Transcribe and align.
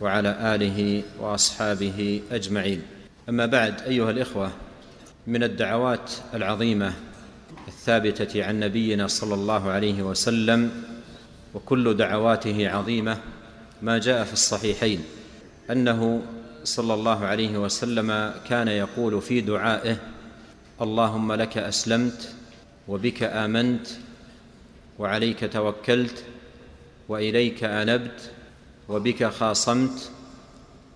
وعلى 0.00 0.54
آله 0.54 1.02
وأصحابه 1.20 2.22
أجمعين. 2.32 2.82
أما 3.28 3.46
بعد 3.46 3.80
أيها 3.80 4.10
الإخوة 4.10 4.50
من 5.26 5.42
الدعوات 5.42 6.12
العظيمة 6.34 6.92
الثابتة 7.68 8.44
عن 8.44 8.60
نبينا 8.60 9.06
صلى 9.06 9.34
الله 9.34 9.70
عليه 9.70 10.02
وسلم 10.02 10.70
وكل 11.54 11.96
دعواته 11.96 12.68
عظيمة 12.70 13.18
ما 13.82 13.98
جاء 13.98 14.24
في 14.24 14.32
الصحيحين 14.32 15.04
أنه 15.70 16.22
صلى 16.64 16.94
الله 16.94 17.24
عليه 17.24 17.58
وسلم 17.58 18.34
كان 18.48 18.68
يقول 18.68 19.22
في 19.22 19.40
دعائه 19.40 19.96
اللهم 20.80 21.32
لك 21.32 21.58
أسلمت 21.58 22.34
وبك 22.88 23.22
آمنت 23.22 23.86
وعليك 24.98 25.52
توكلت 25.52 26.24
وإليك 27.08 27.64
أنبت 27.64 28.30
وبك 28.88 29.24
خاصمت 29.24 30.10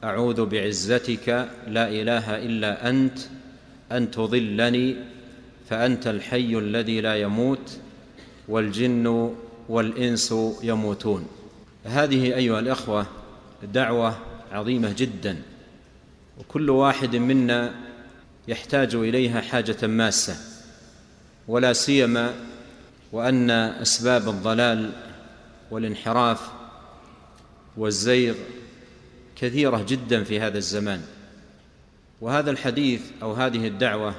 أعوذ 0.05 0.47
بعزتك 0.47 1.29
لا 1.69 1.89
إله 1.89 2.37
إلا 2.37 2.91
أنت 2.91 3.19
أن 3.93 4.11
تضلني 4.11 4.97
فأنت 5.70 6.06
الحي 6.06 6.59
الذي 6.59 7.01
لا 7.01 7.17
يموت 7.17 7.79
والجن 8.48 9.34
والإنس 9.69 10.34
يموتون. 10.62 11.27
هذه 11.84 12.34
أيها 12.37 12.61
الأخوة 12.61 13.06
دعوة 13.62 14.19
عظيمة 14.53 14.95
جدا 14.98 15.36
وكل 16.39 16.70
واحد 16.70 17.17
منا 17.17 17.75
يحتاج 18.48 18.95
إليها 18.95 19.41
حاجة 19.41 19.86
ماسة 19.86 20.36
ولا 21.48 21.73
سيما 21.73 22.34
وأن 23.12 23.51
أسباب 23.51 24.29
الضلال 24.29 24.91
والانحراف 25.70 26.59
والزيغ 27.77 28.35
كثيرة 29.37 29.83
جدا 29.89 30.25
في 30.25 30.41
هذا 30.41 30.59
الزمان. 30.59 31.03
وهذا 32.21 32.51
الحديث 32.51 33.03
أو 33.23 33.33
هذه 33.33 33.67
الدعوة 33.67 34.15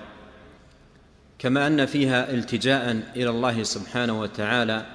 كما 1.40 1.68
أن 1.68 1.86
فيها 1.86 2.32
التجاء 2.34 3.04
إلى 3.16 3.30
الله 3.30 3.64
سبحانه 3.64 4.22
وتعالى 4.22 4.86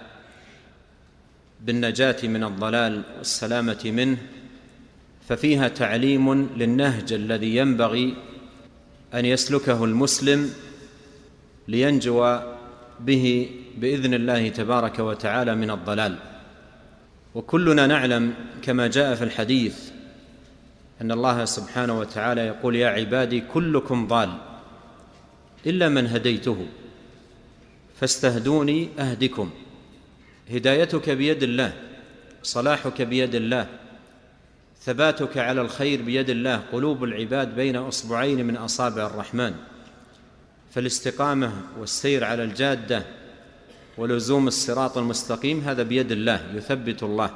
بالنجاة 1.61 2.17
من 2.23 2.45
الضلال 2.45 3.03
والسلامة 3.19 3.83
منه 3.85 4.19
ففيها 5.29 5.69
تعليم 5.69 6.49
للنهج 6.57 7.13
الذي 7.13 7.57
ينبغي 7.57 8.17
أن 9.15 9.25
يسلكه 9.25 9.85
المسلم 9.85 10.51
لينجو 11.69 12.39
به 13.01 13.51
بإذن 13.79 14.15
الله 14.15 14.49
تبارك 14.49 14.99
وتعالى 14.99 15.55
من 15.55 15.71
الضلال. 15.71 16.19
وكلنا 17.37 17.87
نعلم 17.87 18.35
كما 18.63 18.87
جاء 18.87 19.15
في 19.15 19.25
الحديث 19.25 19.91
أن 21.01 21.13
الله 21.13 21.45
سبحانه 21.45 21.99
وتعالى 21.99 22.41
يقول 22.41 22.77
يا 22.77 22.89
عبادي 22.89 23.41
كلكم 23.41 24.07
ضال 24.07 24.33
إلا 25.67 25.89
من 25.89 26.07
هديته 26.07 26.67
فاستهدوني 28.01 28.89
أهدكم 28.99 29.51
هدايتك 30.51 31.11
بيد 31.11 31.43
الله 31.43 31.73
صلاحك 32.43 33.03
بيد 33.03 33.35
الله 33.35 33.67
ثباتك 34.83 35.39
على 35.39 35.61
الخير 35.61 36.03
بيد 36.03 36.31
الله 36.31 36.57
قلوب 36.73 37.05
العباد 37.05 37.57
بين 37.57 37.77
أصبعين 37.77 38.47
من 38.47 38.57
أصابع 38.57 39.07
الرحمن 39.07 39.55
فالاستقامة 40.75 41.53
والسير 41.79 42.25
على 42.25 42.45
الجادة 42.45 43.03
ولزوم 43.99 44.49
الصراط 44.49 44.99
المستقيم 44.99 45.61
هذا 45.61 45.83
بيد 45.83 46.13
الله 46.13 46.41
يثبت 46.55 47.03
الله. 47.03 47.31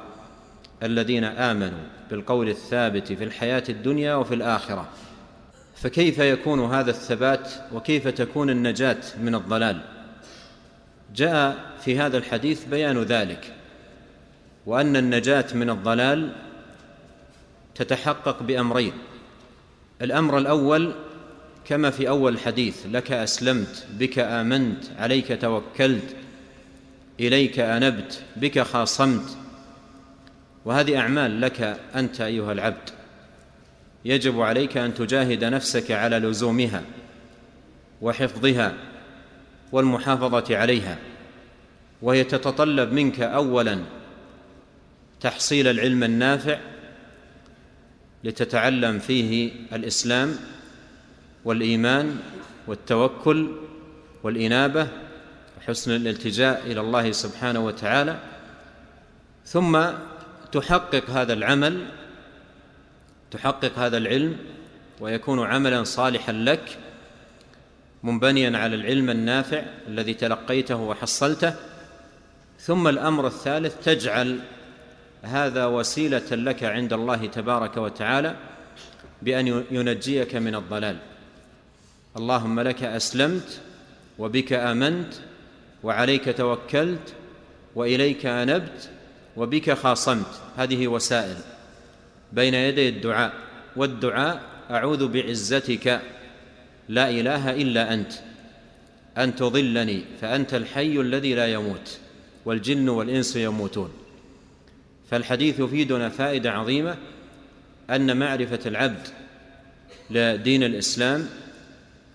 الذين 0.83 1.23
آمنوا 1.23 1.83
بالقول 2.09 2.49
الثابت 2.49 3.13
في 3.13 3.23
الحياة 3.23 3.63
الدنيا 3.69 4.15
وفي 4.15 4.33
الآخرة. 4.33 4.89
فكيف 5.75 6.19
يكون 6.19 6.73
هذا 6.73 6.89
الثبات 6.89 7.49
وكيف 7.73 8.07
تكون 8.07 8.49
النجاة 8.49 9.01
من 9.21 9.35
الضلال؟ 9.35 9.81
جاء 11.15 11.57
في 11.85 11.99
هذا 11.99 12.17
الحديث 12.17 12.65
بيان 12.65 13.03
ذلك 13.03 13.53
وأن 14.65 14.95
النجاة 14.95 15.45
من 15.53 15.69
الضلال 15.69 16.31
تتحقق 17.75 18.43
بأمرين. 18.43 18.93
الأمر 20.01 20.37
الأول 20.37 20.93
كما 21.65 21.89
في 21.89 22.09
أول 22.09 22.33
الحديث 22.33 22.85
لك 22.85 23.11
أسلمت 23.11 23.87
بك 23.99 24.19
آمنت 24.19 24.83
عليك 24.97 25.41
توكلت 25.41 26.15
إليك 27.21 27.59
أنبت 27.59 28.23
بك 28.35 28.59
خاصمت. 28.59 29.37
وهذه 30.65 30.97
أعمال 30.97 31.41
لك 31.41 31.79
أنت 31.95 32.21
أيها 32.21 32.51
العبد. 32.51 32.89
يجب 34.05 34.41
عليك 34.41 34.77
أن 34.77 34.93
تجاهد 34.93 35.43
نفسك 35.43 35.91
على 35.91 36.19
لزومها 36.19 36.83
وحفظها 38.01 38.73
والمحافظة 39.71 40.57
عليها. 40.57 40.97
وهي 42.01 42.23
تتطلب 42.23 42.93
منك 42.93 43.19
اولا 43.19 43.79
تحصيل 45.21 45.67
العلم 45.67 46.03
النافع 46.03 46.57
لتتعلم 48.23 48.99
فيه 48.99 49.51
الإسلام 49.73 50.35
والإيمان 51.45 52.19
والتوكل 52.67 53.51
والإنابة 54.23 54.87
وحسن 55.61 55.91
الالتجاء 55.91 56.61
إلى 56.65 56.81
الله 56.81 57.11
سبحانه 57.11 57.59
وتعالى 57.59 58.17
ثم 59.45 59.85
تحقق 60.51 61.09
هذا 61.09 61.33
العمل 61.33 61.85
تحقق 63.31 63.79
هذا 63.79 63.97
العلم 63.97 64.37
ويكون 64.99 65.45
عملا 65.45 65.83
صالحا 65.83 66.31
لك 66.31 66.77
منبنيا 68.03 68.57
على 68.57 68.75
العلم 68.75 69.09
النافع 69.09 69.63
الذي 69.87 70.13
تلقيته 70.13 70.75
وحصلته. 70.75 71.53
ثم 72.59 72.87
الأمر 72.87 73.27
الثالث 73.27 73.75
تجعل 73.85 74.39
هذا 75.21 75.65
وسيلة 75.65 76.31
لك 76.31 76.63
عند 76.63 76.93
الله 76.93 77.25
تبارك 77.25 77.77
وتعالى 77.77 78.35
بأن 79.21 79.63
ينجيك 79.71 80.35
من 80.35 80.55
الضلال. 80.55 80.97
اللهم 82.17 82.59
لك 82.59 82.83
أسلمت 82.83 83.61
وبك 84.19 84.53
آمنت 84.53 85.13
وعليك 85.83 86.37
توكلت 86.37 87.13
وإليك 87.75 88.25
أنبت 88.25 88.89
وبك 89.37 89.73
خاصمت. 89.73 90.41
هذه 90.57 90.87
وسائل 90.87 91.37
بين 92.33 92.53
يدي 92.53 92.89
الدعاء 92.89 93.33
والدعاء 93.75 94.41
أعوذ 94.71 95.07
بعزتك. 95.07 96.01
لا 96.89 97.09
إله 97.09 97.51
إلا 97.51 97.93
أنت 97.93 98.13
أن 99.17 99.35
تضلني 99.35 100.03
فأنت 100.21 100.53
الحي 100.53 100.99
الذي 100.99 101.35
لا 101.35 101.47
يموت 101.47 101.99
والجن 102.45 102.89
والإنس 102.89 103.35
يموتون. 103.35 103.93
فالحديث 105.11 105.59
يفيدنا 105.59 106.09
فائدة 106.09 106.51
عظيمة 106.51 106.97
أن 107.89 108.17
معرفة 108.17 108.59
العبد 108.65 109.07
لدين 110.09 110.63
الإسلام 110.63 111.29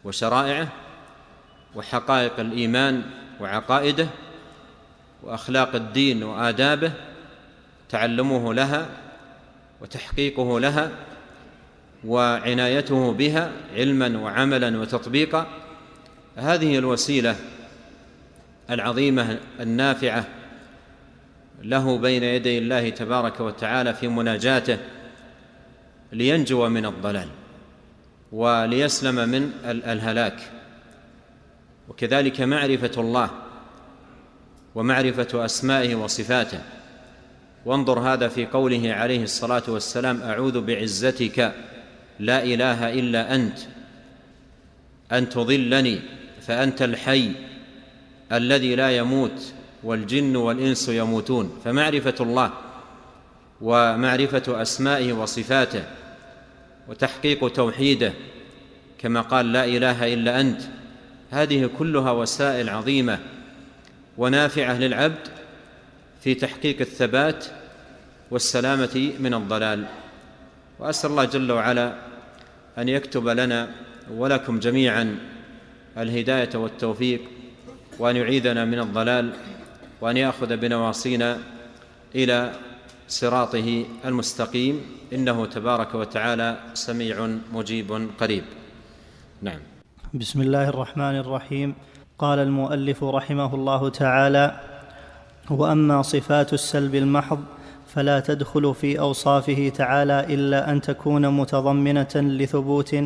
وشرائعه 0.05 0.73
وحقائق 1.77 2.41
الإيمان 2.41 3.03
وعقائده 3.41 4.09
وأخلاق 5.23 5.75
الدين 5.75 6.23
وآدابه 6.23 6.93
تعلمه 7.89 8.55
لها 8.55 8.87
وتحقيقه 9.81 10.61
لها 10.61 10.91
وعنايته 12.05 13.13
بها 13.13 13.53
علما 13.75 14.19
وعملا 14.19 14.79
وتطبيقا. 14.79 15.47
هذه 16.37 16.79
الوسيلة 16.79 17.37
العظيمة 18.71 19.39
النافعة 19.61 20.25
له 21.63 21.99
بين 21.99 22.23
يدي 22.23 22.59
الله 22.59 22.89
تبارك 22.89 23.41
وتعالى 23.41 23.95
في 23.95 24.09
مناجاته 24.09 24.79
لينجو 26.13 26.69
من 26.69 26.87
الضلال 26.87 27.29
وليسلم 28.33 29.29
من 29.29 29.53
الهلاك. 29.65 30.56
وكذلك 31.89 32.41
معرفة 32.41 33.01
الله 33.01 33.31
ومعرفة 34.75 35.45
أسمائه 35.45 35.95
وصفاته. 35.95 36.61
وانظر 37.67 37.99
هذا 37.99 38.29
في 38.29 38.47
قوله 38.47 38.93
عليه 38.93 39.23
الصلاة 39.23 39.63
والسلام 39.69 40.23
أعوذ 40.23 40.61
بعزتك 40.61 41.53
لا 42.21 42.45
إله 42.45 42.93
إلا 42.93 43.35
أنت 43.35 43.59
أن 45.13 45.29
تضلني 45.29 46.01
فأنت 46.41 46.83
الحي 46.83 47.31
الذي 48.33 48.77
لا 48.77 48.97
يموت 48.97 49.53
والجن 49.83 50.37
والإنس 50.37 50.89
يموتون. 50.89 51.61
فمعرفة 51.65 52.15
الله 52.21 52.53
ومعرفة 53.61 54.63
أسمائه 54.63 55.13
وصفاته 55.13 55.85
وتحقيق 56.89 57.53
توحيده 57.53 58.13
كما 58.99 59.21
قال 59.21 59.53
لا 59.53 59.65
إله 59.65 60.15
إلا 60.15 60.41
أنت. 60.41 60.61
هذه 61.31 61.71
كلها 61.79 62.11
وسائل 62.11 62.69
عظيمة 62.69 63.19
ونافعة 64.19 64.79
للعبد 64.79 65.29
في 66.21 66.35
تحقيق 66.35 66.81
الثبات 66.81 67.45
والسلامة 68.31 69.13
من 69.21 69.35
الضلال. 69.35 69.87
وأسأل 70.79 71.11
الله 71.11 71.25
جل 71.25 71.53
وعلا 71.53 71.95
أن 72.79 72.89
يكتب 72.89 73.29
لنا 73.29 73.69
ولكم 74.11 74.59
جميعا 74.59 75.19
الهداية 75.99 76.51
والتوفيق 76.55 77.21
وأن 77.99 78.17
يعيذنا 78.17 78.65
من 78.65 78.79
الضلال 78.81 79.33
وأن 80.01 80.17
يأخذ 80.17 80.57
بنواصينا 80.57 81.39
إلى 82.15 82.53
صراطه 83.09 83.87
المستقيم. 84.05 84.97
إنه 85.13 85.47
تبارك 85.47 85.95
وتعالى 85.95 86.59
سميع 86.75 87.37
مجيب 87.53 88.11
قريب. 88.19 88.45
نعم. 89.43 89.76
بسم 90.21 90.41
الله 90.41 90.69
الرحمن 90.69 91.17
الرحيم. 91.17 91.75
قال 92.19 92.39
المؤلف 92.39 93.05
رحمه 93.05 93.55
الله 93.55 93.89
تعالى 93.89 94.61
وأما 95.51 96.03
صفات 96.03 96.53
السلب 96.53 96.95
المحض 96.95 97.41
فلا 97.87 98.21
تدخل 98.21 98.75
في 98.75 98.99
أوصافه 99.01 99.69
تعالى 99.69 100.35
إلا 100.35 100.71
أن 100.73 100.81
تكون 100.81 101.29
متضمنة 101.29 102.15
لثبوت 102.15 102.97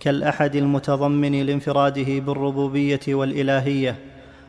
كالأحد 0.00 0.56
المتضمن 0.56 1.46
لانفراده 1.46 2.18
بالربوبية 2.18 3.00
والإلهية 3.08 3.96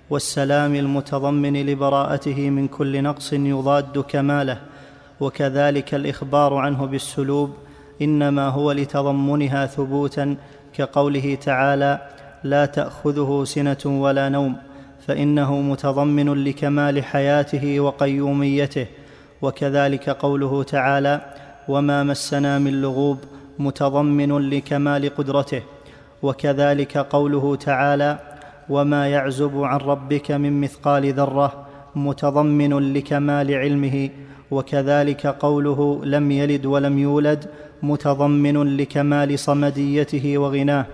والسلام 0.09 0.75
المتضمن 0.75 1.65
لبراءته 1.65 2.49
من 2.49 2.67
كل 2.67 3.03
نقص 3.03 3.33
يضاد 3.33 3.99
كماله 3.99 4.61
وكذلك 5.19 5.95
الإخبار 5.95 6.53
عنه 6.53 6.85
بالسلوب 6.85 7.53
إنما 8.01 8.47
هو 8.47 8.71
لتضمنها 8.71 9.65
ثبوتا 9.65 10.37
كقوله 10.73 11.35
تعالى 11.35 12.01
لا 12.43 12.65
تأخذه 12.65 13.43
سنة 13.43 13.77
ولا 13.85 14.29
نوم 14.29 14.55
فإنه 15.07 15.61
متضمن 15.61 16.43
لكمال 16.43 17.03
حياته 17.03 17.79
وقيوميته. 17.79 18.87
وكذلك 19.41 20.09
قوله 20.09 20.63
تعالى 20.63 21.21
وما 21.67 22.03
مسنا 22.03 22.59
من 22.59 22.81
لغوب 22.81 23.17
متضمن 23.59 24.49
لكمال 24.49 25.15
قدرته. 25.15 25.63
وكذلك 26.23 26.97
قوله 26.97 27.55
تعالى 27.55 28.19
وما 28.69 29.07
يعزب 29.07 29.63
عن 29.63 29.77
ربك 29.77 30.31
من 30.31 30.61
مثقال 30.61 31.13
ذرة 31.13 31.67
متضمن 31.95 32.93
لكمال 32.93 33.53
علمه. 33.53 34.09
وكذلك 34.51 35.27
قوله 35.27 36.01
لم 36.05 36.31
يلد 36.31 36.65
ولم 36.65 36.99
يولد 36.99 37.45
متضمن 37.83 38.77
لكمال 38.77 39.39
صمديته 39.39 40.37
وغناه 40.37 40.85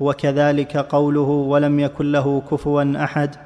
وكذلك 0.00 0.76
قوله 0.76 1.20
ولم 1.20 1.80
يكن 1.80 2.12
له 2.12 2.42
كفوا 2.50 3.04
أحد 3.04 3.36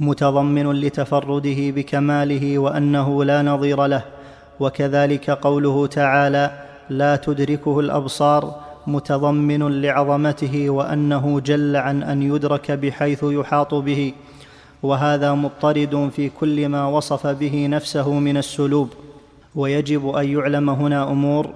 متضمن 0.00 0.72
لتفرده 0.72 1.70
بكماله 1.70 2.58
وأنه 2.58 3.24
لا 3.24 3.42
نظير 3.42 3.86
له 3.86 4.02
وكذلك 4.60 5.30
قوله 5.30 5.86
تعالى 5.86 6.50
لا 6.90 7.16
تدركه 7.16 7.80
الأبصار 7.80 8.54
متضمن 8.86 9.82
لعظمته 9.82 10.70
وأنه 10.70 11.40
جل 11.40 11.76
عن 11.76 12.02
أن 12.02 12.22
يدرك 12.22 12.70
بحيث 12.70 13.24
يحاط 13.24 13.74
به 13.74 14.12
وهذا 14.82 15.34
مضطرد 15.34 16.10
في 16.16 16.28
كل 16.28 16.68
ما 16.68 16.86
وصف 16.86 17.26
به 17.26 17.66
نفسه 17.66 18.12
من 18.12 18.36
السلوب 18.36 18.88
ويجب 19.54 20.08
أن 20.08 20.28
يعلم 20.28 20.70
هنا 20.70 21.10
أمور 21.10 21.50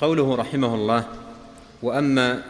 قوله 0.00 0.34
رحمه 0.34 0.74
الله 0.74 1.04
وأما 1.82 2.42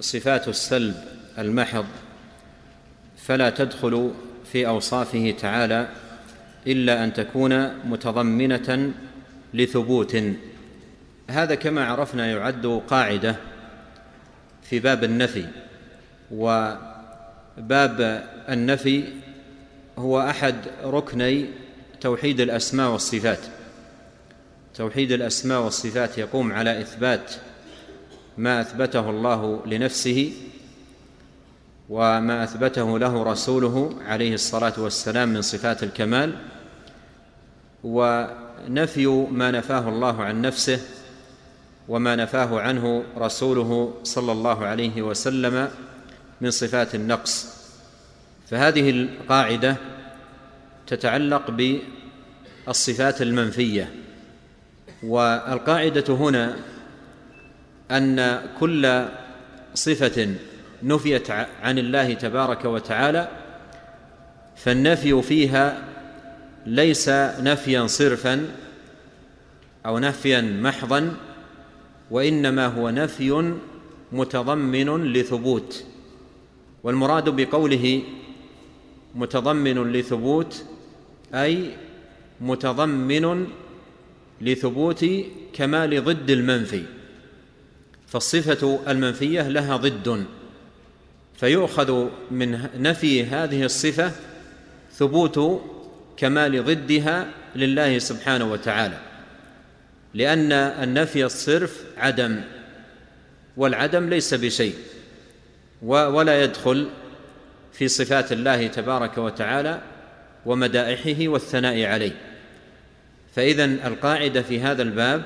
صفات 0.00 0.48
السلب 0.48 0.94
المحض 1.38 1.84
فلا 3.16 3.50
تدخل 3.50 4.10
في 4.52 4.66
أوصافه 4.66 5.34
تعالى 5.40 5.88
إلا 6.66 7.04
أن 7.04 7.12
تكون 7.12 7.74
متضمنة 7.84 8.92
لثبوت. 9.54 10.16
هذا 11.30 11.54
كما 11.54 11.86
عرفنا 11.86 12.26
يعد 12.26 12.82
قاعدة 12.88 13.36
في 14.62 14.78
باب 14.78 15.04
النفي 15.04 15.46
وباب 16.30 18.26
النفي 18.48 19.04
هو 19.98 20.20
أحد 20.20 20.54
ركني 20.84 21.46
توحيد 22.00 22.40
الأسماء 22.40 22.90
والصفات. 22.90 23.55
توحيد 24.76 25.12
الأسماء 25.12 25.62
والصفات 25.62 26.18
يقوم 26.18 26.52
على 26.52 26.80
إثبات 26.80 27.34
ما 28.38 28.60
أثبته 28.60 29.10
الله 29.10 29.66
لنفسه 29.66 30.32
وما 31.88 32.44
أثبته 32.44 32.98
له 32.98 33.22
رسوله 33.22 33.96
عليه 34.06 34.34
الصلاة 34.34 34.72
والسلام 34.78 35.28
من 35.28 35.42
صفات 35.42 35.82
الكمال 35.82 36.34
ونفي 37.84 39.06
ما 39.30 39.50
نفاه 39.50 39.88
الله 39.88 40.24
عن 40.24 40.42
نفسه 40.42 40.80
وما 41.88 42.16
نفاه 42.16 42.60
عنه 42.60 43.04
رسوله 43.18 43.94
صلى 44.02 44.32
الله 44.32 44.66
عليه 44.66 45.02
وسلم 45.02 45.68
من 46.40 46.50
صفات 46.50 46.94
النقص. 46.94 47.56
فهذه 48.50 48.90
القاعدة 48.90 49.76
تتعلق 50.86 51.50
بالصفات 52.66 53.22
المنفية. 53.22 54.05
والقاعدة 55.06 56.14
هنا 56.14 56.56
أن 57.90 58.40
كل 58.60 59.04
صفة 59.74 60.34
نفيت 60.82 61.30
عن 61.62 61.78
الله 61.78 62.14
تبارك 62.14 62.64
وتعالى 62.64 63.28
فالنفي 64.56 65.22
فيها 65.22 65.82
ليس 66.66 67.08
نفيا 67.40 67.86
صرفا 67.86 68.48
أو 69.86 69.98
نفيا 69.98 70.40
محضا 70.40 71.16
وإنما 72.10 72.66
هو 72.66 72.90
نفي 72.90 73.54
متضمن 74.12 75.12
لثبوت. 75.12 75.84
والمراد 76.84 77.28
بقوله 77.28 78.02
متضمن 79.14 79.92
لثبوت 79.92 80.64
أي 81.34 81.70
متضمن 82.40 83.46
لثبوت 84.40 85.06
كمال 85.52 86.04
ضد 86.04 86.30
المنفي 86.30 86.82
فالصفة 88.06 88.80
المنفية 88.88 89.48
لها 89.48 89.76
ضد 89.76 90.26
فيؤخذ 91.36 92.08
من 92.30 92.68
نفي 92.78 93.24
هذه 93.24 93.64
الصفة 93.64 94.12
ثبوت 94.92 95.62
كمال 96.16 96.64
ضدها 96.64 97.26
لله 97.56 97.98
سبحانه 97.98 98.52
وتعالى 98.52 98.98
لأن 100.14 100.52
النفي 100.52 101.24
الصرف 101.24 101.84
عدم 101.96 102.40
والعدم 103.56 104.08
ليس 104.08 104.34
بشيء 104.34 104.74
ولا 105.82 106.42
يدخل 106.44 106.88
في 107.72 107.88
صفات 107.88 108.32
الله 108.32 108.66
تبارك 108.66 109.18
وتعالى 109.18 109.82
ومدائحه 110.46 111.28
والثناء 111.28 111.84
عليه. 111.84 112.12
فاذا 113.36 113.64
القاعدة 113.64 114.42
في 114.42 114.60
هذا 114.60 114.82
الباب 114.82 115.22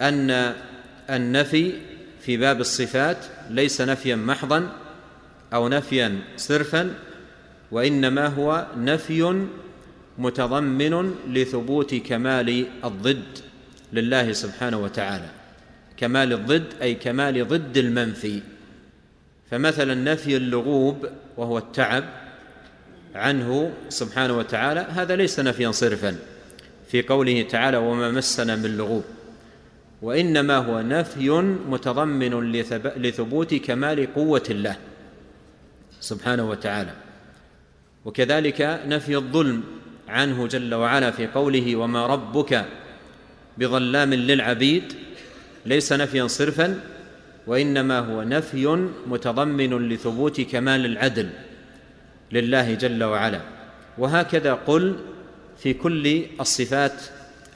أن 0.00 0.54
النفي 1.10 1.72
في 2.20 2.36
باب 2.36 2.60
الصفات 2.60 3.16
ليس 3.50 3.80
نفيا 3.80 4.16
محضا 4.16 4.72
أو 5.54 5.68
نفيا 5.68 6.18
صرفا 6.36 6.94
وإنما 7.70 8.26
هو 8.26 8.66
نفي 8.76 9.46
متضمن 10.18 11.14
لثبوت 11.28 11.94
كمال 11.94 12.66
الضد 12.84 13.38
لله 13.92 14.32
سبحانه 14.32 14.78
وتعالى. 14.78 15.28
كمال 15.96 16.32
الضد 16.32 16.64
أي 16.82 16.94
كمال 16.94 17.48
ضد 17.48 17.76
المنفي. 17.76 18.42
فمثلا 19.50 19.94
نفي 19.94 20.36
اللغوب 20.36 21.08
وهو 21.36 21.58
التعب 21.58 22.04
عنه 23.14 23.72
سبحانه 23.88 24.38
وتعالى 24.38 24.80
هذا 24.80 25.16
ليس 25.16 25.40
نفيا 25.40 25.70
صرفا. 25.70 26.16
في 26.92 27.02
قوله 27.02 27.42
تعالى 27.42 27.76
وما 27.76 28.10
مسنا 28.10 28.56
من 28.56 28.76
لغوب 28.76 29.04
وانما 30.02 30.56
هو 30.56 30.80
نفي 30.80 31.30
متضمن 31.68 32.52
لثبوت 32.96 33.54
كمال 33.54 34.14
قوه 34.14 34.42
الله 34.50 34.76
سبحانه 36.00 36.50
وتعالى. 36.50 36.94
وكذلك 38.04 38.80
نفي 38.86 39.16
الظلم 39.16 39.62
عنه 40.08 40.46
جل 40.46 40.74
وعلا 40.74 41.10
في 41.10 41.26
قوله 41.26 41.76
وما 41.76 42.06
ربك 42.06 42.64
بظلام 43.58 44.14
للعبيد 44.14 44.92
ليس 45.66 45.92
نفيا 45.92 46.26
صرفا 46.26 46.80
وانما 47.46 47.98
هو 47.98 48.22
نفي 48.22 48.88
متضمن 49.06 49.88
لثبوت 49.88 50.40
كمال 50.40 50.86
العدل 50.86 51.30
لله 52.32 52.74
جل 52.74 53.04
وعلا 53.04 53.40
وهكذا 53.98 54.54
قل 54.54 54.96
في 55.62 55.74
كل 55.74 56.24
الصفات 56.40 56.92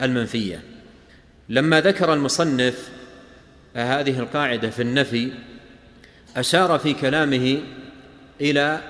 المنفية. 0.01 0.63
لما 1.49 1.81
ذكر 1.81 2.13
المصنف 2.13 2.89
هذه 3.75 4.19
القاعدة 4.19 4.69
في 4.69 4.81
النفي 4.81 5.31
أشار 6.37 6.79
في 6.79 6.93
كلامه 6.93 7.61
إلى 8.41 8.81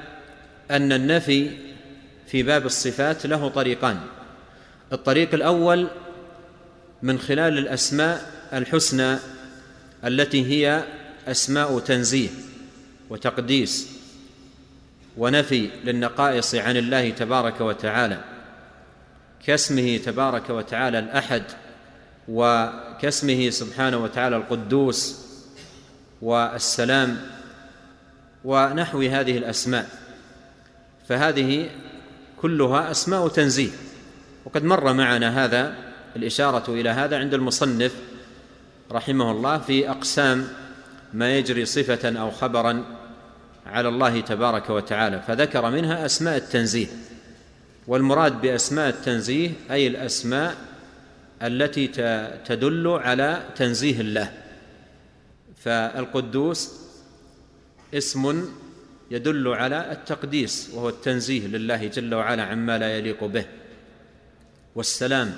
أن 0.71 0.91
النفي 0.91 1.51
في 2.27 2.43
باب 2.43 2.65
الصفات 2.65 3.25
له 3.25 3.49
طريقان. 3.49 3.99
الطريق 4.93 5.33
الأول 5.33 5.87
من 7.01 7.19
خلال 7.19 7.57
الأسماء 7.57 8.31
الحسنى 8.53 9.17
التي 10.05 10.45
هي 10.45 10.83
أسماء 11.27 11.79
تنزيه 11.79 12.29
وتقديس 13.09 13.89
ونفي 15.17 15.69
للنقائص 15.83 16.55
عن 16.55 16.77
الله 16.77 17.09
تبارك 17.09 17.61
وتعالى. 17.61 18.36
كاسمه 19.45 19.97
تبارك 19.97 20.49
وتعالى 20.49 20.99
الأحد 20.99 21.43
وكاسمه 22.27 23.49
سبحانه 23.49 23.97
وتعالى 23.97 24.35
القدوس 24.35 25.25
والسلام 26.21 27.21
ونحو 28.43 29.01
هذه 29.01 29.37
الأسماء. 29.37 29.89
فهذه 31.09 31.69
كلها 32.41 32.91
أسماء 32.91 33.27
تنزيه. 33.27 33.69
وقد 34.45 34.63
مر 34.63 34.93
معنا 34.93 35.45
هذا 35.45 35.75
الإشارة 36.15 36.73
إلى 36.73 36.89
هذا 36.89 37.17
عند 37.17 37.33
المصنف 37.33 37.93
رحمه 38.91 39.31
الله 39.31 39.57
في 39.57 39.89
أقسام 39.89 40.47
ما 41.13 41.37
يجري 41.37 41.65
صفة 41.65 42.19
أو 42.19 42.31
خبرا 42.31 42.83
على 43.65 43.89
الله 43.89 44.21
تبارك 44.21 44.69
وتعالى 44.69 45.21
فذكر 45.27 45.69
منها 45.69 46.05
أسماء 46.05 46.37
التنزيه. 46.37 46.87
والمراد 47.87 48.41
بأسماء 48.41 48.89
التنزيه 48.89 49.51
أي 49.71 49.87
الأسماء 49.87 50.55
التي 51.41 51.87
تدل 52.45 52.87
على 52.87 53.43
تنزيه 53.55 54.01
الله. 54.01 54.33
فالقدوس 55.55 56.73
اسم 57.93 58.49
يدل 59.11 59.47
على 59.47 59.91
التقديس 59.91 60.69
وهو 60.73 60.89
التنزيه 60.89 61.47
لله 61.47 61.87
جل 61.87 62.15
وعلا 62.15 62.43
عما 62.43 62.77
لا 62.77 62.97
يليق 62.97 63.23
به. 63.23 63.45
والسلام 64.75 65.35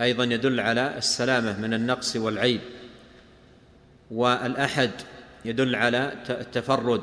أيضا 0.00 0.24
يدل 0.24 0.60
على 0.60 0.98
السلامة 0.98 1.60
من 1.60 1.74
النقص 1.74 2.16
والعيب. 2.16 2.60
والأحد 4.10 4.90
يدل 5.44 5.74
على 5.74 6.12
التفرد 6.30 7.02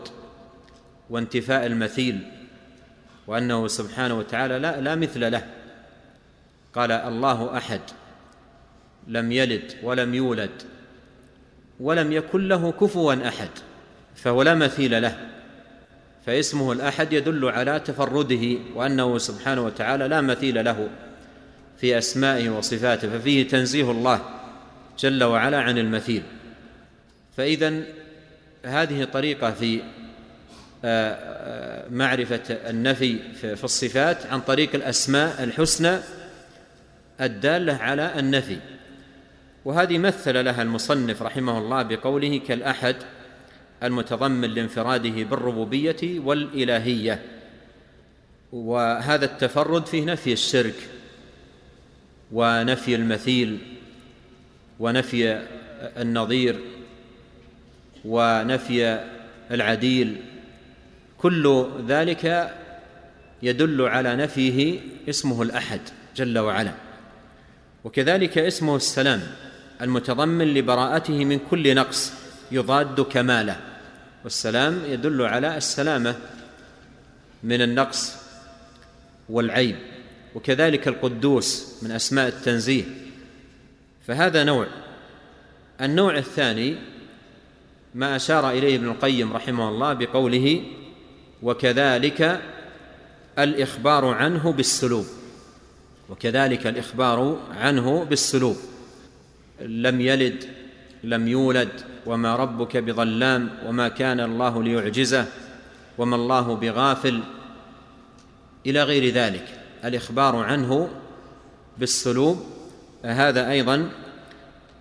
وانتفاء 1.10 1.66
المثيل. 1.66 2.37
وأنه 3.28 3.68
سبحانه 3.68 4.14
وتعالى 4.18 4.60
لا, 4.60 4.82
لا 4.82 4.96
مثل 4.96 5.32
له. 5.32 5.46
قال 6.74 6.92
الله 6.92 7.58
أحد 7.58 7.82
لم 9.08 9.32
يلد 9.32 9.74
ولم 9.84 10.14
يولد 10.14 10.52
ولم 11.80 12.12
يكن 12.12 12.48
له 12.48 12.72
كفوا 12.72 13.28
أحد 13.28 13.50
فهو 14.16 14.42
لا 14.42 14.56
مثيل 14.56 15.02
له. 15.02 15.18
فاسمه 16.26 16.72
الأحد 16.72 17.14
يدل 17.14 17.46
على 17.46 17.80
تفرده 17.80 18.58
وأنه 18.76 19.18
سبحانه 19.18 19.62
وتعالى 19.62 20.08
لا 20.08 20.22
مثيل 20.22 20.66
له 20.66 20.90
في 21.78 21.98
أسمائه 21.98 22.50
وصفاته 22.50 23.10
ففيه 23.10 23.48
تنزيه 23.48 23.92
الله 23.92 24.22
جل 25.00 25.24
وعلا 25.24 25.62
عن 25.62 25.78
المثيل. 25.78 26.24
فاذا 27.38 27.84
هذه 28.66 29.04
طريقه 29.04 29.52
في 29.52 29.82
آه، 30.86 31.12
آه، 31.12 31.90
معرفة 31.90 32.42
النفي 32.50 33.20
في 33.34 33.64
الصفات 33.64 34.26
عن 34.26 34.42
طريق 34.42 34.76
الأسماء 34.76 35.44
الحسنى 35.44 35.98
الدالة 37.22 37.74
على 37.74 38.20
النفي. 38.20 38.58
وهذه 39.66 39.98
مثل 39.98 40.46
لها 40.46 40.62
المصنف 40.62 41.22
رحمه 41.22 41.58
الله 41.58 41.84
بقوله 41.84 42.42
كالأحد 42.48 42.96
المتضمن 43.84 44.50
لانفراده 44.50 45.24
بالربوبية 45.24 46.20
والإلهية. 46.20 47.22
وهذا 48.52 49.26
التفرد 49.26 49.86
فيه 49.86 50.06
نفي 50.06 50.34
الشرك 50.34 50.76
ونفي 52.32 52.96
المثيل 52.96 53.58
ونفي 54.80 55.42
النظير 55.98 56.60
ونفي 58.06 59.08
العديل. 59.52 60.22
كل 61.18 61.68
ذلك 61.88 62.54
يدل 63.44 63.82
على 63.82 64.16
نفيه 64.16 64.80
اسمه 65.10 65.42
الأحد 65.42 65.82
جل 66.16 66.40
وعلا. 66.40 66.74
وكذلك 67.84 68.38
اسمه 68.38 68.76
السلام 68.76 69.22
المتضمن 69.82 70.54
لبراءته 70.54 71.26
من 71.26 71.40
كل 71.50 71.76
نقص 71.76 72.14
يضاد 72.52 73.02
كماله. 73.02 73.60
والسلام 74.24 74.82
يدل 74.86 75.22
على 75.22 75.58
السلامة 75.58 76.16
من 77.44 77.62
النقص 77.62 78.16
والعيب. 79.30 79.76
وكذلك 80.36 80.88
القدوس 80.88 81.78
من 81.84 81.92
أسماء 81.92 82.28
التنزيه. 82.28 82.84
فهذا 84.08 84.44
نوع. 84.44 84.68
النوع 85.82 86.18
الثاني 86.18 86.76
ما 87.96 88.16
أشار 88.16 88.50
إليه 88.50 88.76
ابن 88.76 88.88
القيم 88.88 89.34
رحمه 89.34 89.70
الله 89.70 89.94
بقوله 89.94 90.64
وكذلك 91.44 92.42
الإخبار 93.40 94.06
عنه 94.06 94.52
بالسلوب. 94.52 95.06
وكذلك 96.10 96.68
الإخبار 96.68 97.40
عنه 97.52 98.04
بالسلوب. 98.04 98.58
لم 99.62 100.02
يلد 100.02 100.46
لم 101.04 101.28
يولد 101.28 101.70
وما 102.06 102.36
ربك 102.36 102.78
بظلام 102.78 103.50
وما 103.66 103.88
كان 103.88 104.20
الله 104.20 104.64
ليعجزه 104.64 105.26
وما 105.98 106.16
الله 106.16 106.56
بغافل. 106.56 107.20
إلى 108.66 108.84
غير 108.84 109.14
ذلك 109.14 109.60
الإخبار 109.86 110.36
عنه 110.36 110.90
بالسلوب. 111.78 112.44
هذا 113.06 113.50
أيضا 113.50 113.90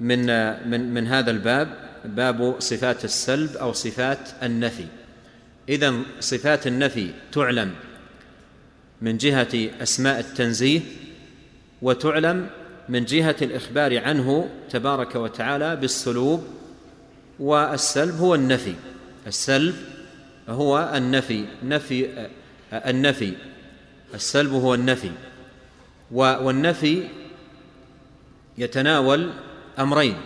من 0.00 0.26
من 0.70 0.94
من 0.94 1.06
هذا 1.06 1.30
الباب 1.30 1.68
باب 2.04 2.56
صفات 2.58 3.04
السلب 3.04 3.56
أو 3.56 3.72
صفات 3.72 4.28
النفي. 4.42 4.86
اذا 5.68 5.94
صفات 6.20 6.66
النفي 6.66 7.10
تعلم 7.32 7.74
من 9.02 9.16
جهة 9.16 9.70
أسماء 9.82 10.20
التنزيه 10.20 10.80
وتعلم 11.82 12.50
من 12.88 13.04
جهة 13.04 13.36
الإخبار 13.42 13.98
عنه 14.04 14.50
تبارك 14.70 15.14
وتعالى 15.14 15.76
بالسلوب 15.76 16.44
والسلب 17.38 18.16
هو 18.16 18.34
النفي. 18.34 18.74
السلب 19.26 19.74
هو 20.48 20.92
النفي 20.94 21.44
نفي 21.64 22.28
النفي 22.72 23.32
السلب 24.14 24.52
هو 24.52 24.74
النفي. 24.74 25.10
والنفي 26.10 27.08
يتناول 28.58 29.30
أمرين 29.78 30.16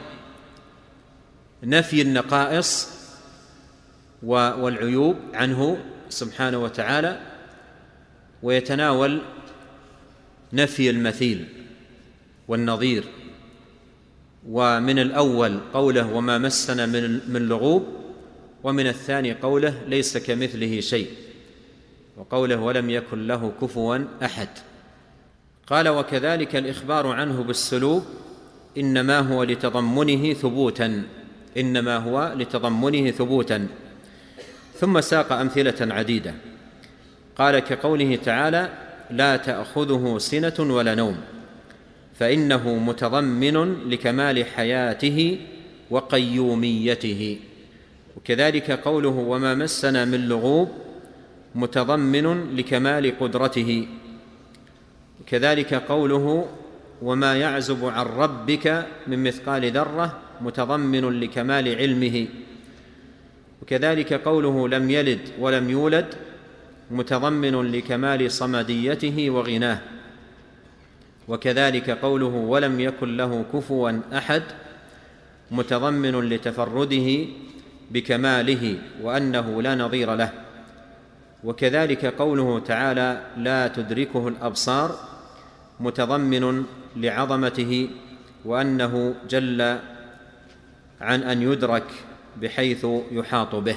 نفي 1.63 2.03
النقائص 2.03 3.00
والعيوب 4.23 5.17
عنه 5.35 5.79
سبحانه 6.09 6.59
وتعالى 6.59 7.21
ويتناول 8.43 9.21
نفي 10.53 10.91
المثيل 10.91 11.49
والنظير. 12.49 13.05
ومن 14.49 14.99
الأول 14.99 15.61
قوله 15.75 16.13
وما 16.13 16.39
مسنا 16.39 16.87
من 16.87 17.21
من 17.29 17.49
لغوب 17.49 17.87
ومن 18.65 18.87
الثاني 18.87 19.33
قوله 19.33 19.83
ليس 19.87 20.19
كمثله 20.19 20.81
شيء. 20.81 21.09
وقوله 22.17 22.61
ولم 22.61 22.91
يكن 22.91 23.27
له 23.27 23.53
كفوا 23.63 23.99
أحد. 24.25 24.49
قال 25.67 25.89
وكذلك 25.89 26.57
الإخبار 26.57 27.07
عنه 27.07 27.43
بالسلوب 27.43 28.05
إنما 28.79 29.19
هو 29.19 29.43
لتضمنه 29.43 30.33
ثبوتا. 30.33 31.03
إنما 31.57 31.97
هو 31.97 32.35
لتضمنه 32.37 33.11
ثبوتا. 33.11 33.67
ثم 34.81 35.01
ساق 35.01 35.33
أمثلة 35.33 35.95
عديدة. 35.95 36.35
قال 37.37 37.59
كقوله 37.59 38.17
تعالى 38.17 38.69
لا 39.11 39.37
تأخذه 39.37 40.19
سنة 40.19 40.55
ولا 40.59 40.95
نوم 40.95 41.17
فإنه 42.15 42.75
متضمن 42.75 43.89
لكمال 43.91 44.45
حياته 44.45 45.39
وقيوميته. 45.91 47.39
وكذلك 48.17 48.71
قوله 48.71 49.09
وما 49.09 49.55
مسنا 49.55 50.05
من 50.05 50.29
لغوب 50.29 50.69
متضمن 51.55 52.57
لكمال 52.57 53.19
قدرته. 53.19 53.87
كذلك 55.27 55.75
قوله 55.75 56.47
وما 57.03 57.37
يعزب 57.37 57.85
عن 57.85 58.07
ربك 58.07 58.87
من 59.07 59.25
مثقال 59.25 59.73
ذرة 59.73 60.19
متضمن 60.41 61.21
لكمال 61.21 61.77
علمه. 61.77 62.27
وكذلك 63.63 64.13
قوله 64.13 64.69
لم 64.69 64.91
يلد 64.91 65.21
ولم 65.39 65.71
يولد 65.71 66.15
متضمن 66.91 67.73
لكمال 67.73 68.33
صمديته 68.33 69.31
وغناه. 69.31 69.79
وكذلك 71.29 71.91
قوله 71.91 72.27
ولم 72.27 72.81
يكن 72.81 73.17
له 73.17 73.45
كفوا 73.53 74.01
أحد 74.13 74.43
متضمن 75.51 76.29
لتفرده 76.29 77.27
بكماله 77.91 78.79
وأنه 79.03 79.63
لا 79.63 79.75
نظير 79.75 80.15
له. 80.15 80.33
وكذلك 81.45 82.07
قوله 82.07 82.59
تعالى 82.59 83.21
لا 83.37 83.69
تدركه 83.69 84.29
الأبصار 84.29 84.99
متضمن 85.81 86.65
لعظمته 86.97 87.89
وأنه 88.45 89.15
جل 89.29 89.79
عن 91.01 91.23
أن 91.23 91.43
يدرك 91.43 91.85
بحيث 92.41 92.87
يحاط 93.11 93.55
به. 93.55 93.77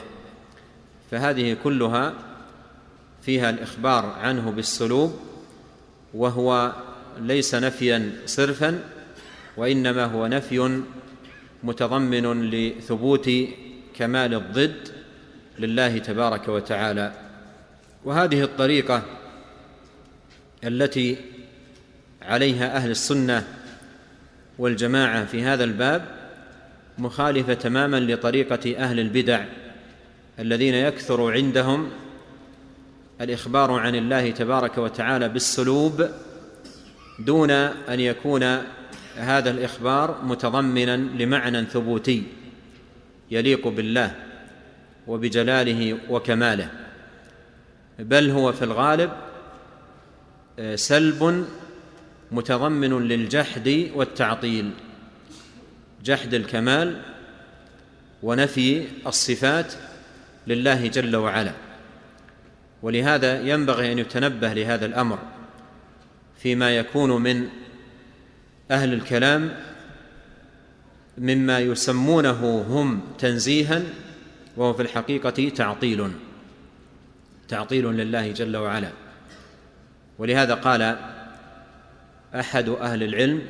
فهذه 1.12 1.58
كلها 1.64 2.14
فيها 3.22 3.50
الإخبار 3.50 4.06
عنه 4.06 4.52
بالسلوب 4.52 5.20
وهو 6.14 6.74
ليس 7.20 7.56
نفيا 7.56 8.12
صرفا 8.26 8.80
وإنما 9.58 10.06
هو 10.06 10.28
نفي 10.28 10.82
متضمن 11.64 12.50
لثبوت 12.50 13.30
كمال 13.96 14.34
الضد 14.34 14.90
لله 15.60 15.98
تبارك 15.98 16.48
وتعالى. 16.48 17.12
وهذه 18.06 18.44
الطريقة 18.44 19.04
التي 20.64 21.18
عليها 22.22 22.76
أهل 22.76 22.92
السنة 22.92 23.48
والجماعة 24.58 25.26
في 25.26 25.44
هذا 25.44 25.64
الباب 25.64 26.23
مخالفة 26.98 27.54
تماما 27.54 28.00
لطريقة 28.00 28.78
أهل 28.78 29.00
البدع 29.00 29.46
الذين 30.40 30.74
يكثر 30.74 31.32
عندهم 31.32 31.90
الإخبار 33.22 33.72
عن 33.72 33.96
الله 33.96 34.32
تبارك 34.32 34.78
وتعالى 34.78 35.30
بالسلوب 35.30 36.10
دون 37.20 37.52
أن 37.52 38.00
يكون 38.00 38.44
هذا 39.16 39.50
الإخبار 39.52 40.20
متضمنا 40.24 40.98
لمعنى 40.98 41.66
ثبوتي 41.66 42.24
يليق 43.32 43.68
بالله 43.68 44.16
وبجلاله 45.08 45.98
وكماله. 46.10 46.70
بل 48.00 48.30
هو 48.30 48.52
في 48.52 48.66
الغالب 48.66 49.12
آه، 50.60 50.76
سلب 50.76 51.46
متضمن 52.32 53.08
للجحد 53.08 53.90
والتعطيل. 53.96 54.72
جحد 56.04 56.34
الكمال 56.34 57.02
ونفي 58.24 58.88
الصفات 59.08 59.74
لله 60.48 60.88
جل 60.88 61.16
وعلا. 61.16 61.54
ولهذا 62.82 63.42
ينبغي 63.42 63.92
أن 63.92 64.00
يتنبه 64.00 64.54
لهذا 64.54 64.86
الأمر 64.86 65.20
فيما 66.38 66.78
يكون 66.78 67.22
من 67.22 67.50
أهل 68.72 68.94
الكلام 68.94 69.56
مما 71.18 71.60
يسمونه 71.60 72.66
هم 72.70 73.02
تنزيها 73.20 73.82
وهو 74.58 74.74
في 74.74 74.82
الحقيقة 74.82 75.50
تعطيل 75.50 76.12
تعطيل 77.48 77.86
لله 77.86 78.32
جل 78.32 78.58
وعلا. 78.58 78.90
ولهذا 80.20 80.54
قال 80.54 80.98
أحد 82.36 82.70
أهل 82.70 83.04
العلم 83.04 83.42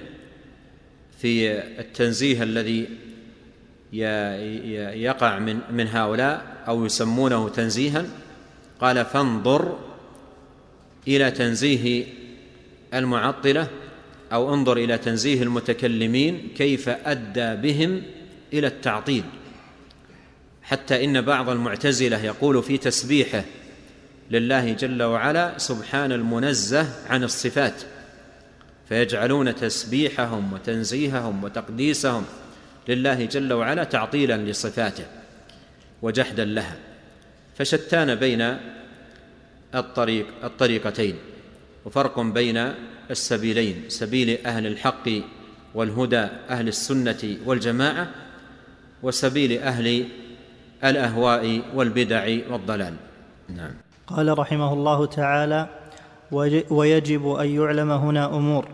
في 1.23 1.51
التنزيه 1.79 2.43
الذي 2.43 2.87
يقع 5.03 5.39
من 5.39 5.59
من 5.71 5.87
هؤلاء 5.87 6.63
أو 6.67 6.85
يسمونه 6.85 7.49
تنزيها 7.49 8.05
قال 8.81 9.05
فانظر 9.05 9.79
إلى 11.07 11.31
تنزيه 11.31 12.05
المعطلة 12.93 13.67
أو 14.33 14.53
انظر 14.53 14.77
إلى 14.77 14.97
تنزيه 14.97 15.43
المتكلمين 15.43 16.47
كيف 16.57 16.89
أدى 16.89 17.55
بهم 17.55 18.01
إلى 18.53 18.67
التعطيل 18.67 19.23
حتى 20.63 21.05
إن 21.05 21.21
بعض 21.21 21.49
المعتزلة 21.49 22.25
يقول 22.25 22.63
في 22.63 22.77
تسبيحه 22.77 23.43
لله 24.31 24.73
جل 24.73 25.03
وعلا 25.03 25.57
سبحان 25.57 26.11
المنزه 26.11 26.87
عن 27.09 27.23
الصفات 27.23 27.81
فيجعلون 28.89 29.55
تسبيحهم 29.55 30.53
وتنزيههم 30.53 31.43
وتقديسهم 31.43 32.25
لله 32.87 33.25
جل 33.25 33.53
وعلا 33.53 33.83
تعطيلا 33.83 34.37
لصفاته 34.37 35.05
وجحدا 36.01 36.45
لها. 36.45 36.75
فشتان 37.55 38.15
بين 38.15 38.57
الطريق 39.75 40.25
الطريقتين 40.43 41.15
وفرق 41.85 42.19
بين 42.19 42.73
السبيلين 43.11 43.83
سبيل 43.87 44.37
أهل 44.45 44.67
الحق 44.67 45.09
والهدى 45.75 46.27
أهل 46.49 46.67
السنة 46.67 47.37
والجماعة 47.45 48.07
وسبيل 49.03 49.61
أهل 49.61 50.05
الأهواء 50.83 51.61
والبدع 51.75 52.37
والضلال. 52.49 52.95
نعم. 53.49 53.71
قال 54.07 54.39
رحمه 54.39 54.73
الله 54.73 55.05
تعالى 55.05 55.69
ويجب 56.69 57.31
أن 57.31 57.49
يعلم 57.49 57.91
هنا 57.91 58.25
أمور. 58.25 58.65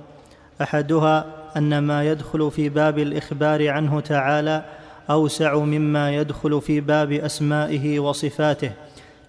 أحدها 0.61 1.25
أن 1.57 1.79
ما 1.79 2.03
يدخل 2.11 2.51
في 2.51 2.69
باب 2.69 2.99
الإخبار 2.99 3.67
عنه 3.69 3.99
تعالى 3.99 4.65
أوسع 5.09 5.57
مما 5.57 6.15
يدخل 6.15 6.61
في 6.61 6.79
باب 6.81 7.11
أسمائه 7.11 7.99
وصفاته 7.99 8.71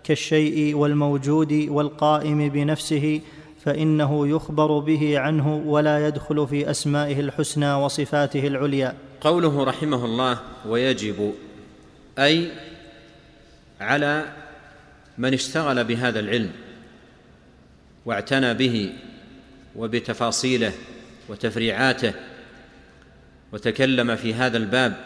كالشيء 0.04 0.76
والموجود 0.76 1.66
والقائم 1.68 2.48
بنفسه 2.48 3.20
فإنه 3.64 4.28
يخبر 4.28 4.78
به 4.78 5.18
عنه 5.18 5.62
ولا 5.66 6.06
يدخل 6.06 6.46
في 6.46 6.70
أسمائه 6.70 7.20
الحسنى 7.20 7.72
وصفاته 7.74 8.46
العليا. 8.46 8.94
قوله 9.20 9.64
رحمه 9.64 10.04
الله 10.04 10.38
ويجب 10.68 11.32
أي 12.18 12.50
على 13.80 14.24
من 15.18 15.34
اشتغل 15.34 15.84
بهذا 15.84 16.20
العلم. 16.20 16.50
واعتنى 18.04 18.54
به 18.54 18.92
وبتفاصيله 19.76 20.72
وتفريعاته 21.28 22.12
وتكلم 23.52 24.16
في 24.16 24.34
هذا 24.34 24.56
الباب 24.56 24.96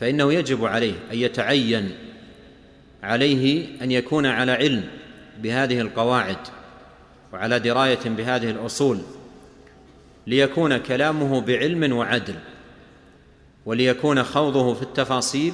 فإنه 0.00 0.32
يجب 0.32 0.64
عليه 0.64 0.94
أن 1.12 1.18
يتعين 1.18 1.90
عليه 3.02 3.66
أن 3.82 3.90
يكون 3.90 4.26
على 4.26 4.52
علم 4.52 4.84
بهذه 5.38 5.80
القواعد 5.80 6.36
وعلى 7.32 7.58
دراية 7.58 8.00
بهذه 8.04 8.50
الأصول 8.50 9.00
ليكون 10.26 10.76
كلامه 10.76 11.40
بعلم 11.40 11.92
وعدل 11.92 12.34
وليكون 13.66 14.22
خوضه 14.22 14.74
في 14.74 14.82
التفاصيل 14.82 15.52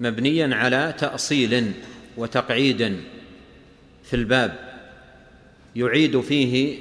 مبنيا 0.00 0.54
على 0.54 0.94
تأصيل 0.98 1.72
وتقعيد 2.16 2.96
في 4.10 4.16
الباب 4.16 4.58
يعيد 5.76 6.20
فيه 6.20 6.78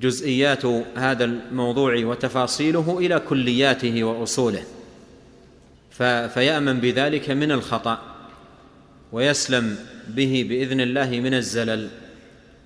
جزئيات 0.00 0.64
هذا 0.96 1.24
الموضوع 1.24 2.04
وتفاصيله 2.04 2.98
إلى 2.98 3.20
كلياته 3.28 4.04
وأصوله. 4.04 4.64
فيأمن 6.34 6.80
بذلك 6.80 7.30
من 7.30 7.52
الخطأ 7.52 8.02
ويسلم 9.12 9.76
به 10.08 10.46
بإذن 10.48 10.80
الله 10.80 11.10
من 11.10 11.34
الزلل. 11.34 11.88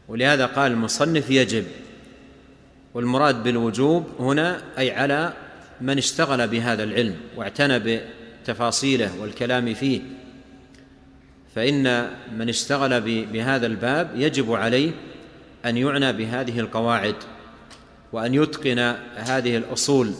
ولهذا 0.08 0.46
قال 0.46 0.72
المصنف 0.72 1.30
يجب 1.30 1.64
والمراد 2.94 3.42
بالوجوب 3.42 4.06
هنا 4.18 4.62
أي 4.78 4.90
على 4.90 5.32
من 5.80 5.98
اشتغل 5.98 6.48
بهذا 6.48 6.84
العلم 6.84 7.16
واعتنى 7.36 7.78
بتفاصيله 7.78 9.20
والكلام 9.20 9.74
فيه. 9.74 10.00
فإن 11.54 12.10
من 12.38 12.48
اشتغل 12.48 13.00
بهذا 13.32 13.66
الباب 13.66 14.10
يجب 14.16 14.52
عليه 14.52 14.90
أن 15.64 15.76
يعنى 15.76 16.12
بهذه 16.12 16.60
القواعد 16.60 17.14
وأن 18.12 18.34
يتقن 18.34 18.78
هذه 19.16 19.56
الأصول 19.56 20.12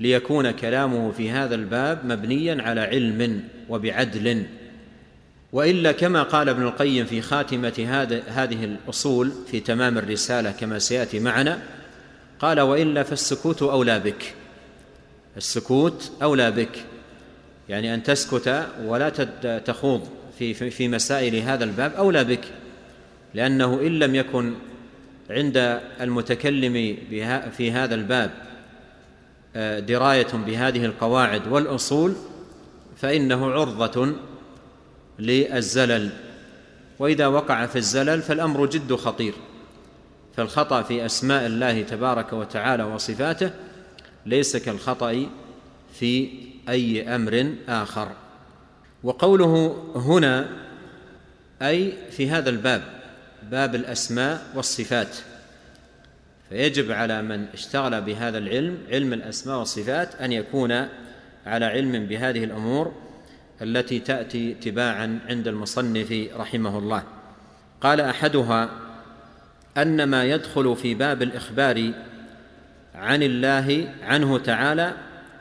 ليكون 0.00 0.50
كلامه 0.50 1.12
في 1.12 1.30
هذا 1.30 1.54
الباب 1.54 2.06
مبنيا 2.06 2.62
على 2.62 2.80
علم 2.80 3.48
وبعدل. 3.68 4.46
وإلا 5.52 5.92
كما 5.92 6.22
قال 6.22 6.48
ابن 6.48 6.62
القيم 6.62 7.06
في 7.06 7.22
خاتمة 7.22 8.12
هذه 8.28 8.64
الأصول 8.64 9.32
في 9.50 9.60
تمام 9.60 9.98
الرسالة 9.98 10.50
كما 10.50 10.78
سيأتي 10.78 11.20
معنا 11.20 11.62
قال 12.38 12.60
وإلا 12.60 13.02
فالسكوت 13.02 13.62
أولى 13.62 14.00
بك. 14.00 14.34
السكوت 15.36 16.12
أولى 16.22 16.50
بك 16.50 16.84
يعني 17.68 17.94
أن 17.94 18.02
تسكت 18.02 18.66
ولا 18.84 19.08
تخوض. 19.58 20.08
في 20.38 20.70
في 20.70 20.88
مسائل 20.88 21.36
هذا 21.36 21.64
الباب 21.64 21.92
أولى 21.92 22.24
بك 22.24 22.44
لأنه 23.34 23.80
إن 23.80 23.98
لم 23.98 24.14
يكن 24.14 24.54
عند 25.30 25.80
المتكلم 26.00 26.96
في 27.56 27.72
هذا 27.72 27.94
الباب 27.94 28.30
آه، 29.56 29.78
دراية 29.78 30.32
بهذه 30.46 30.84
القواعد 30.84 31.48
والأصول 31.48 32.14
فإنه 32.96 33.50
عرضة 33.50 34.12
للزلل. 35.18 36.10
وإذا 36.98 37.26
وقع 37.26 37.66
في 37.66 37.76
الزلل 37.76 38.22
فالأمر 38.22 38.66
جد 38.66 38.94
خطير 38.94 39.34
فالخطأ 40.36 40.82
في 40.82 41.06
أسماء 41.06 41.46
الله 41.46 41.82
تبارك 41.82 42.32
وتعالى 42.32 42.84
وصفاته 42.84 43.50
ليس 44.26 44.56
كالخطأ 44.56 45.26
في 45.98 46.28
أي 46.68 47.14
أمر 47.14 47.54
آخر. 47.68 48.08
وقوله 49.04 49.76
هنا 49.94 50.48
أي 51.62 51.92
في 52.10 52.30
هذا 52.30 52.50
الباب 52.50 52.82
باب 53.50 53.74
الأسماء 53.74 54.42
والصفات. 54.54 55.16
فيجب 56.48 56.92
على 56.92 57.22
من 57.22 57.46
اشتغل 57.54 58.00
بهذا 58.00 58.38
العلم 58.38 58.78
علم 58.90 59.12
الأسماء 59.12 59.58
والصفات 59.58 60.14
أن 60.14 60.32
يكون 60.32 60.72
على 61.46 61.64
علم 61.64 62.06
بهذه 62.06 62.44
الأمور 62.44 62.92
التي 63.62 63.98
تأتي 63.98 64.54
تباعا 64.54 65.20
عند 65.28 65.48
المصنف 65.48 66.28
رحمه 66.36 66.78
الله. 66.78 67.02
قال 67.80 68.00
أحدها 68.00 68.70
أن 69.76 70.04
ما 70.04 70.24
يدخل 70.24 70.76
في 70.76 70.94
باب 70.94 71.22
الإخبار 71.22 71.92
عن 72.94 73.22
الله 73.22 73.94
عنه 74.02 74.38
تعالى 74.38 74.92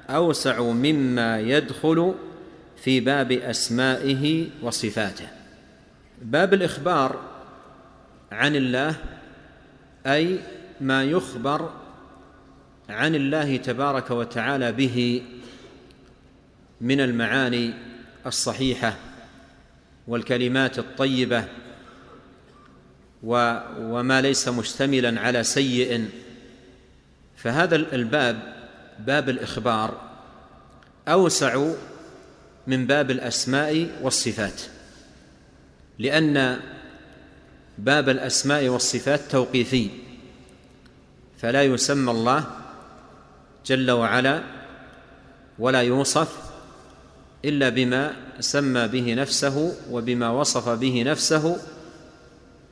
أوسع 0.10 0.62
مما 0.62 1.39
يدخل 1.39 2.13
في 2.84 3.00
باب 3.00 3.32
أسمائه 3.32 4.48
وصفاته. 4.62 5.28
باب 6.22 6.54
الإخبار 6.54 7.22
عن 8.32 8.56
الله 8.56 8.96
أي 10.06 10.39
ما 10.82 11.04
يخبر 11.04 11.74
عن 12.89 13.15
الله 13.15 13.58
تبارك 13.58 14.12
وتعالى 14.12 14.72
به 14.72 15.24
من 16.82 17.02
المعاني 17.02 17.74
الصحيحة 18.26 18.96
والكلمات 20.08 20.80
الطيبة 20.80 21.46
وما 23.24 24.22
ليس 24.22 24.48
مشتملا 24.48 25.22
على 25.22 25.43
سيء. 25.43 26.10
فهذا 27.38 27.76
الباب 27.76 28.54
باب 29.00 29.30
الإخبار 29.30 30.02
أوسع 31.08 31.74
من 32.67 32.88
باب 32.88 33.12
الأسماء 33.12 33.89
والصفات 34.02 34.62
لأن 35.99 36.60
باب 37.78 38.10
الأسماء 38.10 38.67
والصفات 38.67 39.21
توقيفي 39.32 39.89
فلا 41.38 41.63
يسمى 41.63 42.12
الله 42.12 42.45
جل 43.65 43.91
وعلا 43.91 44.43
ولا 45.60 45.82
يوصف 45.82 46.38
إلا 47.45 47.69
بما 47.69 48.15
سمى 48.39 48.88
به 48.88 49.13
نفسه 49.13 49.76
وبما 49.91 50.30
وصف 50.30 50.69
به 50.69 51.04
نفسه 51.04 51.58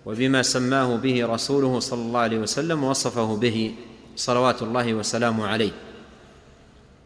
وبما 0.05 0.41
سماه 0.41 0.95
به 0.97 1.25
رسوله 1.25 1.79
صلى 1.79 2.01
الله 2.01 2.19
عليه 2.19 2.39
وسلم 2.39 2.83
ووصفه 2.83 3.35
به 3.35 3.75
صلوات 4.15 4.61
الله 4.61 4.93
وسلامه 4.93 5.47
عليه. 5.47 5.71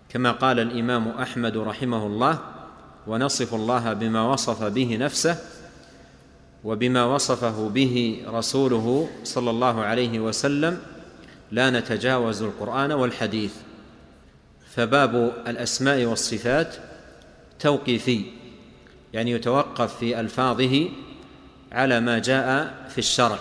كما 0.10 0.32
قال 0.32 0.60
الإمام 0.60 1.08
أحمد 1.08 1.58
رحمه 1.58 2.08
الله 2.08 2.55
ونصف 3.08 3.54
الله 3.54 3.94
بما 3.94 4.32
وصف 4.34 4.64
به 4.64 4.98
نفسه 4.98 5.38
وبما 6.64 7.06
وصفه 7.06 7.70
به 7.70 8.24
رسوله 8.28 9.10
صلى 9.24 9.50
الله 9.50 9.84
عليه 9.84 10.20
وسلم 10.20 10.80
لا 11.52 11.70
نتجاوز 11.70 12.42
القرآن 12.42 12.92
والحديث. 12.92 13.54
فباب 14.76 15.34
الأسماء 15.48 16.06
والصفات 16.06 16.76
توقيفي 17.60 18.22
يعني 19.14 19.32
يتوقف 19.32 19.98
في 19.98 20.20
ألفاظه 20.20 20.90
على 21.72 22.00
ما 22.00 22.20
جاء 22.20 22.74
في 22.90 22.98
الشرع. 22.98 23.40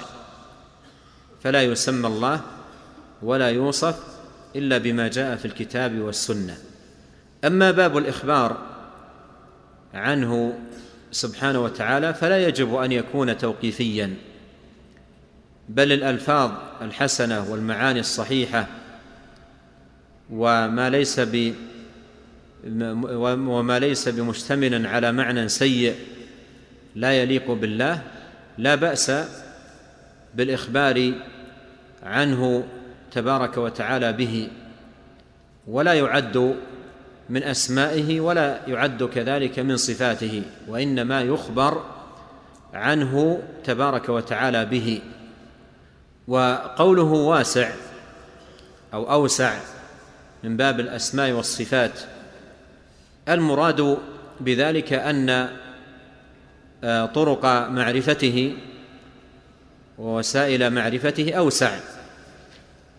فلا 1.43 1.63
يسمى 1.63 2.07
الله 2.07 2.41
ولا 3.23 3.51
يوصف 3.51 3.99
إلا 4.57 4.79
بما 4.79 5.09
جاء 5.09 5.37
في 5.37 5.45
الكتاب 5.45 5.99
والسنة. 5.99 6.59
أما 7.45 7.71
باب 7.71 7.99
الإخبار 7.99 8.74
عنه 9.95 10.59
سبحانه 11.13 11.61
وتعالى 11.65 12.15
فلا 12.15 12.49
يجب 12.49 12.75
أن 12.75 12.93
يكون 12.93 13.39
توقيفيا. 13.39 14.15
بل 15.69 15.93
الألفاظ 15.93 16.51
الحسنة 16.83 17.51
والمعاني 17.51 18.01
الصحيحة 18.01 18.67
وما 20.31 20.91
ليس 20.91 21.21
ب 21.21 21.55
وما 22.67 23.79
ليس 23.79 24.09
بمشتمل 24.09 24.87
على 24.87 25.13
معنى 25.13 25.49
سيء 25.49 25.95
لا 26.95 27.13
يليق 27.23 27.51
بالله 27.51 28.03
لا 28.59 28.75
بأس 28.75 29.13
بالإخبار 30.35 31.13
عنه 32.03 32.65
تبارك 33.13 33.57
وتعالى 33.57 34.13
به 34.13 34.49
ولا 35.67 35.95
يعد 35.95 36.57
من 37.29 37.43
أسمائه 37.43 38.21
ولا 38.21 38.61
يعد 38.67 39.03
كذلك 39.03 39.59
من 39.59 39.77
صفاته 39.77 40.43
وإنما 40.69 41.23
يخبر 41.23 41.85
عنه 42.75 43.43
تبارك 43.65 44.09
وتعالى 44.09 44.65
به. 44.65 45.01
وقوله 46.29 47.03
واسع 47.03 47.71
أو 48.95 49.13
أوسع 49.13 49.59
من 50.45 50.57
باب 50.57 50.81
الأسماء 50.81 51.33
والصفات 51.33 52.01
المراد 53.29 53.99
بذلك 54.41 54.93
أن 54.93 55.49
آه، 56.85 57.07
طرق 57.07 57.47
معرفته 57.69 58.57
ووسائل 59.99 60.71
معرفته 60.71 61.33
أوسع 61.33 61.79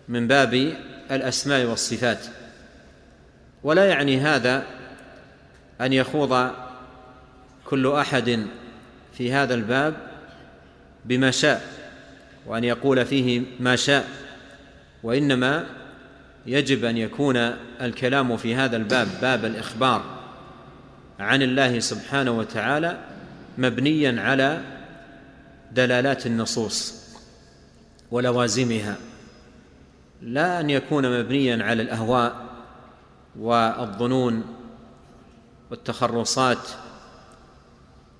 من 0.08 0.28
باب 0.28 0.54
الأسماء 1.10 1.64
والصفات. 1.64 2.18
ولا 3.66 3.84
يعني 3.84 4.18
هذا 4.20 4.64
أن 5.80 5.92
يخوض 5.92 6.50
كل 7.64 7.92
أحد 7.92 8.46
في 9.12 9.32
هذا 9.32 9.54
الباب 9.54 9.94
بما 11.04 11.30
شاء 11.30 11.62
وأن 12.46 12.64
يقول 12.64 13.06
فيه 13.06 13.42
ما 13.60 13.76
شاء 13.76 14.08
وإنما 15.02 15.66
يجب 16.46 16.84
أن 16.84 16.96
يكون 16.96 17.36
الكلام 17.80 18.36
في 18.36 18.54
هذا 18.54 18.76
الباب 18.76 19.08
باب 19.22 19.44
الإخبار 19.44 20.04
عن 21.20 21.42
الله 21.42 21.78
سبحانه 21.78 22.30
وتعالى 22.30 22.98
مبنيا 23.58 24.20
على 24.20 24.60
دلالات 25.72 26.26
النصوص 26.26 26.94
ولوازمها. 28.10 28.96
لا 30.22 30.60
أن 30.60 30.70
يكون 30.70 31.20
مبنيا 31.20 31.64
على 31.64 31.82
الأهواء 31.82 32.45
والظنون 33.38 34.56
والتخرصات 35.70 36.68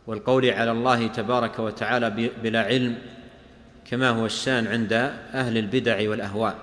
والقول 0.07 0.50
على 0.50 0.70
الله 0.70 1.07
تبارك 1.07 1.59
وتعالى 1.59 2.31
بلا 2.42 2.62
علم 2.62 2.98
كما 3.90 4.09
هو 4.11 4.26
الشان 4.26 4.66
عند 4.66 4.92
أهل 5.35 5.59
البدع 5.59 6.11
والأهواء. 6.11 6.57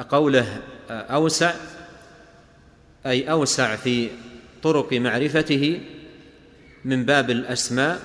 فقوله 0.00 0.60
أوسع 0.90 1.54
أي 3.06 3.30
أوسع 3.30 3.76
في 3.76 4.10
طرق 4.62 4.92
معرفته 4.92 5.80
من 6.84 7.04
باب 7.04 7.30
الأسماء 7.30 7.98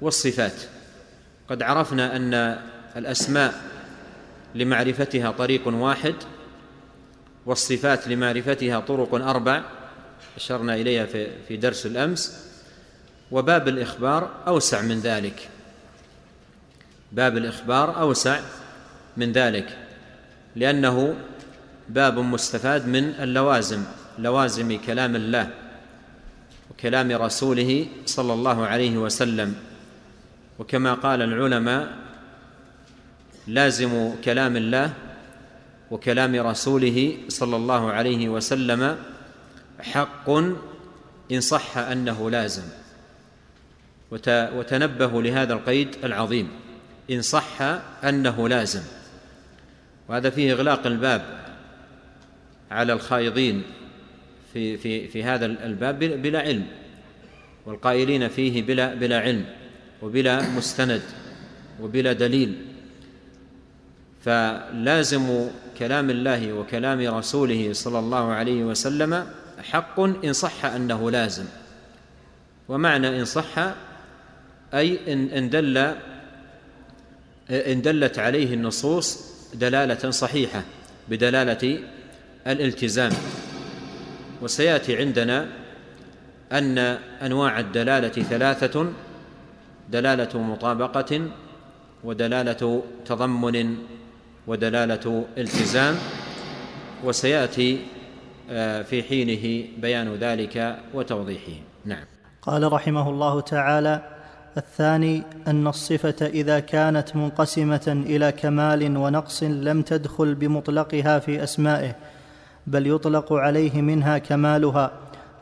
والصفات. 0.00 0.62
قد 1.48 1.62
عرفنا 1.62 2.16
أن 2.16 2.58
الأسماء 2.96 3.54
لمعرفتها 4.54 5.30
طريق 5.30 5.68
واحد 5.68 6.14
والصفات 7.46 8.08
لمعرفتها 8.08 8.80
طرق 8.80 9.14
أربع 9.14 9.62
أشرنا 10.36 10.74
إليها 10.74 11.06
في 11.48 11.56
درس 11.56 11.86
الأمس 11.86 12.46
وباب 13.30 13.68
الإخبار 13.68 14.30
أوسع 14.46 14.82
من 14.82 15.00
ذلك. 15.00 15.48
باب 17.12 17.36
الإخبار 17.36 18.00
أوسع 18.00 18.40
من 19.16 19.32
ذلك 19.32 19.78
لأنه 20.56 21.14
باب 21.88 22.18
مستفاد 22.18 22.86
من 22.86 23.04
اللوازم 23.04 23.82
لوازم 24.18 24.78
كلام 24.86 25.16
الله 25.16 25.50
وكلام 26.70 27.12
رسوله 27.12 27.86
صلى 28.06 28.32
الله 28.32 28.66
عليه 28.66 28.98
وسلم. 28.98 29.54
وكما 30.58 30.94
قال 30.94 31.22
العلماء 31.22 31.88
لازم 33.46 34.12
كلام 34.24 34.56
الله 34.56 34.92
وكلام 35.90 36.34
رسوله 36.46 37.16
صلى 37.28 37.56
الله 37.56 37.92
عليه 37.92 38.28
وسلم 38.28 38.96
حق 39.80 40.30
إن 41.32 41.40
صح 41.40 41.78
أنه 41.78 42.30
لازم. 42.30 42.62
وتنبهوا 44.30 45.22
لهذا 45.22 45.52
القيد 45.52 45.88
العظيم. 46.04 46.48
إن 47.10 47.22
صح 47.22 47.62
أنه 48.04 48.48
لازم. 48.48 48.82
وهذا 50.08 50.30
فيه 50.30 50.52
إغلاق 50.52 50.86
الباب 50.86 51.22
على 52.70 52.92
الخائضين 52.92 53.62
في 54.52 54.76
في 54.76 55.08
في 55.08 55.24
هذا 55.24 55.46
الباب 55.46 55.98
بلا 55.98 56.40
علم. 56.40 56.66
والقائلين 57.66 58.28
فيه 58.28 58.62
بلا 58.62 58.94
بلا 58.94 59.20
علم 59.20 59.44
وبلا 60.02 60.50
مستند 60.50 61.02
وبلا 61.80 62.12
دليل. 62.12 62.66
فلازم 64.24 65.48
كلام 65.78 66.10
الله 66.10 66.52
وكلام 66.52 67.00
رسوله 67.18 67.72
صلى 67.72 67.98
الله 67.98 68.32
عليه 68.32 68.64
وسلم 68.64 69.26
حق 69.70 70.00
إن 70.00 70.32
صح 70.32 70.64
أنه 70.64 71.10
لازم. 71.10 71.44
ومعنى 72.68 73.20
إن 73.20 73.24
صح 73.24 73.72
أي 74.74 75.12
ان 75.12 75.50
دل 75.50 75.94
إن 77.50 77.82
دلت 77.82 78.18
عليه 78.18 78.54
النصوص 78.54 79.18
دلالة 79.54 80.10
صحيحة 80.10 80.62
بدلالة 81.08 81.78
الالتزام. 82.46 83.12
وسيأتي 84.42 84.96
عندنا 84.96 85.48
أن 86.52 86.78
أنواع 87.22 87.60
الدلالة 87.60 88.08
ثلاثة 88.08 88.92
دلالة 89.88 90.38
مطابقة 90.42 91.30
ودلالة 92.04 92.82
تضمن 93.06 93.76
ودلالة 94.50 95.24
التزام 95.38 95.94
وسيأتي 97.04 97.78
آه، 98.50 98.82
في 98.82 99.02
حينه 99.02 99.68
بيان 99.78 100.14
ذلك 100.14 100.76
وتوضيحه. 100.94 101.52
نعم. 101.84 102.04
قال 102.42 102.72
رحمه 102.72 103.10
الله 103.10 103.40
تعالى 103.40 104.02
الثاني 104.56 105.22
أن 105.46 105.66
الصفة 105.66 106.26
إذا 106.26 106.60
كانت 106.60 107.16
منقسمة 107.16 108.02
إلى 108.06 108.32
كمال 108.32 108.96
ونقص 108.96 109.42
لم 109.42 109.82
تدخل 109.82 110.34
بمطلقها 110.34 111.18
في 111.18 111.42
أسمائه 111.42 111.96
بل 112.66 112.86
يطلق 112.86 113.32
عليه 113.32 113.82
منها 113.82 114.18
كمالها 114.18 114.92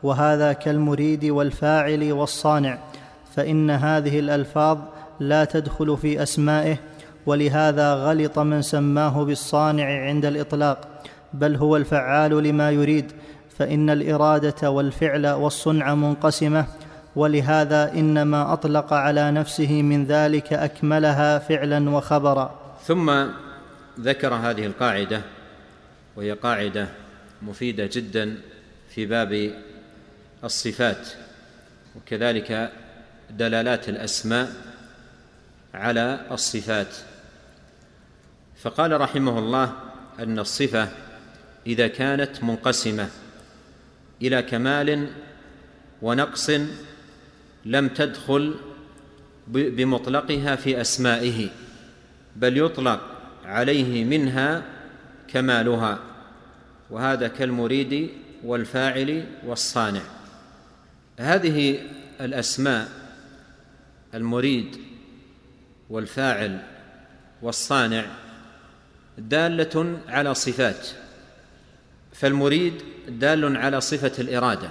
وهذا 0.02 0.52
كالمريد 0.52 1.24
والفاعل 1.24 2.12
والصانع 2.12 2.78
فإن 3.36 3.70
هذه 3.70 4.18
الألفاظ 4.18 4.78
لا 5.20 5.44
تدخل 5.44 5.96
في 5.96 6.22
أسمائه 6.22 6.78
ولهذا 7.26 7.94
غلط 7.94 8.38
من 8.38 8.62
سماه 8.62 9.24
بالصانع 9.24 10.06
عند 10.06 10.24
الإطلاق 10.24 10.88
بل 11.32 11.56
هو 11.56 11.76
الفعال 11.76 12.42
لما 12.42 12.70
يريد 12.70 13.12
فإن 13.58 13.90
الإرادة 13.90 14.70
والفعل 14.70 15.26
والصنع 15.26 15.94
منقسمة 15.94 16.66
ولهذا 17.16 17.92
إنما 17.92 18.52
أطلق 18.52 18.92
على 18.92 19.30
نفسه 19.30 19.82
من 19.82 20.04
ذلك 20.04 20.52
أكملها 20.52 21.38
فعلا 21.38 21.90
وخبرا. 21.90 22.76
ثم 22.86 23.26
ذكر 24.00 24.34
هذه 24.34 24.66
القاعدة 24.66 25.22
وهي 26.16 26.32
قاعدة 26.32 26.88
مفيدة 27.42 27.88
جدا 27.92 28.36
في 28.94 29.06
باب 29.06 29.50
الصفات 30.44 31.08
وكذلك 31.96 32.72
دلالات 33.30 33.88
الأسماء 33.88 34.52
على 35.74 36.20
الصفات. 36.30 36.96
فقال 38.62 39.00
رحمه 39.00 39.38
الله 39.38 39.72
أن 40.18 40.38
الصفة 40.38 40.88
إذا 41.66 41.88
كانت 41.88 42.44
منقسمة 42.44 43.08
إلى 44.22 44.42
كمال 44.42 45.08
ونقص 46.02 46.50
لم 47.64 47.88
تدخل 47.88 48.54
بمطلقها 49.48 50.56
في 50.56 50.80
أسمائه 50.80 51.48
بل 52.36 52.58
يطلق 52.58 53.00
عليه 53.44 54.04
منها 54.04 54.62
كمالها 55.28 55.98
وهذا 56.90 57.28
كالمريد 57.28 58.10
والفاعل 58.44 59.24
والصانع. 59.46 60.02
هذه 61.18 61.80
الأسماء 62.20 62.88
المريد 64.14 64.76
والفاعل 65.90 66.62
والصانع 67.42 68.06
دالة 69.18 70.00
على 70.08 70.34
صفات 70.34 70.88
فالمريد 72.12 72.74
دال 73.08 73.56
على 73.56 73.80
صفة 73.80 74.12
الإرادة 74.18 74.70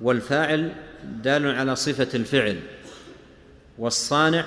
والفاعل 0.00 0.72
دال 1.04 1.46
على 1.46 1.76
صفة 1.76 2.08
الفعل 2.14 2.60
والصانع 3.78 4.44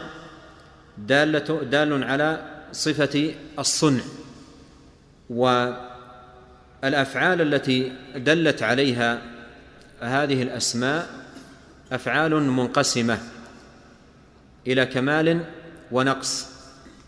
دالة 0.98 1.64
دال 1.64 2.04
على 2.04 2.50
صفة 2.72 3.34
الصنع. 3.60 4.04
والأفعال 5.30 7.42
التي 7.42 7.92
دلت 8.16 8.64
عليها 8.64 9.22
هذه 10.00 10.44
الأسماء 10.44 11.10
أفعال 11.92 12.36
منقسمة 12.36 13.20
إلى 14.68 14.86
كمال 14.86 15.46
ونقص 15.92 16.48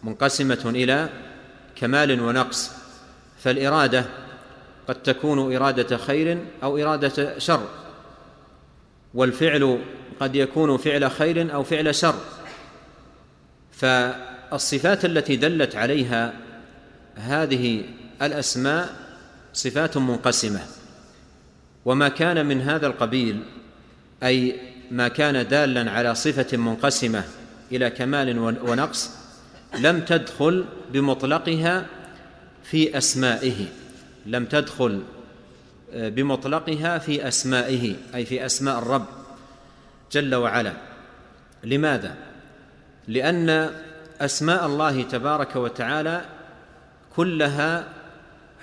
منقسمة 0.03 0.61
إلى 0.65 1.09
كمال 1.75 2.21
ونقص. 2.21 2.71
فالإرادة 3.43 4.05
قد 4.87 4.95
تكون 4.95 5.55
إرادة 5.55 5.97
خير 5.97 6.37
أو 6.63 6.77
إرادة 6.77 7.39
شر 7.39 7.67
والفعل 9.13 9.81
قد 10.19 10.35
يكون 10.35 10.77
فعل 10.77 11.11
خير 11.11 11.53
أو 11.53 11.63
فعل 11.63 11.95
شر. 11.95 12.15
فالصفات 13.71 15.05
التي 15.05 15.35
دلت 15.35 15.75
عليها 15.75 16.33
هذه 17.15 17.83
الأسماء 18.21 18.95
صفات 19.53 19.97
منقسمة. 19.97 20.59
وما 21.85 22.09
كان 22.09 22.45
من 22.45 22.61
هذا 22.61 22.87
القبيل 22.87 23.43
أي 24.23 24.59
ما 24.91 25.07
كان 25.07 25.47
دالا 25.47 25.91
على 25.91 26.15
صفة 26.15 26.57
منقسمة 26.57 27.23
إلى 27.71 27.89
كمال 27.89 28.39
ونقص 28.39 29.09
لم 29.79 30.01
تدخل 30.01 30.65
بمطلقها 30.93 31.85
في 32.63 32.97
أسمائه. 32.97 33.65
لم 34.25 34.45
تدخل 34.45 35.01
بمطلقها 35.93 36.97
في 36.97 37.27
أسمائه 37.27 37.95
أي 38.15 38.25
في 38.25 38.45
أسماء 38.45 38.79
الرب 38.79 39.05
جل 40.11 40.35
وعلا. 40.35 40.73
لماذا؟ 41.63 42.15
لأن 43.07 43.69
أسماء 44.21 44.65
الله 44.65 45.03
تبارك 45.03 45.55
وتعالى 45.55 46.25
كلها 47.15 47.87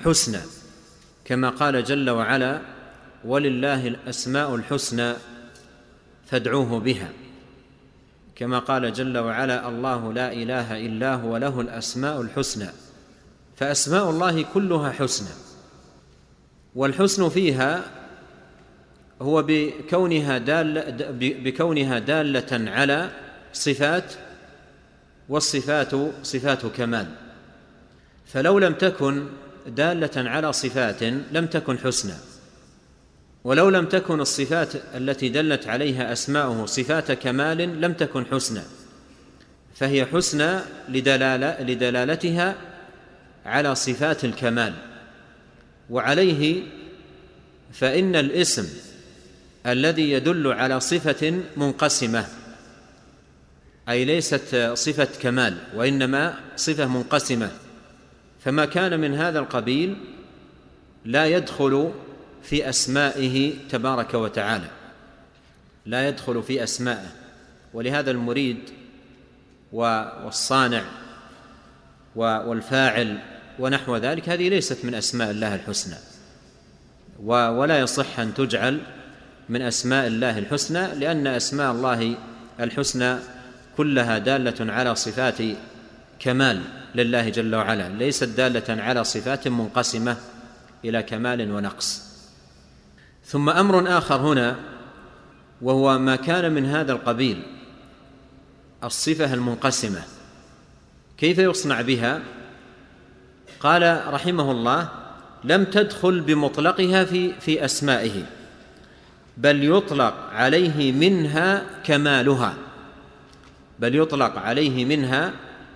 حسنى 0.05 0.40
كما 1.25 1.48
قال 1.48 1.85
جل 1.85 2.11
وعلا 2.11 2.61
ولله 3.25 3.88
الأسماء 3.88 4.55
الحسنى 4.55 5.14
فادعوه 6.27 6.81
بها. 6.81 7.09
كما 8.43 8.59
قال 8.59 8.93
جل 8.93 9.19
وعلا 9.19 9.69
الله 9.69 10.13
لا 10.13 10.33
إله 10.33 10.87
إلا 10.87 11.15
هو 11.15 11.37
له 11.37 11.61
الأسماء 11.61 12.21
الحسنى 12.21 12.69
فأسماء 13.57 14.11
الله 14.11 14.43
كلها 14.55 14.91
حسنى 14.91 15.29
والحسن 16.75 17.29
فيها 17.29 17.85
هو 19.23 19.45
بكونها 19.49 20.39
دال 20.39 20.95
بكونها 21.45 21.99
دالة 21.99 22.71
على 22.71 23.11
صفات 23.53 24.13
والصفات 25.29 25.95
صفات 26.23 26.67
كمال 26.67 27.07
فلو 28.27 28.59
لم 28.59 28.75
تكن 28.75 29.27
دالة 29.67 30.31
على 30.31 30.53
صفات 30.53 31.03
لم 31.33 31.47
تكن 31.47 31.79
حسنى. 31.79 32.15
ولو 33.45 33.69
لم 33.69 33.87
تكن 33.87 34.21
الصفات 34.21 34.73
التي 34.95 35.29
دلت 35.29 35.67
عليها 35.67 36.13
أسماؤه 36.13 36.67
صفات 36.67 37.13
كمال 37.13 37.81
لم 37.81 37.93
تكن 37.93 38.27
حسنى 38.27 38.63
فهي 39.75 40.07
حسنى 40.07 40.59
لدلالة 40.89 41.63
لدلالتها 41.63 42.55
على 43.47 43.75
صفات 43.75 44.25
الكمال. 44.25 44.75
وعليه 45.91 46.63
فإن 47.73 48.17
الاسم 48.17 48.69
الذي 49.67 50.11
يدل 50.11 50.53
على 50.53 50.81
صفة 50.81 51.43
منقسمة 51.57 52.27
أي 53.89 54.05
ليست 54.05 54.73
صفة 54.75 55.09
كمال 55.23 55.59
وإنما 55.75 56.41
صفة 56.57 56.87
منقسمة. 56.87 57.51
فما 58.41 58.65
كان 58.65 59.01
من 59.01 59.15
هذا 59.15 59.39
القبيل 59.39 59.97
لا 61.05 61.27
يدخل 61.27 61.93
في 62.43 62.69
أسمائه 62.69 63.55
تبارك 63.69 64.15
وتعالى. 64.15 64.69
لا 65.87 66.09
يدخل 66.09 66.43
في 66.43 66.63
أسمائه. 66.63 67.09
ولهذا 67.75 68.11
المريد 68.11 68.59
والصانع 69.73 70.83
والفاعل 72.17 73.19
ونحو 73.59 73.97
ذلك 73.97 74.29
هذه 74.29 74.49
ليست 74.49 74.85
من 74.85 74.95
أسماء 74.95 75.31
الله 75.31 75.55
الحسنى. 75.55 75.97
ولا 77.27 77.81
يصح 77.81 78.19
أن 78.21 78.35
تجعل 78.35 78.81
من 79.49 79.63
أسماء 79.63 80.07
الله 80.07 80.39
الحسنى 80.39 80.95
لأن 80.95 81.27
أسماء 81.27 81.73
الله 81.73 82.17
الحسنى 82.61 83.17
كلها 83.77 84.19
دالة 84.19 84.73
على 84.73 84.95
صفات 84.95 85.39
كمال 86.19 86.63
لله 86.95 87.29
جل 87.29 87.55
وعلا. 87.55 87.89
ليست 87.89 88.25
دالة 88.25 88.83
على 88.83 89.05
صفات 89.05 89.49
منقسمة 89.49 90.17
إلى 90.85 91.03
كمال 91.03 91.53
ونقص. 91.53 92.12
ثم 93.25 93.51
أمر 93.51 93.99
آخر 93.99 94.17
هنا 94.17 94.57
وهو 95.63 95.99
ما 95.99 96.17
كان 96.17 96.53
من 96.53 96.67
هذا 96.67 96.93
القبيل 96.93 97.43
الصفة 98.85 99.35
المنقسمة. 99.35 100.03
كيف 101.19 101.39
يصنع 101.39 101.81
بها؟ 101.81 102.23
قال 103.61 104.13
رحمه 104.13 104.51
الله 104.51 104.89
لم 105.45 105.65
تدخل 105.65 106.21
بمطلقها 106.21 107.05
في 107.05 107.33
في 107.41 107.65
أسمائه 107.65 108.23
بل 109.37 109.65
يطلق 109.77 110.15
عليه 110.33 110.93
منها 110.93 111.63
كمالها 111.85 112.55
بل 113.79 113.95
يطلق 113.97 114.39
عليه 114.39 114.85
منها 114.85 115.33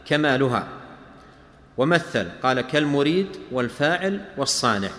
كمالها. 0.06 0.68
ومثل 1.76 2.28
قال 2.42 2.60
كالمريد 2.60 3.26
والفاعل 3.52 4.20
والصانع. 4.36 4.90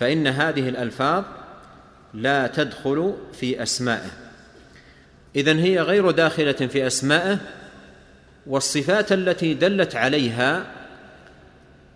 فإن 0.00 0.26
هذه 0.26 0.68
الألفاظ 0.68 1.24
لا 2.14 2.46
تدخل 2.46 3.14
في 3.32 3.62
أسمائه. 3.62 4.10
إذن 5.36 5.58
هي 5.58 5.80
غير 5.80 6.10
داخلة 6.10 6.52
في 6.52 6.86
أسمائه 6.86 7.38
والصفات 8.46 9.12
التي 9.12 9.54
دلت 9.54 9.96
عليها 9.96 10.66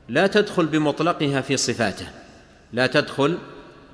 لا 0.09 0.27
تدخل 0.27 0.67
بمطلقها 0.67 1.41
في 1.41 1.57
صفاته. 1.57 2.07
لا 2.73 2.87
تدخل 2.87 3.39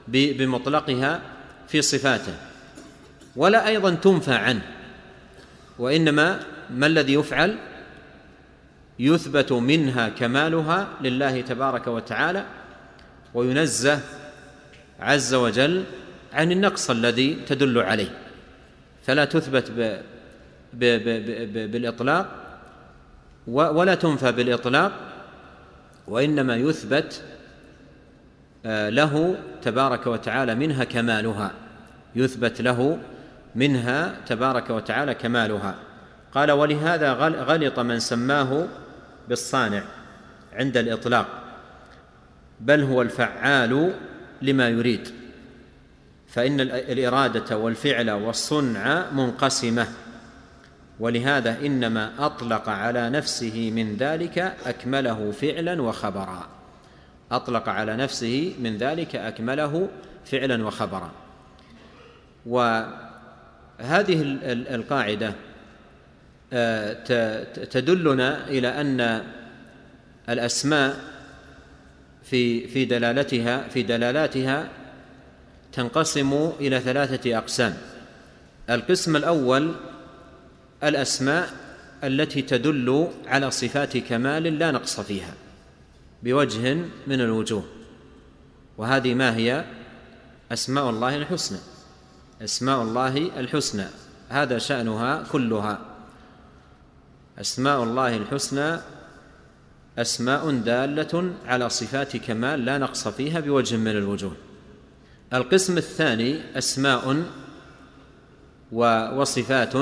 بمطلقها 0.09 1.20
في 1.68 1.83
صفاته. 1.83 2.35
ولا 3.37 3.68
أيضا 3.68 3.94
تنفى 3.94 4.35
عنه. 4.35 4.62
وإنما 5.79 6.40
ما 6.70 6.87
الذي 6.87 7.14
يفعل؟ 7.14 7.59
يثبت 8.99 9.53
منها 9.53 10.09
كمالها 10.09 10.88
لله 11.01 11.40
تبارك 11.40 11.87
وتعالى 11.87 12.44
وينزه 13.35 14.01
عز 15.01 15.35
وجل 15.35 15.85
عن 16.33 16.53
النقص 16.53 16.90
الذي 16.90 17.35
تدل 17.47 17.79
عليه. 17.79 18.11
فلا 19.07 19.25
تثبت 19.25 19.71
ب 19.71 20.01
ب 20.73 20.85
ب 20.85 21.71
بالإطلاق 21.73 22.27
ولا 23.47 23.95
تنفى 23.95 24.33
بالإطلاق 24.33 24.93
وإنما 26.07 26.57
يثبت 26.57 27.23
آه، 28.66 28.88
له 28.88 29.37
تبارك 29.62 30.07
وتعالى 30.07 30.55
منها 30.55 30.85
كمالها. 30.85 31.53
يثبت 32.16 32.61
له 32.61 32.99
منها 33.55 34.16
تبارك 34.27 34.71
وتعالى 34.71 35.14
كمالها. 35.14 35.75
قال 36.33 36.51
ولهذا 36.51 37.12
غلط 37.12 37.79
من 37.79 37.99
سماه 37.99 38.66
بالصانع 39.29 39.83
عند 40.53 40.77
الإطلاق. 40.77 41.39
بل 42.61 42.83
هو 42.83 43.03
الفعال 43.03 43.92
لما 44.42 44.68
يريد. 44.68 45.09
فإن 46.29 46.61
الإرادة 46.61 47.59
والفعل 47.59 48.11
والصنع 48.11 49.11
منقسمة. 49.11 49.87
ولهذا 51.01 51.59
إنما 51.66 52.12
أطلق 52.18 52.68
على 52.68 53.11
نفسه 53.11 53.70
من 53.75 53.96
ذلك 53.96 54.38
أكمله 54.66 55.31
فعلا 55.31 55.83
وخبرا. 55.83 56.49
أطلق 57.33 57.68
على 57.68 57.96
نفسه 57.96 58.55
من 58.61 58.77
ذلك 58.77 59.16
أكمله 59.16 59.88
فعلا 60.25 60.66
وخبرا. 60.66 61.11
وهذه 62.46 64.23
القاعدة 64.75 65.35
آه، 66.53 66.92
تدلنا 67.64 68.49
إلى 68.49 68.68
أن 68.68 69.25
الأسماء 70.29 70.96
في 72.31 72.69
في 72.69 72.85
دلالتها 72.85 73.69
في 73.69 73.83
دلالاتها 73.83 74.69
تنقسم 75.73 76.51
إلى 76.61 76.81
ثلاثة 76.81 77.38
أقسام. 77.38 77.77
القسم 78.71 79.16
الأول 79.16 79.75
الأسماء 80.85 81.51
التي 82.05 82.43
تدل 82.43 83.09
على 83.27 83.51
صفات 83.51 83.97
كمال 83.97 84.43
لا 84.43 84.71
نقص 84.71 85.01
فيها 85.01 85.35
بوجه 86.23 86.75
من 87.07 87.21
الوجوه 87.21 87.64
وهذه 88.79 89.14
ما 89.14 89.37
هي؟ 89.37 89.64
أسماء 90.53 90.90
الله 90.90 91.16
الحسنى. 91.16 91.59
أسماء 92.43 92.83
الله 92.83 93.16
الحسنى 93.40 93.87
هذا 94.29 94.59
شأنها 94.59 95.25
كلها. 95.33 95.79
أسماء 97.40 97.83
الله 97.83 98.16
الحسنى 98.16 98.79
أسماء 99.98 100.50
دالة 100.50 101.33
على 101.46 101.68
صفات 101.68 102.16
كمال 102.16 102.64
لا 102.64 102.79
نقص 102.79 103.09
فيها 103.09 103.40
بوجه 103.40 103.76
من 103.76 103.90
الوجوه. 103.90 104.37
القسم 105.35 105.79
الثاني 105.79 106.59
أسماء 106.59 107.24
وصفات 108.72 109.74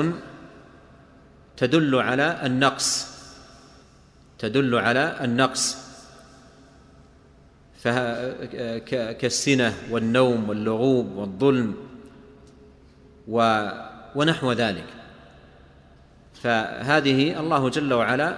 تدل 1.57 1.95
على 1.95 2.45
النقص. 2.45 3.07
تدل 4.39 4.75
على 4.75 5.17
النقص. 5.23 5.77
كالسنة 9.19 9.73
والنوم 9.91 10.49
واللغوب 10.49 11.15
والظلم 11.15 11.75
ونحو 14.15 14.51
ذلك. 14.51 14.85
فهذه 16.33 17.39
الله 17.39 17.69
جل 17.69 17.93
وعلا 17.93 18.37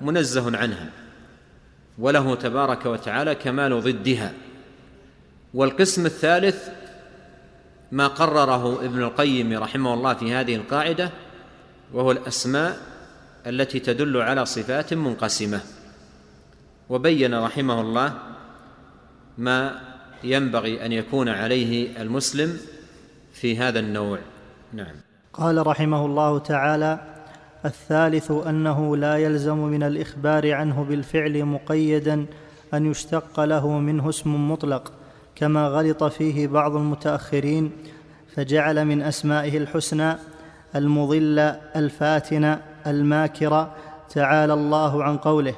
منزه 0.00 0.58
عنها. 0.58 0.90
وله 2.02 2.34
تبارك 2.34 2.86
وتعالى 2.86 3.34
كمال 3.34 3.80
ضدها. 3.80 4.32
والقسم 5.54 6.06
الثالث 6.06 6.68
ما 7.92 8.06
قرره 8.06 8.84
ابن 8.84 9.02
القيم 9.02 9.58
رحمه 9.58 9.94
الله 9.94 10.14
في 10.14 10.34
هذه 10.34 10.54
القاعدة 10.56 11.10
وهو 11.92 12.10
الأسماء 12.10 12.78
التي 13.46 13.80
تدل 13.80 14.16
على 14.16 14.46
صفات 14.46 14.94
منقسمة. 14.94 15.60
وبين 16.88 17.34
رحمه 17.34 17.80
الله 17.80 18.14
ما 19.38 19.80
ينبغي 20.24 20.86
أن 20.86 20.92
يكون 20.92 21.28
عليه 21.28 22.02
المسلم 22.02 22.58
في 23.32 23.58
هذا 23.58 23.78
النوع. 23.78 24.18
نعم. 24.72 24.94
قال 25.32 25.66
رحمه 25.66 26.06
الله 26.06 26.38
تعالى 26.38 27.11
الثالث 27.64 28.30
أنه 28.30 28.96
لا 28.96 29.16
يلزم 29.16 29.58
من 29.58 29.82
الإخبار 29.82 30.52
عنه 30.52 30.84
بالفعل 30.84 31.44
مقيدا 31.44 32.26
أن 32.74 32.86
يشتق 32.86 33.40
له 33.40 33.68
منه 33.78 34.08
اسم 34.08 34.50
مطلق 34.50 34.92
كما 35.34 35.68
غلط 35.68 36.04
فيه 36.04 36.46
بعض 36.46 36.76
المتأخرين 36.76 37.70
فجعل 38.34 38.84
من 38.84 39.02
أسمائه 39.02 39.58
الحسنى 39.58 40.16
المضله 40.76 41.60
الفاتنة 41.76 42.60
الماكرة 42.86 43.74
تعالى 44.10 44.54
الله 44.54 45.04
عن 45.04 45.16
قوله 45.16 45.54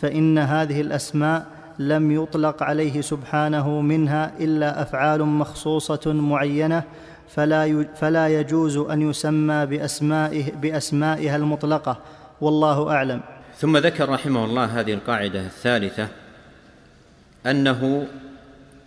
فإن 0.00 0.38
هذه 0.38 0.80
الأسماء 0.80 1.46
لم 1.78 2.10
يطلق 2.10 2.62
عليه 2.62 3.00
سبحانه 3.00 3.80
منها 3.80 4.32
إلا 4.40 4.82
أفعال 4.82 5.24
مخصوصة 5.24 6.12
معينة 6.12 6.82
فلا 7.34 7.86
فلا 7.94 8.28
يجوز 8.40 8.76
أن 8.76 9.10
يسمى 9.10 9.66
باسمائه 9.66 10.52
بأسمائها 10.52 11.36
المطلقة. 11.36 12.00
والله 12.40 12.90
أعلم. 12.90 13.20
ثم 13.58 13.76
ذكر 13.76 14.08
رحمه 14.08 14.44
الله 14.44 14.80
هذه 14.80 14.92
القاعدة 14.94 15.40
الثالثة 15.40 16.08
أنه 17.46 18.06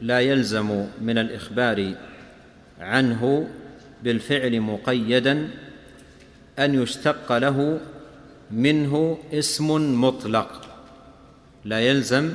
لا 0.02 0.20
يلزم 0.20 0.86
من 1.02 1.18
الإخبار 1.18 1.94
عنه 2.80 3.48
بالفعل 4.04 4.62
مقيدا 4.62 5.50
أن 6.60 6.82
يشتق 6.82 7.38
له 7.38 7.80
منه 8.52 9.18
اسم 9.34 10.02
مطلق. 10.02 10.62
لا 11.66 11.80
يلزم 11.80 12.32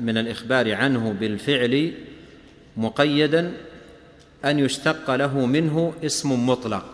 من 0.00 0.18
الإخبار 0.18 0.74
عنه 0.74 1.12
بالفعل 1.20 1.92
مقيدا 2.76 3.52
أن 4.44 4.58
يشتق 4.58 5.14
له 5.14 5.46
منه 5.46 5.94
اسم 6.04 6.48
مطلق. 6.48 6.84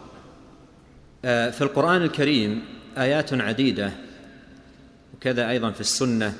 آه، 1.24 1.50
في 1.50 1.62
القرآن 1.62 2.02
الكريم 2.02 2.62
آيات 2.98 3.34
عديدة 3.34 3.92
وكذا 5.14 5.50
أيضا 5.50 5.70
في 5.70 5.80
السنة. 5.80 6.34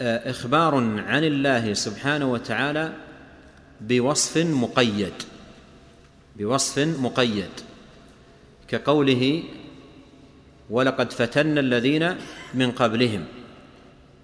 آه، 0.00 0.30
إخبار 0.30 0.74
عن 1.00 1.24
الله 1.24 1.72
سبحانه 1.72 2.32
وتعالى 2.32 2.92
بوصف 3.80 4.36
مقيد 4.36 5.12
بوصف 6.36 6.78
مقيد 6.78 7.50
كقوله 8.68 9.42
ولقد 10.70 11.12
فتنا 11.12 11.60
الذين 11.60 12.16
من 12.54 12.70
قبلهم 12.70 13.24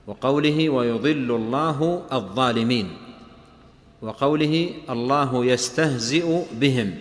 وقوله 0.07 0.69
ويضل 0.69 1.31
الله 1.31 2.03
الظالمين 2.13 2.91
وقوله 4.03 4.71
الله 4.91 5.45
يستهزئ 5.45 6.43
بهم 6.53 6.95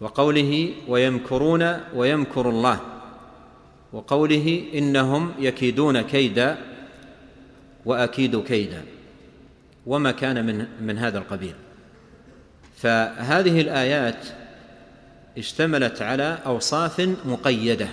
وقوله 0.00 0.74
ويمكرون 0.88 1.80
ويمكر 1.94 2.50
الله 2.50 2.80
وقوله 3.92 4.64
إنهم 4.74 5.32
يكيدون 5.38 6.00
كيدا 6.00 6.58
وأكيد 7.86 8.42
كيدا 8.42 8.84
وما 9.86 10.10
كان 10.10 10.46
من 10.46 10.66
من 10.80 10.98
هذا 10.98 11.18
القبيل. 11.18 11.54
فهذه 12.76 13.60
الآيات 13.60 14.26
اشتملت 15.38 16.02
على 16.02 16.38
أوصاف 16.46 17.00
مقيدة 17.24 17.88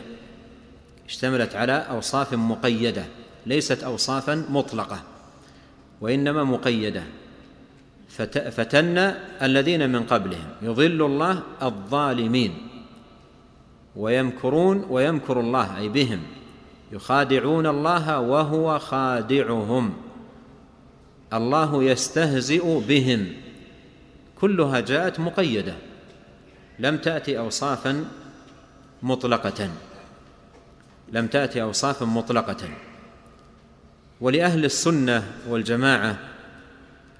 اشتملت 1.05 1.55
على 1.55 1.73
أوصاف 1.73 2.33
مقيدة 2.33 3.05
ليست 3.45 3.83
اوصافا 3.83 4.45
مطلقة 4.49 5.03
وإنما 6.01 6.43
مقيدة. 6.43 7.03
فتن 8.25 8.97
الذين 9.41 9.89
من 9.89 10.03
قبلهم. 10.03 10.49
يضل 10.61 11.05
الله 11.05 11.43
الظالمين 11.61 12.53
ويمكرون 13.95 14.85
ويمكر 14.89 15.39
الله 15.39 15.77
أي 15.77 15.89
بهم. 15.89 16.23
يخادعون 16.91 17.67
الله 17.67 18.19
وهو 18.19 18.79
خادعهم. 18.79 19.93
الله 21.33 21.83
يستهزئ 21.83 22.79
بهم. 22.87 23.27
كلها 24.41 24.79
جاءت 24.79 25.19
مقيدة. 25.19 25.75
لم 26.79 26.97
تأتي 26.97 27.39
اوصافا 27.39 28.05
مطلقة. 29.03 29.69
لم 31.11 31.27
تأتي 31.27 31.61
اوصافا 31.61 32.05
مطلقة. 32.05 32.69
ولأهل 34.21 34.65
السنة 34.65 35.23
والجماعة 35.49 36.17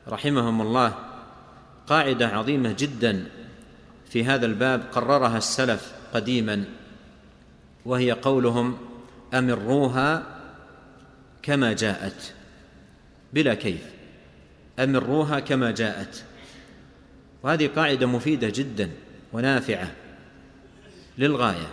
رحمهم 0.10 0.62
الله 0.62 0.94
قاعدة 1.88 2.28
عظيمة 2.28 2.76
جدا 2.80 3.28
في 4.10 4.26
هذا 4.26 4.46
الباب 4.46 4.84
قررها 4.92 5.38
السلف 5.38 5.94
قديما 6.14 6.64
وهي 7.86 8.12
قولهم 8.12 8.78
أمروها 9.34 10.24
كما 11.42 11.74
جاءت 11.74 12.34
بلا 13.34 13.54
كيف. 13.54 13.82
أمروها 14.80 15.40
كما 15.40 15.72
جاءت. 15.72 16.24
وهذه 17.44 17.68
قاعدة 17.68 18.06
مفيدة 18.06 18.50
جدا 18.56 18.90
ونافعة 19.34 19.92
للغاية. 21.18 21.68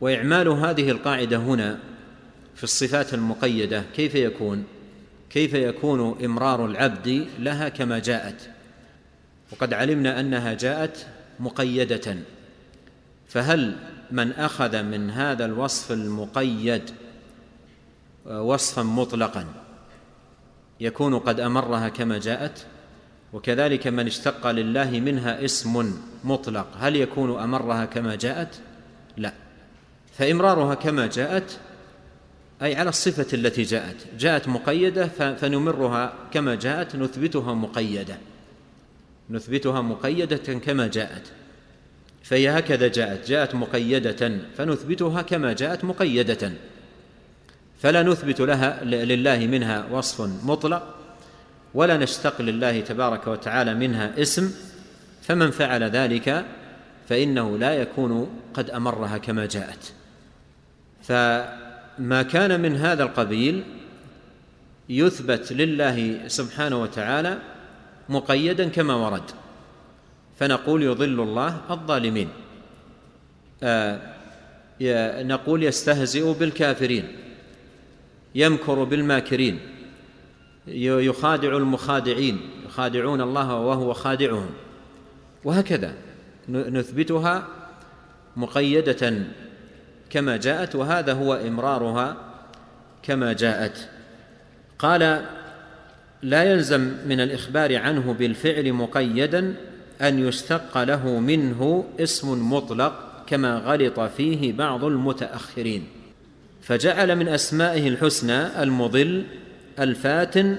وإعمال 0.00 0.48
هذه 0.48 0.90
القاعدة 0.90 1.36
هنا 1.36 1.78
في 2.54 2.64
الصفات 2.64 3.14
المقيدة 3.14 3.84
كيف 3.96 4.14
يكون؟ 4.14 4.64
كيف 5.32 5.54
يكون 5.54 6.24
امرار 6.24 6.66
العبد 6.66 7.26
لها 7.38 7.68
كما 7.68 7.98
جاءت؟ 7.98 8.50
وقد 9.52 9.74
علمنا 9.74 10.20
أنها 10.20 10.54
جاءت 10.54 11.06
مقيدة. 11.40 12.16
فهل 13.28 13.76
من 14.10 14.32
أخذ 14.32 14.82
من 14.82 15.10
هذا 15.10 15.44
الوصف 15.44 15.92
المقيد 15.92 16.90
وصفا 18.26 18.82
مطلقا 18.82 19.46
يكون 20.80 21.18
قد 21.18 21.40
أمرها 21.40 21.88
كما 21.88 22.18
جاءت؟ 22.18 22.66
وكذلك 23.32 23.86
من 23.86 24.06
اشتق 24.06 24.50
لله 24.50 25.00
منها 25.00 25.44
اسم 25.44 26.00
مطلق 26.24 26.66
هل 26.78 26.96
يكون 26.96 27.40
أمرها 27.40 27.84
كما 27.84 28.14
جاءت؟ 28.14 28.60
لا. 29.16 29.32
فإمرارها 30.18 30.74
كما 30.74 31.06
جاءت 31.06 31.58
أي 32.62 32.76
على 32.76 32.88
الصفة 32.88 33.26
التي 33.32 33.62
جاءت. 33.62 33.96
جاءت 34.18 34.48
مقيدة 34.48 35.06
فنمرها 35.34 36.12
كما 36.32 36.54
جاءت 36.54 36.96
نثبتها 36.96 37.54
مقيدة. 37.54 38.18
نثبتها 39.30 39.80
مقيدة 39.80 40.36
كما 40.36 40.86
جاءت. 40.86 41.22
فهي 42.22 42.58
هكذا 42.58 42.88
جاءت. 42.88 43.28
جاءت 43.28 43.54
مقيدة 43.54 44.38
فنثبتها 44.56 45.22
كما 45.22 45.52
جاءت 45.52 45.84
مقيدة. 45.84 46.52
فلا 47.80 48.02
نثبت 48.02 48.40
لها 48.40 48.84
لله 48.84 49.38
منها 49.46 49.86
وصف 49.90 50.20
مطلق 50.44 50.94
ولا 51.74 51.96
نشتق 51.96 52.40
لله 52.42 52.80
تبارك 52.80 53.26
وتعالى 53.26 53.74
منها 53.74 54.22
اسم. 54.22 54.54
فمن 55.22 55.50
فعل 55.50 55.82
ذلك 55.82 56.44
فإنه 57.08 57.58
لا 57.58 57.74
يكون 57.74 58.40
قد 58.54 58.70
أمرها 58.70 59.18
كما 59.18 59.46
جاءت. 59.46 59.92
فما 61.98 62.22
كان 62.22 62.60
من 62.60 62.76
هذا 62.76 63.02
القبيل 63.02 63.62
يثبت 64.88 65.52
لله 65.52 66.28
سبحانه 66.28 66.82
وتعالى 66.82 67.38
مقيدا 68.08 68.68
كما 68.68 68.94
ورد. 68.94 69.30
فنقول 70.38 70.82
يضل 70.82 71.20
الله 71.20 71.60
الظالمين. 71.70 72.28
آه 73.62 74.12
نقول 75.22 75.62
يستهزئ 75.62 76.32
بالكافرين 76.32 77.04
يمكر 78.34 78.84
بالماكرين 78.84 79.60
يخادع 80.66 81.56
المخادعين 81.56 82.40
يخادعون 82.66 83.20
الله 83.20 83.54
وهو 83.54 83.92
خادعهم. 83.92 84.50
وهكذا 85.44 85.94
نثبتها 86.48 87.48
مقيدة 88.36 89.24
كما 90.12 90.36
جاءت 90.36 90.74
وهذا 90.74 91.12
هو 91.12 91.34
إمرارها 91.34 92.16
كما 93.02 93.32
جاءت. 93.32 93.88
قال 94.78 95.24
لا 96.22 96.42
يلزم 96.44 96.80
من 97.06 97.20
الإخبار 97.20 97.76
عنه 97.76 98.12
بالفعل 98.12 98.72
مقيدا 98.72 99.54
أن 100.00 100.28
يشتق 100.28 100.82
له 100.82 101.18
منه 101.18 101.84
اسم 102.00 102.52
مطلق 102.52 103.24
كما 103.26 103.56
غلط 103.56 104.00
فيه 104.00 104.52
بعض 104.52 104.84
المتأخرين. 104.84 105.86
فجعل 106.62 107.16
من 107.16 107.28
أسمائه 107.28 107.88
الحسنى 107.88 108.62
المضل 108.62 109.24
الفاتن 109.78 110.58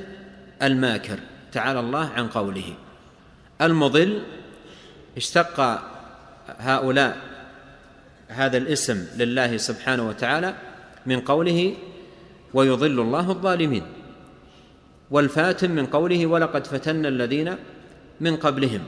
الماكر. 0.63 1.19
تعالى 1.51 1.79
الله 1.79 2.09
عن 2.09 2.27
قوله. 2.27 2.73
المضل 3.61 4.21
اشتق 5.17 5.81
هؤلاء 6.59 7.32
هذا 8.35 8.57
الاسم 8.57 9.05
لله 9.17 9.57
سبحانه 9.57 10.07
وتعالى 10.07 10.55
من 11.05 11.19
قوله 11.19 11.73
ويضل 12.53 12.99
الله 12.99 13.29
الظالمين 13.31 13.83
والفاتن 15.11 15.71
من 15.71 15.85
قوله 15.85 16.27
ولقد 16.27 16.67
فتنا 16.67 17.07
الذين 17.07 17.55
من 18.21 18.35
قبلهم 18.35 18.81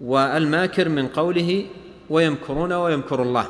والماكر 0.00 0.88
من 0.88 1.08
قوله 1.08 1.66
ويمكرون 2.10 2.72
ويمكر 2.72 3.22
الله 3.22 3.46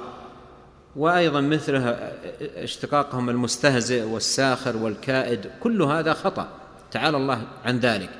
وأيضا 0.96 1.40
مثله 1.40 2.12
اشتقاقهم 2.56 3.30
المستهزئ 3.30 4.02
والساخر 4.02 4.76
والكائد 4.76 5.50
كل 5.60 5.82
هذا 5.82 6.12
خطأ 6.12 6.48
تعالى 6.90 7.16
الله 7.16 7.42
عن 7.64 7.78
ذلك 7.78 8.10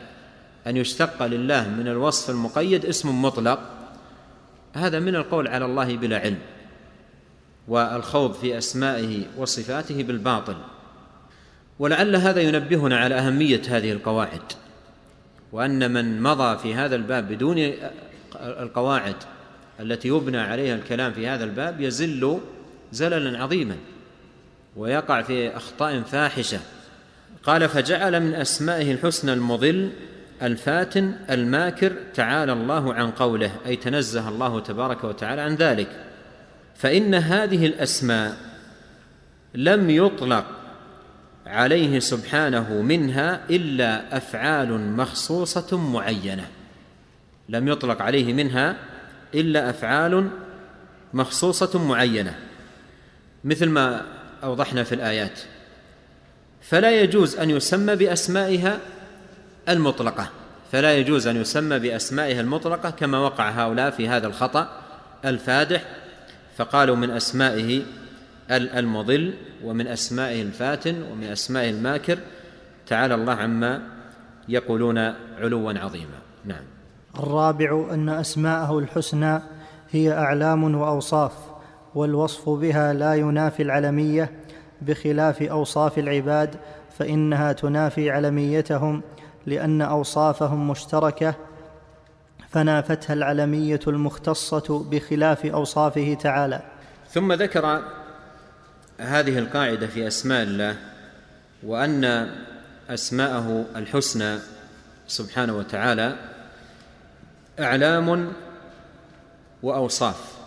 أن 0.67 0.77
يشتق 0.77 1.27
لله 1.27 1.69
من 1.69 1.89
الوصف 1.89 2.31
المقيد 2.31 2.85
اسم 2.85 3.23
مطلق 3.23 3.78
هذا 4.75 4.99
من 4.99 5.17
القول 5.17 5.49
على 5.49 5.65
الله 5.65 5.97
بلا 5.97 6.19
علم 6.19 6.39
والخوض 7.69 8.33
في 8.33 8.59
أسمائه 8.59 9.23
وصفاته 9.37 10.03
بالباطل. 10.03 10.57
ولعل 11.79 12.17
هذا 12.17 12.41
ينبهنا 12.41 12.99
على 12.99 13.15
أهمية 13.15 13.63
هذه 13.69 13.93
القواعد 13.93 14.43
وأن 15.53 15.93
من 15.93 16.23
مضى 16.23 16.59
في 16.59 16.75
هذا 16.75 16.97
الباب 16.97 17.29
بدون 17.29 17.73
القواعد 18.37 19.17
التي 19.81 20.09
يبنى 20.09 20.39
عليها 20.39 20.75
الكلام 20.75 21.13
في 21.13 21.29
هذا 21.29 21.45
الباب 21.45 21.81
يزل 21.81 22.41
زللا 22.93 23.43
عظيما 23.43 23.77
ويقع 24.77 25.23
في 25.23 25.57
أخطاء 25.57 26.01
فاحشة. 26.03 26.61
قال 27.43 27.69
فجعل 27.69 28.21
من 28.21 28.35
أسمائه 28.35 28.93
الحسنى 28.93 29.33
المضل 29.33 29.91
الفاتن 30.43 31.13
الماكر 31.31 31.93
تعالى 32.15 32.53
الله 32.53 32.95
عن 32.95 33.11
قوله 33.11 33.51
أي 33.67 33.77
تنزه 33.77 34.29
الله 34.29 34.61
تبارك 34.61 35.05
وتعالى 35.05 35.41
عن 35.41 35.55
ذلك. 35.55 35.89
فإن 36.77 37.15
هذه 37.15 37.67
الأسماء 37.67 38.37
لم 39.55 39.91
يطلق 39.91 40.45
عليه 41.47 41.99
سبحانه 41.99 42.83
منها 42.83 43.41
إلا 43.51 44.17
أفعال 44.17 44.81
مخصوصة 44.97 45.79
معينة. 45.79 46.47
لم 47.49 47.69
يطلق 47.69 48.03
عليه 48.03 48.33
منها 48.33 48.77
إلا 49.35 49.71
أفعال 49.71 50.29
مخصوصة 51.15 51.85
معينة. 51.85 52.35
مثل 53.45 53.69
ما 53.69 54.03
أوضحنا 54.43 54.85
في 54.85 54.95
الآيات. 54.95 55.41
فلا 56.63 57.01
يجوز 57.01 57.37
أن 57.37 57.51
يسمى 57.51 57.97
بأسمائها 57.97 58.79
المطلقة. 59.69 60.29
فلا 60.73 60.95
يجوز 60.95 61.27
أن 61.27 61.37
يسمى 61.37 61.79
بأسمائها 61.79 62.41
المطلقة 62.41 62.91
كما 62.91 63.19
وقع 63.19 63.51
هؤلاء 63.51 63.91
في 63.91 64.09
هذا 64.09 64.27
الخطأ 64.27 64.69
الفادح. 65.25 65.85
فقالوا 66.57 66.97
من 66.97 67.11
أسمائه 67.11 67.83
المضل 68.51 69.35
ومن 69.65 69.87
أسمائه 69.87 70.43
الفاتن 70.43 71.03
ومن 71.03 71.25
أسمائه 71.25 71.71
الماكر. 71.71 72.19
تعالى 72.87 73.15
الله 73.15 73.33
عما 73.33 73.83
يقولون 74.49 74.99
علوا 75.39 75.73
عظيما. 75.79 76.19
نعم. 76.45 76.65
الرابع 77.19 77.89
أن 77.91 78.09
أسماءه 78.09 78.79
الحسنى 78.79 79.41
هي 79.91 80.13
أعلام 80.13 80.75
وأوصاف 80.75 81.33
والوصف 81.95 82.49
بها 82.49 82.93
لا 82.93 83.15
ينافي 83.15 83.63
العلمية 83.63 84.31
بخلاف 84.83 85.43
أوصاف 85.43 85.99
العباد 85.99 86.57
فإنها 86.99 87.53
تنافي 87.53 88.11
علميتهم 88.11 89.03
لأن 89.49 89.83
أوصافهم 89.83 90.71
مشتركة 90.71 91.35
فنافتها 92.51 93.15
العلمية 93.15 93.81
المختصة 93.87 94.85
بخلاف 94.91 95.47
أوصافه 95.47 96.15
تعالى. 96.15 96.63
ثم 97.11 97.33
ذكر 97.33 97.83
هذه 98.99 99.39
القاعدة 99.39 99.87
في 99.87 100.07
أسماء 100.07 100.43
الله 100.43 100.77
وأن 101.63 102.31
أسماءه 102.91 103.67
الحسنى 103.77 104.39
سبحانه 105.07 105.57
وتعالى 105.57 106.17
أعلام 107.61 108.33
وأوصاف. 109.63 110.39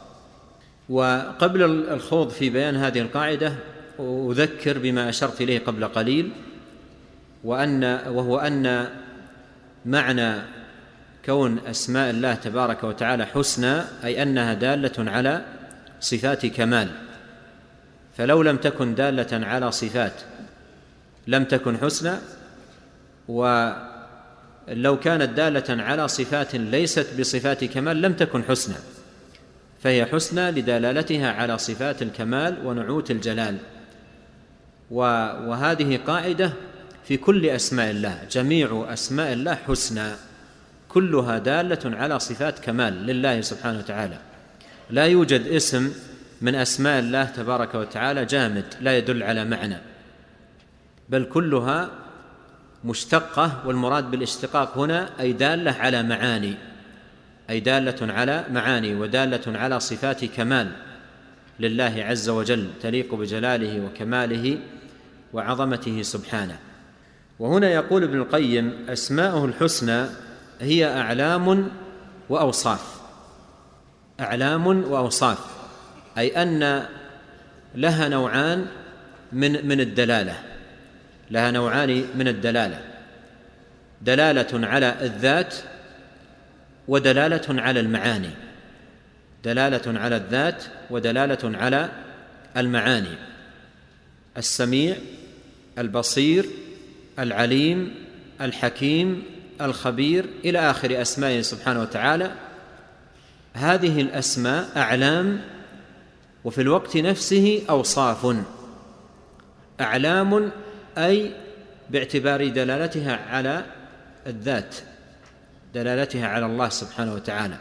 وقبل 0.89 1.64
الخوض 1.93 2.30
في 2.30 2.49
بيان 2.49 2.76
هذه 2.76 2.99
القاعدة 2.99 3.54
أذكر 3.99 4.78
بما 4.78 5.10
أشرت 5.10 5.41
إليه 5.41 5.60
قبل 5.60 5.86
قليل 5.88 6.32
وان 7.44 7.84
وهو 8.08 8.39
أن 8.39 8.89
معنى 9.86 10.42
كون 11.26 11.60
أسماء 11.68 12.10
الله 12.10 12.34
تبارك 12.34 12.84
وتعالى 12.84 13.26
حسنى 13.26 13.82
أي 14.04 14.24
أنها 14.24 14.54
دالة 14.54 15.12
على 15.12 15.46
صفات 16.00 16.46
كمال. 16.46 16.89
فلو 18.18 18.42
لم 18.42 18.58
تكن 18.58 18.96
دالة 18.96 19.46
على 19.46 19.72
صفات 19.72 20.14
لم 21.28 21.44
تكن 21.44 21.78
حسنى 21.78 22.14
ولو 23.28 25.00
كانت 25.00 25.30
دالة 25.30 25.84
على 25.84 26.08
صفات 26.08 26.56
ليست 26.56 27.20
بصفات 27.20 27.64
كمال 27.64 28.02
لم 28.02 28.14
تكن 28.14 28.44
حسنى. 28.44 28.76
فهي 29.84 30.06
حسنى 30.06 30.52
لدلالتها 30.52 31.32
على 31.32 31.58
صفات 31.58 32.02
الكمال 32.02 32.66
ونعوت 32.66 33.12
الجلال. 33.12 33.58
وهذه 34.92 36.00
قاعدة 36.08 36.54
في 37.12 37.18
كل 37.18 37.45
أسماء 37.45 37.91
الله 37.91 38.24
جميع 38.32 38.86
أسماء 38.93 39.34
الله 39.34 39.55
حسنى 39.55 40.12
كلها 40.89 41.38
دالة 41.38 41.80
على 41.97 42.20
صفات 42.20 42.59
كمال 42.59 42.93
لله 42.93 43.41
سبحانه 43.41 43.80
وتعالى. 43.80 44.18
لا 44.89 45.05
يوجد 45.05 45.47
اسم 45.47 45.91
من 46.41 46.55
أسماء 46.55 46.99
الله 46.99 47.26
تبارك 47.26 47.76
وتعالى 47.76 48.26
جامد 48.26 48.66
لا 48.82 48.97
يدل 48.97 49.24
على 49.24 49.45
معنى 49.45 49.78
بل 51.09 51.24
كلها 51.24 51.89
مشتقة 52.84 53.64
والمراد 53.66 54.12
بالاشتقاق 54.12 54.78
هنا 54.78 55.09
أي 55.20 55.34
دالة 55.34 55.72
على 55.72 56.03
معاني 56.03 56.55
أي 57.49 57.59
دالة 57.59 58.14
على 58.14 58.45
معاني 58.51 58.95
ودالة 58.95 59.59
على 59.59 59.80
صفات 59.80 60.26
كمال 60.26 60.72
لله 61.59 61.95
عز 61.97 62.30
وجل 62.30 62.70
تليق 62.82 63.16
بجلاله 63.16 63.86
وكماله 63.86 64.59
وعظمته 65.34 66.01
سبحانه. 66.01 66.70
وهنا 67.42 67.70
يقول 67.70 68.04
ابن 68.04 68.18
القيم 68.18 68.89
أسماءه 68.89 69.46
الحسنى 69.46 70.06
هي 70.60 70.86
أعلام 70.86 71.70
وأوصاف. 72.30 73.02
أعلام 74.20 74.68
وأوصاف 74.68 75.39
أي 76.18 76.44
أن 76.44 76.86
لها 77.76 78.10
نوعان 78.10 78.66
من 79.32 79.68
من 79.68 79.80
الدلالة. 79.82 80.39
لها 81.32 81.52
نوعان 81.52 82.06
من 82.16 82.28
الدلالة. 82.28 82.82
دلالة 84.02 84.68
على 84.68 84.96
الذات 85.02 85.56
ودلالة 86.88 87.62
على 87.62 87.80
المعاني. 87.80 88.32
دلالة 89.44 90.00
على 90.00 90.16
الذات 90.16 90.64
ودلالة 90.89 91.58
على 91.58 91.89
المعاني. 92.58 93.18
السميع 94.38 94.96
البصير 95.78 96.46
العليم 97.22 97.95
الحكيم 98.41 99.24
الخبير 99.61 100.26
إلى 100.45 100.59
آخر 100.59 101.01
أسمائه 101.01 101.41
سبحانه 101.41 101.82
وتعالى. 101.82 102.32
هذه 103.53 104.01
الأسماء 104.01 104.69
أعلام 104.78 105.41
وفي 106.43 106.61
الوقت 106.61 106.97
نفسه 106.97 107.61
أوصاف. 107.69 108.36
أعلام 109.82 110.51
أي 110.97 111.32
باعتبار 111.89 112.47
دلالتها 112.47 113.19
على 113.30 113.65
الذات 114.28 114.76
دلالتها 115.74 116.28
على 116.28 116.45
الله 116.45 116.69
سبحانه 116.69 117.13
وتعالى. 117.13 117.57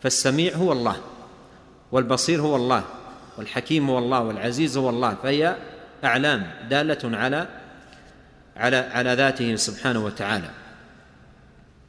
فالسميع 0.00 0.54
هو 0.54 0.72
الله 0.72 0.96
والبصير 1.92 2.40
هو 2.40 2.56
الله 2.56 2.84
والحكيم 3.38 3.90
هو 3.90 3.98
الله 3.98 4.20
والعزيز 4.20 4.76
هو 4.76 4.90
الله 4.90 5.14
فهي 5.22 5.56
أعلام 6.04 6.50
دالة 6.70 7.16
على 7.18 7.46
على 8.56 8.76
على 8.76 9.14
ذاته 9.14 9.56
سبحانه 9.56 10.04
وتعالى. 10.04 10.50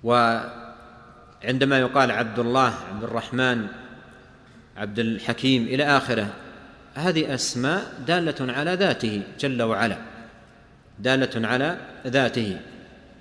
وعندما 0.04 1.80
يقال 1.80 2.12
عبد 2.12 2.40
الله 2.40 2.74
عبد 2.90 3.04
الرحمن 3.04 3.68
عبد 4.78 5.00
الحكيم 5.00 5.64
إلى 5.64 5.84
آخره 5.84 6.28
هذه 6.96 7.34
أسماء 7.34 7.94
دالة 8.08 8.54
على 8.54 8.74
ذاته 8.74 9.22
جل 9.40 9.62
وعلا 9.62 9.98
دالة 11.00 11.48
على 11.48 11.78
ذاته 12.08 12.58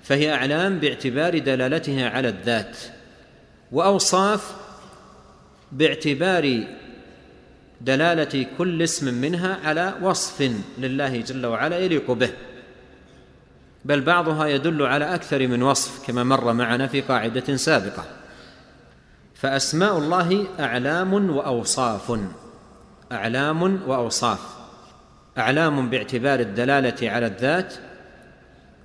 فهي 0.03 0.33
أعلام 0.33 0.79
باعتبار 0.79 1.39
دلالتها 1.39 2.09
على 2.09 2.29
الذات 2.29 2.77
وأوصاف 3.71 4.55
باعتبار 5.71 6.63
دلالة 7.81 8.45
كل 8.57 8.81
اسم 8.81 9.13
منها 9.13 9.57
على 9.63 9.93
وصف 10.01 10.51
لله 10.77 11.21
جل 11.21 11.45
وعلا 11.45 11.77
يليق 11.77 12.11
به. 12.11 12.29
بل 13.85 14.01
بعضها 14.01 14.47
يدل 14.47 14.81
على 14.85 15.15
أكثر 15.15 15.47
من 15.47 15.63
وصف 15.63 16.07
كما 16.07 16.23
مر 16.23 16.53
معنا 16.53 16.87
في 16.87 17.01
قاعدة 17.01 17.55
سابقة. 17.55 18.03
فأسماء 19.35 19.97
الله 19.97 20.45
أعلام 20.59 21.29
وأوصاف. 21.29 22.19
أعلام 23.11 23.81
وأوصاف. 23.87 24.39
أعلام 25.37 25.89
باعتبار 25.89 26.39
الدلالة 26.39 27.09
على 27.09 27.25
الذات 27.25 27.73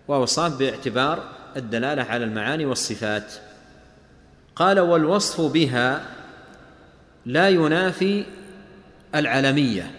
وأوصاف 0.09 0.59
باعتبار 0.59 1.23
الدلالة 1.57 2.03
على 2.03 2.25
المعاني 2.25 2.67
والصفات. 2.67 3.33
قال 4.57 4.81
والوصف 4.81 5.41
بها 5.41 6.03
لا 7.27 7.49
ينافي 7.49 8.25
العلمية. 9.15 9.91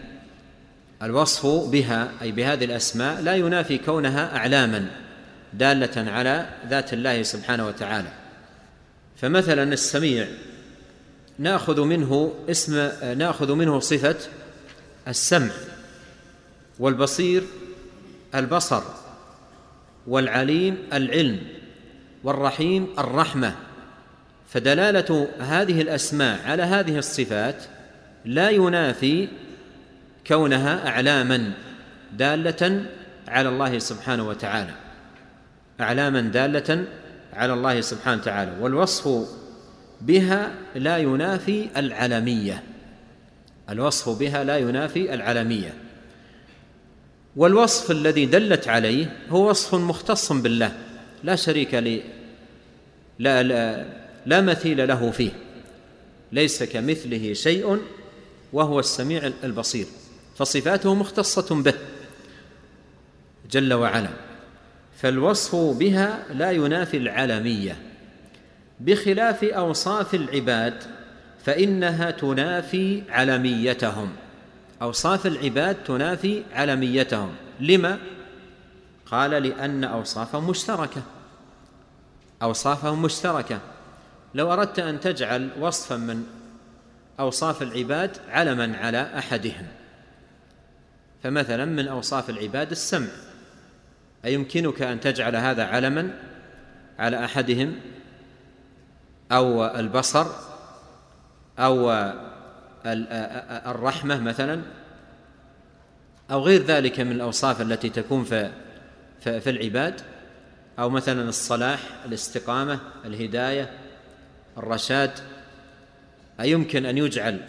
الوصف 1.04 1.46
بها 1.46 2.12
أي 2.22 2.32
بهذه 2.32 2.66
الأسماء 2.66 3.22
لا 3.22 3.36
ينافي 3.36 3.78
كونها 3.78 4.38
أعلاما 4.38 4.86
دالة 5.54 6.12
على 6.12 6.50
ذات 6.70 6.94
الله 6.94 7.24
سبحانه 7.24 7.68
وتعالى. 7.68 8.12
فمثلا 9.18 9.74
السميع 9.74 10.28
نأخذ 11.40 11.82
منه 11.82 12.34
اسم 12.50 12.90
نأخذ 13.18 13.54
منه 13.54 13.80
صفة 13.80 14.16
السمع 15.08 15.52
والبصير 16.80 17.44
البصر 18.36 18.84
والعليم 20.08 20.78
العلم 20.94 21.40
والرحيم 22.24 22.88
الرحمة. 23.00 23.56
فدلالة 24.50 25.28
هذه 25.40 25.82
الأسماء 25.82 26.42
على 26.46 26.64
هذه 26.64 26.98
الصفات 26.98 27.64
لا 28.26 28.50
ينافي 28.50 29.28
كونها 30.28 30.88
أعلاما 30.88 31.52
دالة 32.14 32.86
على 33.28 33.50
الله 33.50 33.80
سبحانه 33.80 34.28
وتعالى. 34.28 34.74
أعلاما 35.82 36.22
دالة 36.22 36.86
على 37.34 37.54
الله 37.54 37.82
سبحانه 37.82 38.22
وتعالى. 38.22 38.52
والوصف 38.62 39.30
بها 40.02 40.52
لا 40.76 40.98
ينافي 40.98 41.68
العلمية. 41.78 42.64
الوصف 43.70 44.10
بها 44.10 44.44
لا 44.44 44.58
ينافي 44.58 45.14
العلمية. 45.14 45.74
والوصف 47.36 47.92
الذي 47.92 48.26
دلت 48.26 48.68
عليه 48.68 49.18
هو 49.30 49.50
وصف 49.50 49.76
مختص 49.76 50.32
بالله. 50.32 50.72
لا 51.24 51.36
شريك 51.36 51.74
لي. 51.74 52.02
لا, 53.20 53.44
لا, 53.44 53.86
لا 54.26 54.42
مثيل 54.42 54.88
له 54.88 55.12
فيه. 55.12 55.32
ليس 56.32 56.64
كمثله 56.64 57.34
شيء 57.34 57.82
وهو 58.54 58.80
السميع 58.80 59.32
البصير. 59.44 59.86
فصفاته 60.40 60.96
مختصة 60.96 61.56
به 61.64 61.74
جل 63.52 63.74
وعلا. 63.74 64.10
فالوصف 64.98 65.56
بها 65.56 66.26
لا 66.34 66.52
ينافي 66.52 66.98
العلمية. 66.98 67.78
بخلاف 68.80 69.44
أوصاف 69.44 70.16
العباد 70.16 70.84
فإنها 71.46 72.12
تنافي 72.12 73.04
علميتهم. 73.10 74.10
أوصاف 74.82 75.26
العباد 75.26 75.76
تنافي 75.84 76.44
علميتهم. 76.54 77.36
لما؟ 77.60 77.98
قال 79.06 79.32
لأن 79.32 79.84
اوصافهم 79.84 80.50
مشتركة. 80.50 81.02
اوصافهم 82.42 83.02
مشتركة. 83.02 83.60
لو 84.36 84.54
أردت 84.54 84.80
أن 84.80 85.00
تجعل 85.00 85.50
وصفا 85.60 85.96
من 85.96 86.24
أوصاف 87.20 87.62
العباد 87.62 88.18
علما 88.30 88.78
على 88.78 89.12
أحدهم. 89.18 89.79
فمثلا 91.24 91.66
من 91.66 91.88
أوصاف 91.88 92.30
العباد 92.30 92.72
السمع. 92.72 93.08
أيمكنك 94.26 94.82
أن 94.82 95.00
تجعل 95.00 95.36
هذا 95.36 95.64
علما 95.64 96.14
على 97.00 97.26
أحدهم؟ 97.26 97.76
أو 99.32 99.66
البصر؟ 99.66 100.28
أو 101.60 101.92
الرحمة 103.72 104.20
مثلا؟ 104.20 104.62
أو 106.32 106.42
غير 106.42 106.64
ذلك 106.64 107.00
من 107.00 107.12
الأوصاف 107.12 107.62
التي 107.62 107.90
تكون 107.90 108.24
في 108.24 108.52
في 109.22 109.50
العباد؟ 109.50 110.02
أو 110.80 110.90
مثلا 110.90 111.30
الصلاح 111.30 111.80
الاستقامة 112.06 112.80
الهداية 113.06 113.70
الرشاد؟ 114.58 115.12
أيمكن 116.40 116.86
أن 116.86 116.98
يجعل 116.98 117.40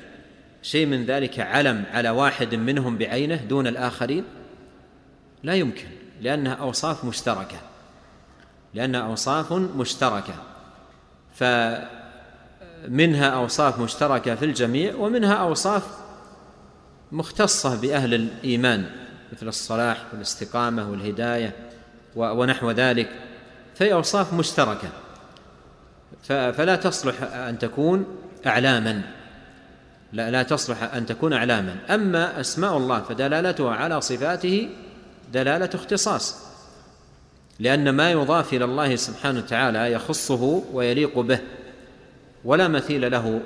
شيء 0.63 0.87
من 0.87 1.05
ذلك 1.05 1.41
علم 1.41 1.85
على 1.93 2.11
واحد 2.11 2.55
منهم 2.55 2.99
بعينه 2.99 3.37
دون 3.37 3.67
الآخرين؟ 3.67 4.25
لا 5.43 5.55
يمكن 5.55 5.89
لانها 6.21 6.55
أوصاف 6.55 7.05
مشتركة. 7.05 7.61
لانها 8.75 9.01
أوصاف 9.01 9.53
مشتركة. 9.53 10.35
فمنها 11.35 13.29
أوصاف 13.31 13.79
مشتركة 13.79 14.35
في 14.35 14.45
الجميع 14.45 14.95
ومنها 14.95 15.35
أوصاف 15.35 15.83
مختصة 17.13 17.81
بأهل 17.81 18.15
الإيمان 18.15 18.91
مثل 19.33 19.49
الصلاح 19.49 20.05
والاستقامة 20.13 20.91
والهداية 20.91 21.57
ونحو 22.17 22.71
ذلك. 22.71 23.11
فهي 23.75 23.93
أوصاف 23.93 24.35
مشتركة. 24.35 24.89
فلا 26.29 26.77
تصلح 26.77 27.23
أن 27.23 27.59
تكون 27.59 28.07
إعلاما. 28.47 29.20
لا, 30.13 30.31
لا 30.31 30.43
تصلح 30.43 30.95
أن 30.95 31.07
تكون 31.07 31.33
اعلاما 31.33 31.77
أما 31.91 32.41
أسماء 32.41 32.77
الله 32.77 33.01
فدلالتها 33.01 33.75
على 33.75 34.01
صفاته 34.01 34.69
دلالة 35.33 35.71
اختصاص 35.75 36.51
لأن 37.59 37.91
ما 37.91 38.11
يضاف 38.11 38.55
إلى 38.55 38.65
الله 38.65 38.97
سبحانه 38.97 39.39
وتعالى 39.39 39.93
يخصه 39.93 40.65
ويليق 40.73 41.19
به 41.19 41.39
ولا 42.45 42.69
مثيل 42.69 43.11
له 43.11 43.41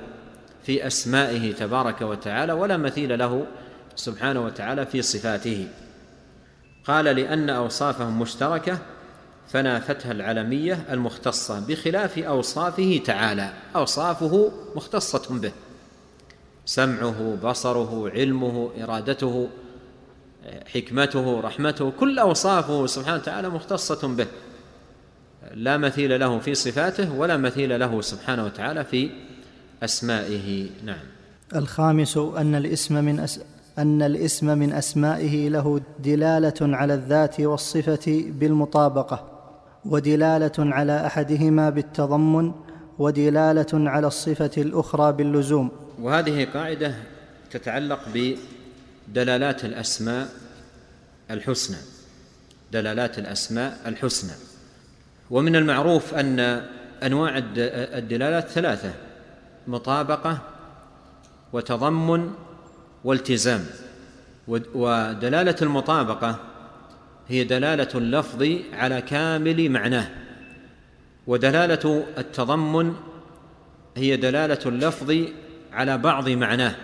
في 0.62 0.86
أسمائه 0.86 1.52
تبارك 1.52 2.02
وتعالى 2.02 2.52
ولا 2.52 2.76
مثيل 2.76 3.18
له 3.18 3.46
سبحانه 3.96 4.44
وتعالى 4.44 4.86
في 4.86 5.02
صفاته. 5.02 5.68
قال 6.84 7.04
لأن 7.04 7.50
أوصافهم 7.50 8.20
مشتركة 8.20 8.78
فنافتها 9.48 10.12
العلمية 10.12 10.84
المختصة 10.90 11.60
بخلاف 11.60 12.18
أوصافه 12.18 13.00
تعالى. 13.04 13.52
أوصافه 13.76 14.52
مختصة 14.76 15.38
به. 15.38 15.52
سمعه 16.66 17.36
بصره 17.44 18.10
علمه 18.10 18.70
إرادته 18.82 19.48
حكمته 20.74 21.40
رحمته 21.40 21.90
كل 22.00 22.18
أوصافه 22.18 22.86
سبحانه 22.86 23.16
وتعالى 23.16 23.48
مختصة 23.48 24.08
به. 24.08 24.26
لا 25.54 25.76
مثيل 25.76 26.20
له 26.20 26.38
في 26.38 26.54
صفاته 26.54 27.14
ولا 27.14 27.36
مثيل 27.36 27.80
له 27.80 28.00
سبحانه 28.00 28.44
وتعالى 28.44 28.84
في 28.84 29.10
أسمائه. 29.82 30.70
نعم. 30.84 31.04
الخامس 31.54 32.16
أن 32.16 32.54
الاسم 32.54 33.04
من 33.04 33.20
أس... 33.20 33.40
أن 33.78 34.02
الاسم 34.02 34.58
من 34.58 34.72
أسمائه 34.72 35.48
له 35.48 35.80
دلالة 35.98 36.54
على 36.60 36.94
الذات 36.94 37.40
والصفة 37.40 38.24
بالمطابقة 38.28 39.24
ودلالة 39.84 40.52
على 40.58 41.06
أحدهما 41.06 41.70
بالتضمن 41.70 42.52
ودلالة 42.98 43.90
على 43.90 44.06
الصفة 44.06 44.50
الأخرى 44.58 45.12
باللزوم. 45.12 45.70
وهذه 45.98 46.44
قاعدة 46.54 46.94
تتعلق 47.50 48.00
بدلالات 49.08 49.64
الأسماء 49.64 50.28
الحسنى. 51.30 51.76
دلالات 52.72 53.18
الأسماء 53.18 53.80
الحسنى. 53.86 54.32
ومن 55.30 55.56
المعروف 55.56 56.14
أن 56.14 56.40
أنواع 57.02 57.42
الدلالات 57.56 58.48
ثلاثة 58.48 58.94
مطابقة 59.66 60.38
وتضمن 61.52 62.34
والتزام. 63.04 63.66
ودلالة 64.48 65.56
المطابقة 65.62 66.38
هي 67.28 67.44
دلالة 67.44 67.88
اللفظ 67.94 68.48
على 68.72 69.02
كامل 69.02 69.70
معناه. 69.70 70.10
ودلالة 71.26 72.04
التضمن 72.18 72.94
هي 73.96 74.16
دلالة 74.16 74.58
اللفظ 74.66 75.16
على 75.74 75.98
بعض 75.98 76.28
معناه. 76.28 76.74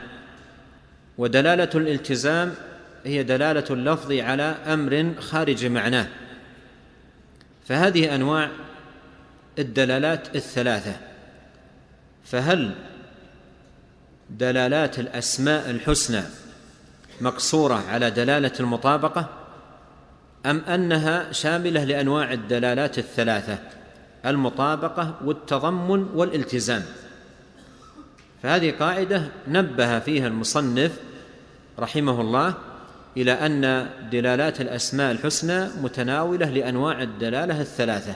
ودلالة 1.19 1.71
الالتزام 1.75 2.55
هي 3.05 3.23
دلالة 3.23 3.65
اللفظ 3.71 4.13
على 4.13 4.43
أمر 4.67 5.15
خارج 5.21 5.67
معناه. 5.67 6.07
فهذه 7.69 8.15
أنواع 8.15 8.51
الدلالات 9.59 10.37
الثلاثة. 10.37 10.97
فهل 12.25 12.75
دلالات 14.31 14.99
الأسماء 14.99 15.71
الحسنى 15.71 16.23
مقصورة 17.21 17.85
على 17.89 18.11
دلالة 18.11 18.53
المطابقة؟ 18.61 19.29
أم 20.47 20.59
أنها 20.59 21.33
شاملة 21.33 21.85
لأنواع 21.85 22.33
الدلالات 22.33 22.99
الثلاثة 22.99 23.59
المطابقة 24.27 25.15
والتضمن 25.25 26.03
والالتزام؟ 26.15 26.83
فهذه 28.43 28.71
قاعدة 28.71 29.29
نبه 29.49 29.99
فيها 29.99 30.27
المصنف 30.27 30.93
رحمه 31.79 32.21
الله 32.21 32.55
إلى 33.17 33.33
أن 33.33 33.91
دلالات 34.13 34.61
الأسماء 34.61 35.13
الحسنى 35.13 35.69
متناولة 35.83 36.51
لأنواع 36.51 37.03
الدلالة 37.03 37.61
الثلاثة 37.61 38.15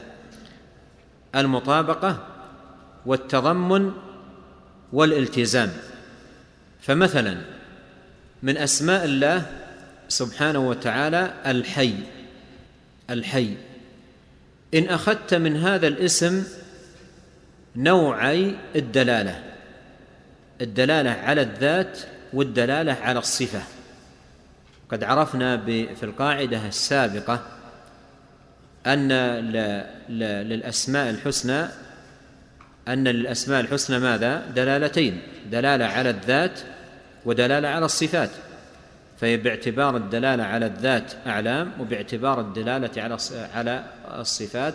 المطابقة 1.34 2.26
والتضمن 3.06 3.92
والالتزام. 4.92 5.72
فمثلا 6.80 7.36
من 8.42 8.56
أسماء 8.56 9.04
الله 9.04 9.46
سبحانه 10.08 10.68
وتعالى 10.68 11.34
الحي 11.46 11.94
الحي. 13.10 13.54
إن 14.74 14.88
أخذت 14.88 15.34
من 15.34 15.56
هذا 15.56 15.86
الاسم 15.88 16.44
نوعي 17.76 18.56
الدلالة. 18.76 19.53
الدلالة 20.60 21.10
على 21.10 21.42
الذات 21.42 21.98
والدلالة 22.32 22.92
على 22.92 23.18
الصفة. 23.18 23.62
قد 24.88 25.04
عرفنا 25.04 25.64
في 25.66 26.02
القاعدة 26.02 26.66
السابقة 26.66 27.42
أن 28.86 29.12
للأسماء 30.08 31.10
الحسنى 31.10 31.66
أن 32.88 33.08
للأسماء 33.08 33.60
الحسنى 33.60 33.98
ماذا؟ 33.98 34.46
دلالتين 34.56 35.22
دلالة 35.50 35.84
على 35.84 36.10
الذات 36.10 36.60
ودلالة 37.24 37.68
على 37.68 37.84
الصفات. 37.84 38.30
فهي 39.20 39.36
باعتبار 39.36 39.96
الدلالة 39.96 40.44
على 40.44 40.66
الذات 40.66 41.12
أعلام 41.26 41.72
وباعتبار 41.80 42.40
الدلالة 42.40 43.02
على 43.02 43.18
على 43.54 43.84
الصفات 44.18 44.74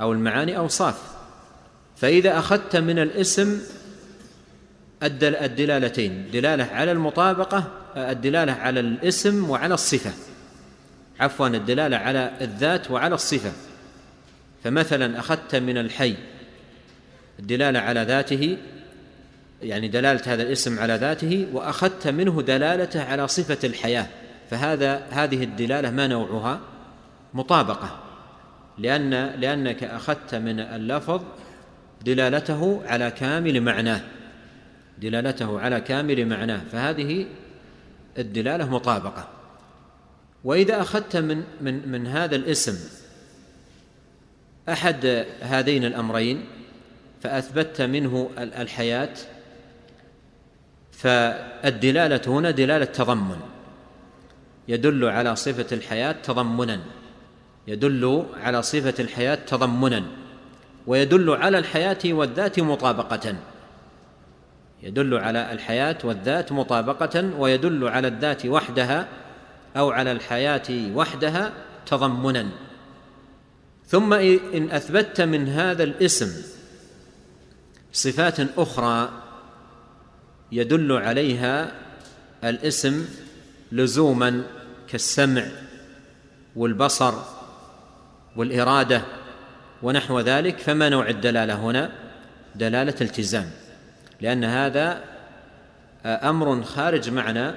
أو 0.00 0.12
المعاني 0.12 0.56
أوصاف. 0.56 0.98
فإذا 1.96 2.38
أخذت 2.38 2.76
من 2.76 2.98
الاسم 2.98 3.60
الدلالتين. 5.02 6.30
دلالة 6.32 6.64
على 6.64 6.92
المطابقة 6.92 7.64
الدلالة 7.96 8.52
على 8.52 8.80
الاسم 8.80 9.50
وعلى 9.50 9.74
الصفة. 9.74 10.12
عفوا 11.20 11.48
الدلالة 11.48 11.96
على 11.96 12.32
الذات 12.40 12.90
وعلى 12.90 13.14
الصفة. 13.14 13.52
فمثلا 14.64 15.18
أخذت 15.18 15.56
من 15.56 15.78
الحي. 15.78 16.14
الدلالة 17.38 17.78
على 17.78 18.02
ذاته 18.02 18.56
يعني 19.62 19.88
دلالة 19.88 20.22
هذا 20.26 20.42
الاسم 20.42 20.78
على 20.78 20.94
ذاته 20.94 21.46
وأخذت 21.52 22.08
منه 22.08 22.42
دلالته 22.42 23.04
على 23.04 23.28
صفة 23.28 23.58
الحياة. 23.64 24.06
فهذا 24.50 25.02
هذه 25.10 25.44
الدلالة 25.44 25.90
ما 25.90 26.06
نوعها؟ 26.06 26.60
مطابقة. 27.34 27.98
لأن 28.78 29.10
لأنك 29.40 29.84
أخذت 29.84 30.34
من 30.34 30.60
اللفظ 30.60 31.22
دلالته 32.04 32.82
على 32.86 33.10
كامل 33.10 33.60
معناه. 33.60 34.00
دلالته 35.02 35.60
على 35.60 35.80
كامل 35.80 36.26
معناه 36.28 36.60
فهذه 36.72 37.26
الدلالة 38.18 38.70
مطابقة. 38.70 39.28
وإذا 40.44 40.80
أخذت 40.80 41.16
من 41.16 41.42
من 41.60 41.88
من 41.88 42.06
هذا 42.06 42.36
الاسم 42.36 42.78
أحد 44.68 45.26
هذين 45.40 45.84
الأمرين 45.84 46.44
فأثبتت 47.22 47.82
منه 47.82 48.30
الحياة 48.38 49.14
فالدلالة 50.92 52.20
هنا 52.26 52.50
دلالة 52.50 52.84
تضمن. 52.84 53.40
يدل 54.68 55.04
على 55.04 55.36
صفة 55.36 55.76
الحياة 55.76 56.12
تضمنا. 56.12 56.80
يدل 57.68 58.26
على 58.34 58.62
صفة 58.62 58.94
الحياة 59.00 59.34
تضمنا. 59.34 60.02
ويدل 60.86 61.30
على 61.30 61.58
الحياة 61.58 61.98
والذات 62.04 62.60
مطابقة. 62.60 63.34
يدل 64.82 65.14
على 65.14 65.52
الحياة 65.52 65.98
والذات 66.04 66.52
مطابقة 66.52 67.30
ويدل 67.38 67.88
على 67.88 68.08
الذات 68.08 68.46
وحدها 68.46 69.08
أو 69.76 69.90
على 69.90 70.12
الحياة 70.12 70.94
وحدها 70.94 71.52
تضمنا. 71.86 72.48
ثم 73.86 74.12
إن 74.12 74.70
أثبتت 74.70 75.20
من 75.20 75.48
هذا 75.48 75.82
الاسم 75.82 76.42
صفات 77.92 78.40
أخرى 78.58 79.10
يدل 80.52 80.92
عليها 80.92 81.72
الاسم 82.44 83.04
لزوما 83.72 84.42
كالسمع 84.88 85.44
والبصر 86.56 87.14
والإرادة 88.36 89.02
ونحو 89.82 90.20
ذلك 90.20 90.58
فما 90.58 90.88
نوع 90.88 91.08
الدلالة 91.08 91.54
هنا؟ 91.54 91.92
دلالة 92.54 92.94
التزام. 93.00 93.50
لأن 94.22 94.44
هذا 94.44 95.00
أمر 96.06 96.62
خارج 96.62 97.10
معنى 97.10 97.54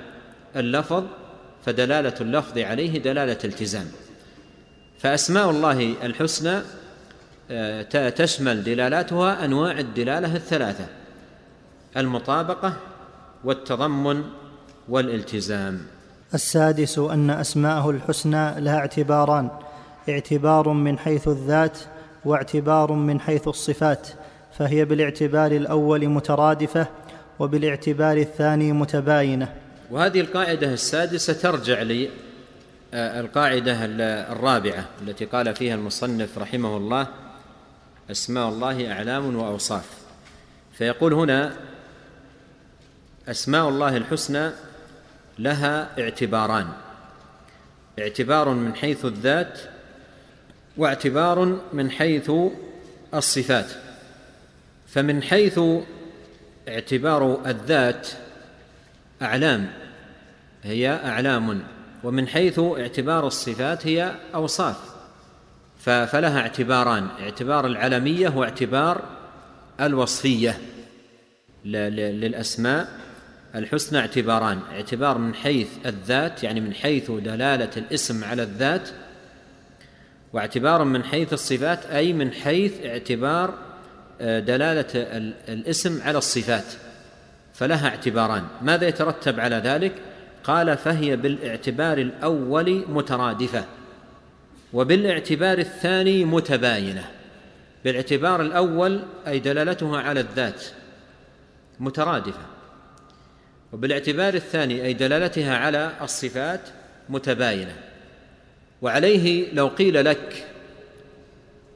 اللفظ 0.56 1.04
فدلالة 1.66 2.14
اللفظ 2.22 2.58
عليه 2.58 3.00
دلالة 3.00 3.38
التزام. 3.44 3.86
فأسماء 5.00 5.50
الله 5.50 5.96
الحسنى 6.04 6.62
آه، 7.52 8.10
تشمل 8.10 8.64
دلالاتها 8.64 9.46
أنواع 9.46 9.80
الدلالة 9.80 10.36
الثلاثة 10.36 10.86
المطابقة 11.98 12.74
والتضمن 13.44 14.24
والالتزام. 14.90 15.82
السادس 16.34 17.00
أن 17.00 17.30
أسماءه 17.30 17.90
الحسنى 17.90 18.62
لها 18.62 18.78
اعتباران 18.78 19.50
اعتبار 20.10 20.70
من 20.70 21.00
حيث 21.00 21.28
الذات 21.28 21.78
واعتبار 22.26 22.92
من 22.92 23.20
حيث 23.20 23.48
الصفات. 23.48 24.08
فهي 24.58 24.86
بالاعتبار 24.86 25.52
الأول 25.52 26.08
مترادفة 26.08 26.88
وبالاعتبار 27.40 28.18
الثاني 28.18 28.72
متباينة. 28.72 29.54
وهذه 29.92 30.22
القاعدة 30.22 30.74
السادسة 30.74 31.34
ترجع 31.34 31.82
للقاعده 32.94 33.78
الرابعة 34.32 34.86
التي 35.02 35.26
قال 35.26 35.56
فيها 35.56 35.76
المصنف 35.76 36.38
رحمه 36.38 36.78
الله 36.78 37.08
أسماء 38.12 38.50
الله 38.50 38.92
أعلام 38.92 39.36
وأوصاف. 39.36 39.90
فيقول 40.78 41.14
هنا 41.14 41.54
أسماء 43.28 43.70
الله 43.70 43.98
الحسنى 43.98 44.50
لها 45.40 45.90
اعتباران 46.00 46.68
اعتبار 48.00 48.50
من 48.50 48.76
حيث 48.76 49.06
الذات 49.06 49.60
واعتبار 50.78 51.60
من 51.74 51.92
حيث 51.92 52.32
الصفات. 53.14 53.85
فمن 54.96 55.24
حيث 55.24 55.60
اعتبار 56.68 57.42
الذات 57.46 58.08
أعلام 59.22 59.68
هي 60.64 60.90
أعلام 61.06 61.64
ومن 62.04 62.28
حيث 62.28 62.60
اعتبار 62.60 63.28
الصفات 63.28 63.88
هي 63.88 64.16
أوصاف 64.36 64.78
فلها 65.80 66.40
اعتباران 66.40 67.08
اعتبار 67.20 67.68
العلمية 67.68 68.30
واعتبار 68.30 69.02
الوصفية. 69.82 70.58
للأسماء 71.66 72.88
الحسنى 73.56 74.00
اعتباران 74.00 74.60
اعتبار 74.72 75.18
من 75.18 75.34
حيث 75.34 75.68
الذات 75.86 76.44
يعني 76.44 76.62
من 76.62 76.74
حيث 76.74 77.12
دلالة 77.12 77.72
الاسم 77.78 78.24
على 78.24 78.44
الذات 78.44 78.90
واعتبار 80.34 80.84
من 80.84 81.04
حيث 81.04 81.34
الصفات 81.34 81.86
أي 81.86 82.14
من 82.14 82.32
حيث 82.32 82.86
اعتبار 82.86 83.65
دلالة 84.22 84.86
الاسم 85.50 86.02
على 86.02 86.18
الصفات 86.18 86.66
فلها 87.54 87.88
اعتباران. 87.88 88.44
ماذا 88.62 88.88
يترتب 88.88 89.40
على 89.40 89.56
ذلك؟ 89.56 89.92
قال 90.44 90.78
فهي 90.78 91.16
بالاعتبار 91.16 91.98
الأول 91.98 92.86
مترادفة 92.90 93.66
وبالاعتبار 94.74 95.58
الثاني 95.58 96.26
متباينة. 96.26 97.12
بالاعتبار 97.86 98.42
الأول 98.42 99.00
أي 99.28 99.40
دلالتها 99.40 99.98
على 100.02 100.20
الذات 100.20 100.64
مترادفة 101.80 102.46
وبالاعتبار 103.74 104.34
الثاني 104.34 104.86
أي 104.86 104.94
دلالتها 104.94 105.58
على 105.58 105.92
الصفات 106.02 106.62
متباينة. 107.10 107.76
وعليه 108.82 109.54
لو 109.54 109.68
قيل 109.68 110.06
لك 110.06 110.46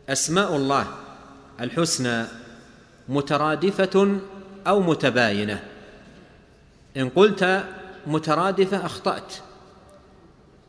أسماء 0.09 0.55
الله 0.55 0.87
الحسنى 1.61 2.25
مترادفة 3.09 4.19
أو 4.67 4.81
متباينة. 4.81 5.63
إن 6.97 7.09
قلت 7.09 7.63
مترادفة 8.07 8.85
أخطأت 8.85 9.33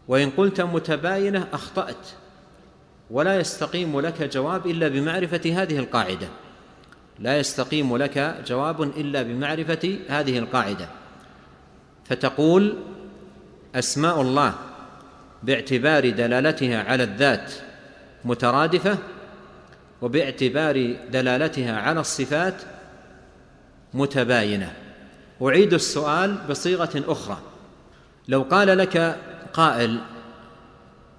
وإن 0.08 0.30
قلت 0.30 0.60
متباينة 0.60 1.46
أخطأت 1.52 2.06
ولا 3.10 3.40
يستقيم 3.40 4.00
لك 4.00 4.22
جواب 4.22 4.66
إلا 4.66 4.88
بمعرفة 4.88 5.62
هذه 5.62 5.78
القاعدة. 5.78 6.28
لا 7.18 7.38
يستقيم 7.38 7.96
لك 7.96 8.42
جواب 8.46 8.82
إلا 8.82 9.22
بمعرفة 9.22 9.98
هذه 10.08 10.38
القاعدة. 10.38 10.88
فتقول 12.04 12.76
أسماء 13.74 14.20
الله 14.20 14.54
باعتبار 15.42 16.10
دلالتها 16.10 16.82
على 16.82 17.02
الذات 17.02 17.52
مترادفة 18.24 18.98
وباعتبار 20.02 20.96
دلالتها 21.12 21.76
على 21.76 22.00
الصفات 22.00 22.54
متباينة. 23.94 24.72
أعيد 25.42 25.74
السؤال 25.74 26.38
بصيغة 26.50 27.04
أخرى. 27.08 27.38
لو 28.28 28.42
قال 28.42 28.78
لك 28.78 29.18
قائل 29.52 30.00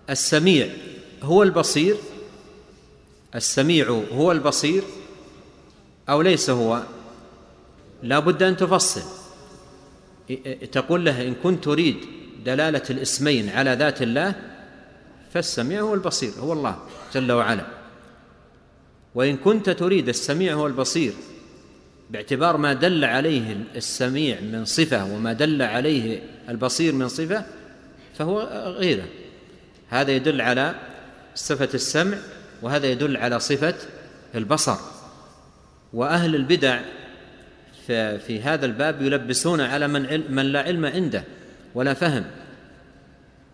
السميع 0.09 0.69
هو 1.23 1.43
البصير 1.43 1.95
السميع 3.35 4.03
هو 4.13 4.31
البصير 4.31 4.83
أو 6.09 6.21
ليس 6.21 6.49
هو 6.49 6.83
لا 8.03 8.19
بد 8.19 8.43
أن 8.43 8.57
تفصل. 8.57 9.01
تقول 10.71 11.05
له 11.05 11.27
إن 11.27 11.33
كنت 11.43 11.63
تريد 11.63 11.97
دلالة 12.45 12.83
الاسمين 12.89 13.49
على 13.49 13.73
ذات 13.73 14.01
الله 14.01 14.35
فالسميع 15.33 15.81
هو 15.81 15.93
البصير 15.93 16.31
هو 16.39 16.53
الله 16.53 16.79
جل 17.13 17.31
وعلا. 17.31 17.80
وإن 19.15 19.37
كنت 19.37 19.69
تريد 19.69 20.09
السميع 20.09 20.53
هو 20.53 20.67
البصير 20.67 21.13
باعتبار 22.09 22.57
ما 22.57 22.73
دل 22.73 23.05
عليه 23.05 23.57
السميع 23.75 24.41
من 24.41 24.65
صفة 24.65 25.13
وما 25.13 25.33
دل 25.33 25.61
عليه 25.61 26.21
البصير 26.49 26.93
من 26.93 27.07
صفة 27.07 27.45
فهو 28.17 28.39
غيره. 28.77 29.05
هذا 29.89 30.11
يدل 30.11 30.41
على 30.41 30.75
صفة 31.35 31.69
السمع 31.73 32.17
وهذا 32.61 32.87
يدل 32.87 33.17
على 33.17 33.39
صفة 33.39 33.75
البصر. 34.35 34.77
وأهل 35.93 36.35
البدع 36.35 36.81
في 38.27 38.41
هذا 38.43 38.65
الباب 38.65 39.01
يلبسون 39.01 39.61
على 39.61 39.87
من, 39.87 40.31
من 40.35 40.45
لا 40.45 40.61
علم 40.61 40.85
عنده 40.85 41.23
ولا 41.75 41.93
فهم. 41.93 42.25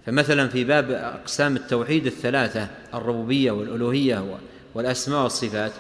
فمثلا 0.05 0.47
في 0.47 0.64
باب 0.64 0.91
أقسام 0.91 1.55
التوحيد 1.55 2.05
الثلاثة 2.05 2.68
الربوبية 2.93 3.51
والألوهية 3.51 4.38
والأسماء 4.76 5.24
والصفات 5.24 5.72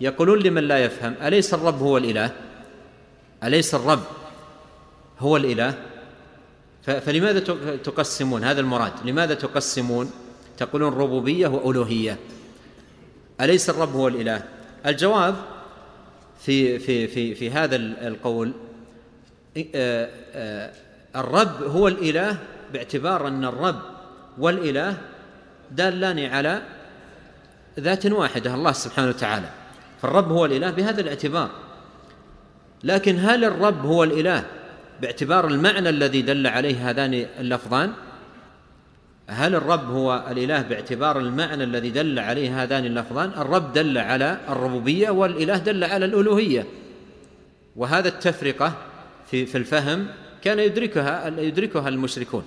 يقولون 0.00 0.38
لمن 0.38 0.62
لا 0.62 0.78
يفهم 0.78 1.14
أليس 1.22 1.54
الرب 1.54 1.78
هو 1.82 1.98
الإله؟ 1.98 2.32
أليس 3.44 3.74
الرب 3.74 4.02
هو 5.18 5.36
الإله؟ 5.36 5.74
فلماذا 6.82 7.40
تقسمون 7.76 8.44
هذا 8.44 8.60
المراد؟ 8.60 8.92
لماذا 9.04 9.34
تقسمون؟ 9.34 10.10
تقولون 10.56 10.92
ربوبية 10.94 11.48
وألوهية. 11.48 12.18
أليس 13.40 13.70
الرب 13.70 13.96
هو 13.96 14.08
الإله؟ 14.08 14.42
الجواب 14.86 15.34
في 16.40 16.78
في 16.78 17.08
في 17.08 17.34
في 17.34 17.50
هذا 17.50 17.76
القول 17.76 18.52
الرب 21.16 21.62
هو 21.62 21.88
الإله 21.88 22.38
باعتبار 22.72 23.28
أن 23.28 23.44
الرب 23.44 23.80
والإله 24.38 24.96
دالان 25.70 26.18
على 26.18 26.62
ذات 27.80 28.06
واحدة 28.06 28.54
الله 28.54 28.72
سبحانه 28.72 29.08
وتعالى. 29.08 29.48
فالرب 30.02 30.32
هو 30.32 30.44
الإله 30.44 30.70
بهذا 30.70 31.00
الاعتبار. 31.00 31.50
لكن 32.84 33.18
هل 33.18 33.44
الرب 33.44 33.86
هو 33.86 34.04
الإله 34.04 34.44
باعتبار 35.02 35.46
المعنى 35.46 35.88
الذي 35.88 36.22
دل 36.22 36.46
عليه 36.46 36.90
هذان 36.90 37.26
اللفظان؟ 37.38 37.92
هل 39.28 39.54
الرب 39.54 39.90
هو 39.90 40.24
الإله 40.30 40.62
باعتبار 40.62 41.18
المعنى 41.18 41.64
الذي 41.64 41.90
دل 41.90 42.18
عليه 42.18 42.62
هذان 42.62 42.84
اللفظان؟ 42.84 43.30
الرب 43.36 43.72
دل 43.72 43.98
على 43.98 44.40
الربوبية 44.48 45.10
والإله 45.10 45.56
دل 45.56 45.84
على 45.84 46.04
الألوهية. 46.04 46.66
وهذا 47.76 48.08
التفرقة 48.08 48.72
في 49.30 49.46
في 49.46 49.58
الفهم 49.58 50.06
كان 50.42 50.58
يدركها 50.58 51.40
يدركها 51.40 51.88
المشركون. 51.88 52.44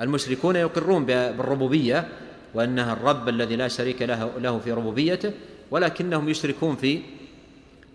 المشركون 0.00 0.56
يقرون 0.56 1.04
بالربوبية 1.04 2.08
وأنها 2.54 2.92
الرب 2.92 3.28
الذي 3.28 3.56
لا 3.56 3.68
شريك 3.68 4.02
له 4.02 4.30
له 4.38 4.58
في 4.58 4.72
ربوبيته 4.72 5.32
ولكنهم 5.70 6.28
يشركون 6.28 6.76
في 6.76 7.00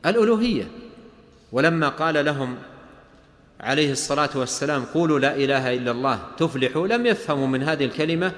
الألوهية. 0.05 0.67
ولما 1.51 1.89
قال 1.89 2.25
لهم 2.25 2.55
عليه 3.59 3.91
الصلاة 3.91 4.29
والسلام 4.35 4.85
قولوا 4.85 5.19
لا 5.19 5.35
إله 5.35 5.73
إلا 5.73 5.91
الله 5.91 6.19
تفلحوا 6.37 6.87
لم 6.87 7.05
يفهموا 7.05 7.47
من 7.47 7.63
هذه 7.63 7.85
الكلمة 7.85 8.31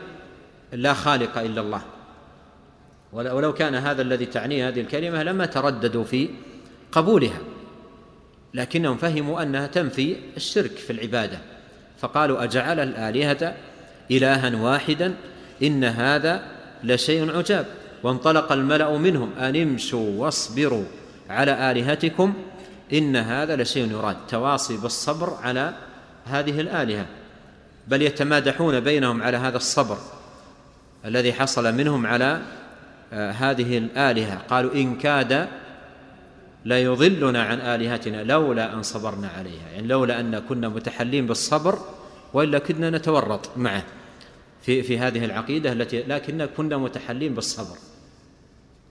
لا 0.73 0.93
خالق 0.93 1.37
إلا 1.37 1.61
الله. 1.61 1.81
ولو 3.13 3.53
كان 3.53 3.75
هذا 3.75 4.01
الذي 4.01 4.25
تعنيه 4.25 4.67
هذه 4.67 4.81
الكلمة 4.81 5.23
لما 5.23 5.45
ترددوا 5.45 6.03
في 6.03 6.29
قبولها. 6.91 7.39
لكنهم 8.53 8.97
فهموا 8.97 9.41
أنها 9.41 9.67
تنفي 9.67 10.15
الشرك 10.37 10.71
في 10.71 10.93
العبادة. 10.93 11.39
فقالوا 11.99 12.43
أجعل 12.43 12.79
الآلهة 12.79 13.55
إلها 14.11 14.55
واحدا 14.55 15.15
إن 15.63 15.83
هذا 15.83 16.43
لشيء 16.83 17.37
عجاب. 17.37 17.65
وانطلق 18.03 18.51
الملأ 18.51 18.97
منهم 18.97 19.29
أن 19.39 19.55
امشوا 19.55 20.09
واصبروا 20.21 20.83
على 21.29 21.71
آلهتكم. 21.71 22.33
إن 22.93 23.15
هذا 23.15 23.55
لشيء 23.55 23.91
يراد. 23.91 24.17
تواصي 24.27 24.77
بالصبر 24.77 25.33
على 25.43 25.73
هذه 26.25 26.61
الآلهة. 26.61 27.05
بل 27.87 28.01
يتمادحون 28.01 28.79
بينهم 28.79 29.21
على 29.23 29.37
هذا 29.37 29.57
الصبر 29.57 29.97
الذي 31.05 31.33
حصل 31.33 31.75
منهم 31.75 32.05
على 32.05 32.41
آه، 33.13 33.31
هذه 33.31 33.77
الآلهة. 33.77 34.37
قالوا 34.49 34.73
إن 34.73 34.95
كاد 34.95 35.47
لا 36.65 36.79
يضلنا 36.79 37.43
عن 37.43 37.59
آلهتنا 37.59 38.23
لولا 38.23 38.73
أن 38.73 38.83
صبرنا 38.83 39.29
عليها. 39.37 39.69
يعني 39.73 39.87
لولا 39.87 40.19
أن 40.19 40.39
كنا 40.39 40.69
متحلين 40.69 41.27
بالصبر 41.27 41.79
وإلا 42.33 42.59
كنا 42.59 42.89
نتورط 42.89 43.49
معه. 43.57 43.83
في 44.61 44.83
في 44.83 44.99
هذه 44.99 45.25
العقيدة 45.25 45.71
التي 45.71 46.03
لكن 46.03 46.45
كنا 46.57 46.77
متحلين 46.77 47.33
بالصبر 47.33 47.77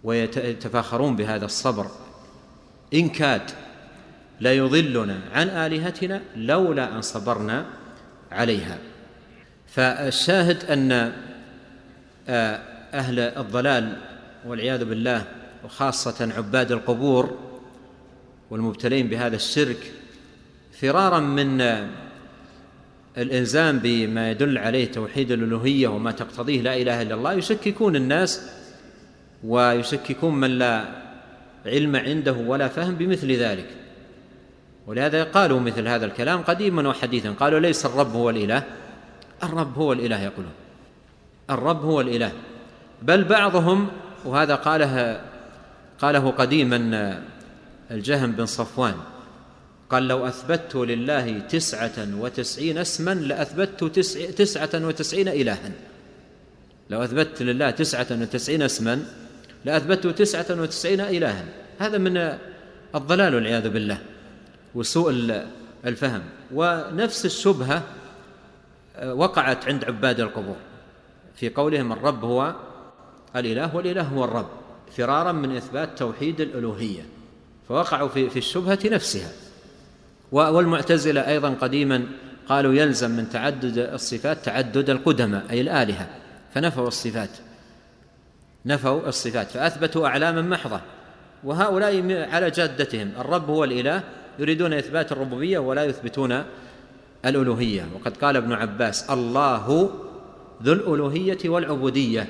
ويتفاخرون 0.05 1.17
بهذا 1.17 1.45
الصبر. 1.45 1.87
إن 2.95 3.09
كاد 3.09 3.51
لا 4.41 4.53
يضلنا 4.53 5.21
عن 5.33 5.49
آلهتنا 5.49 6.23
لولا 6.37 6.97
أن 6.97 7.03
صبرنا 7.03 7.67
عليها. 8.33 8.79
فالشاهد 9.67 10.65
أن 10.65 11.13
آه، 12.29 12.61
أهل 12.93 13.21
الضلال 13.21 13.97
والعياذ 14.47 14.85
بالله 14.85 15.25
وخاصة 15.65 16.33
عباد 16.37 16.73
القبور 16.73 17.39
والمبتلين 18.51 19.09
بهذا 19.09 19.37
الشرك 19.37 19.93
فرارا 20.81 21.21
من 21.21 21.61
الإلزام 23.19 23.79
بما 23.79 24.31
يدل 24.31 24.59
عليه 24.59 24.93
توحيد 24.93 25.33
الألوهية 25.33 25.89
وما 25.89 26.11
تقتضيه 26.11 26.63
لا 26.63 26.77
إله 26.77 27.03
إلا 27.03 27.15
الله 27.15 27.33
يشككون 27.33 27.97
الناس 27.97 28.51
ويشككون 29.45 30.35
من 30.35 30.51
لا 30.59 30.85
علم 31.67 31.97
عنده 31.97 32.33
ولا 32.33 32.69
فهم 32.69 32.95
بمثل 32.95 33.33
ذلك. 33.33 33.67
ولهذا 34.87 35.25
قالوا 35.25 35.61
مثل 35.61 35.89
هذا 35.89 36.07
الكلام 36.07 36.43
قديما 36.43 36.89
وحديثا 36.89 37.31
قالوا 37.31 37.61
ليس 37.61 37.87
الرب 37.87 38.13
هو 38.13 38.31
الإله. 38.31 38.63
الرب 39.43 39.79
هو 39.79 39.93
الإله 39.93 40.23
يقولون. 40.23 40.53
الرب 41.51 41.85
هو 41.85 42.01
الإله. 42.01 42.33
بل 43.03 43.25
بعضهم 43.25 43.89
وهذا 44.25 44.55
قاله 44.55 45.21
قاله 45.99 46.31
قديما 46.31 47.21
الجهم 47.91 48.33
بن 48.33 48.47
صفوان 48.47 48.95
قال 49.91 50.09
لو 50.09 50.27
أثبت 50.27 50.77
لله 50.77 51.39
تسعة 51.39 52.09
وتسعين 52.19 52.79
اسما 52.79 53.15
لأثبت 53.15 53.85
تسع 53.85 54.31
تسعة 54.31 54.71
وتسعين 54.75 55.29
إلها. 55.29 55.71
لو 56.91 57.05
أثبت 57.05 57.43
لله 57.43 57.71
تسعة 57.71 58.07
وتسعين 58.11 58.63
اسما 58.63 59.03
لأثبت 59.65 60.07
تسعة 60.07 60.47
وتسعين 60.51 61.01
إلها. 61.01 61.45
هذا 61.79 61.99
من 61.99 62.39
الضلال 62.95 63.35
والعياذ 63.35 63.69
بالله 63.69 63.99
وسوء 64.75 65.11
الفهم. 65.87 66.23
ونفس 66.55 67.25
الشبهة 67.25 67.83
آه، 68.97 69.15
وقعت 69.15 69.69
عند 69.69 69.85
عباد 69.85 70.21
القبور. 70.21 70.57
في 71.37 71.49
قولهم 71.49 71.93
الرب 71.93 72.25
هو 72.25 72.55
الإله 73.37 73.77
والإله 73.77 74.03
هو 74.03 74.25
الرب 74.25 74.49
فرارا 74.97 75.33
من 75.33 75.57
إثبات 75.57 75.99
توحيد 75.99 76.41
الألوهية. 76.41 77.03
فوقعوا 77.69 78.09
في 78.09 78.37
الشبهة 78.37 78.79
نفسها. 78.85 79.48
والمعتزلة 80.33 81.29
أيضا 81.29 81.49
قديما 81.51 82.07
قالوا 82.49 82.75
يلزم 82.75 83.11
من 83.11 83.29
تعدد 83.29 83.79
الصفات 83.79 84.45
تعدد 84.45 84.91
القدماء 84.91 85.45
أي 85.51 85.61
الآلهة. 85.61 86.09
فنفوا 86.55 86.89
الصفات. 86.89 87.31
نفوا 88.67 89.09
الصفات 89.09 89.47
فأثبتوا 89.47 90.07
أعلاما 90.07 90.43
محضة 90.43 90.81
وهؤلاء 91.45 92.29
على 92.31 92.51
جادتهم. 92.51 93.13
الرب 93.19 93.51
هو 93.51 93.65
الإله 93.65 94.03
يريدون 94.39 94.73
إثبات 94.73 95.13
الربوبية 95.13 95.59
ولا 95.59 95.85
يثبتون 95.85 96.45
الألوهية. 97.25 97.89
وقد 97.95 98.17
قال 98.17 98.37
ابن 98.37 98.53
عباس 98.53 99.11
الله 99.11 99.91
ذو 100.63 100.73
الألوهية 100.73 101.39
والعبودية 101.45 102.29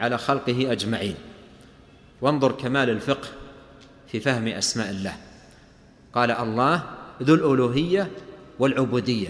على 0.00 0.18
خلقه 0.18 0.72
أجمعين. 0.72 1.14
وانظر 2.20 2.52
كمال 2.52 2.90
الفقه 2.90 3.28
في 4.08 4.20
فهم 4.20 4.48
أسماء 4.48 4.90
الله. 4.90 5.16
قال 6.14 6.30
الله 6.30 6.82
ذو 7.22 7.34
الألوهية 7.34 8.10
والعبودية 8.58 9.28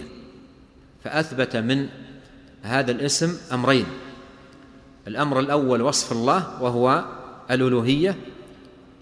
فأثبت 1.03 1.55
من 1.55 1.87
هذا 2.61 2.91
الاسم 2.91 3.37
أمرين. 3.53 3.85
الأمر 5.07 5.39
الأول 5.39 5.81
وصف 5.81 6.11
الله 6.11 6.63
وهو 6.63 7.05
الألوهية 7.51 8.15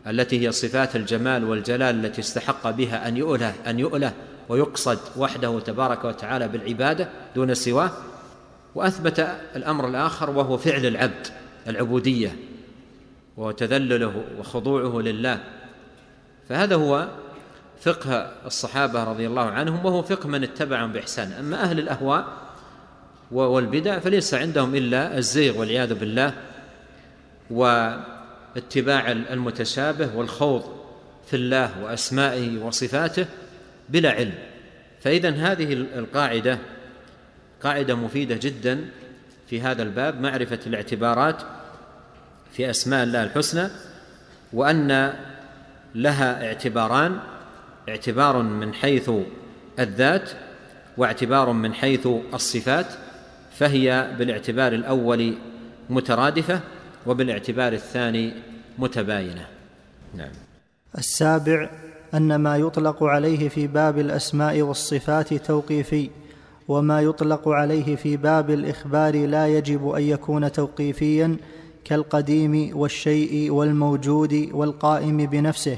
التي 0.07 0.47
هي 0.47 0.51
صفات 0.51 0.95
الجمال 0.95 1.43
والجلال 1.43 2.05
التي 2.05 2.21
استحق 2.21 2.69
بها 2.69 3.07
أن 3.07 3.17
يؤله 3.17 3.53
أن 3.67 3.79
يؤله 3.79 4.13
ويقصد 4.49 4.99
وحده 5.17 5.59
تبارك 5.59 6.05
وتعالى 6.05 6.47
بالعبادة 6.47 7.09
دون 7.35 7.53
سواه. 7.53 7.91
وأثبت 8.75 9.37
الأمر 9.55 9.87
الآخر 9.87 10.29
وهو 10.29 10.57
فعل 10.57 10.85
العبد 10.85 11.27
العبودية 11.67 12.35
وتذلله 13.37 14.23
وخضوعه 14.39 15.01
لله. 15.01 15.43
فهذا 16.49 16.75
هو 16.75 17.07
فقه 17.81 18.31
الصحابة 18.45 19.03
رضي 19.03 19.27
الله 19.27 19.41
عنهم 19.41 19.85
وهو 19.85 20.01
فقه 20.01 20.27
من 20.29 20.43
اتبعهم 20.43 20.91
بإحسان. 20.91 21.31
أما 21.31 21.63
أهل 21.63 21.79
الأهواء 21.79 22.25
والبدع 23.31 23.99
فليس 23.99 24.33
عندهم 24.33 24.75
إلا 24.75 25.17
الزيغ 25.17 25.57
والعياذ 25.57 25.93
بالله 25.93 26.33
واتباع 27.49 29.11
المتشابه 29.11 30.15
والخوض 30.15 30.63
في 31.27 31.35
الله 31.35 31.83
وأسمائه 31.83 32.57
وصفاته 32.57 33.25
بلا 33.89 34.11
علم. 34.11 34.33
فاذا 35.01 35.29
هذه 35.29 35.73
القاعدة 35.73 36.59
قاعدة 37.63 37.95
مفيدة 37.95 38.35
جدا 38.35 38.85
في 39.49 39.61
هذا 39.61 39.83
الباب 39.83 40.21
معرفة 40.21 40.59
الاعتبارات 40.67 41.41
في 42.53 42.69
أسماء 42.69 43.03
الله 43.03 43.23
الحسنى 43.23 43.69
وأن 44.53 45.13
لها 45.95 46.47
اعتباران 46.47 47.19
اعتبار 47.89 48.41
من 48.41 48.73
حيث 48.73 49.11
الذات 49.79 50.29
واعتبار 50.97 51.51
من 51.51 51.73
حيث 51.73 52.07
الصفات 52.33 52.85
فهي 53.57 54.15
بالاعتبار 54.19 54.73
الأول 54.73 55.33
مترادفة 55.89 56.59
وبالاعتبار 57.05 57.73
الثاني 57.73 58.33
متباينة. 58.79 59.45
نعم. 60.17 60.31
السابع 60.97 61.69
أن 62.13 62.35
ما 62.35 62.57
يطلق 62.57 63.03
عليه 63.03 63.49
في 63.49 63.67
باب 63.67 63.99
الأسماء 63.99 64.61
والصفات 64.61 65.33
توقيفي 65.33 66.09
وما 66.67 67.01
يطلق 67.01 67.47
عليه 67.49 67.95
في 67.95 68.17
باب 68.17 68.49
الإخبار 68.49 69.27
لا 69.27 69.47
يجب 69.47 69.89
أن 69.89 70.03
يكون 70.03 70.51
توقيفيا 70.51 71.37
كالقديم 71.85 72.77
والشيء 72.77 73.51
والموجود 73.51 74.49
والقائم 74.51 75.17
بنفسه. 75.17 75.77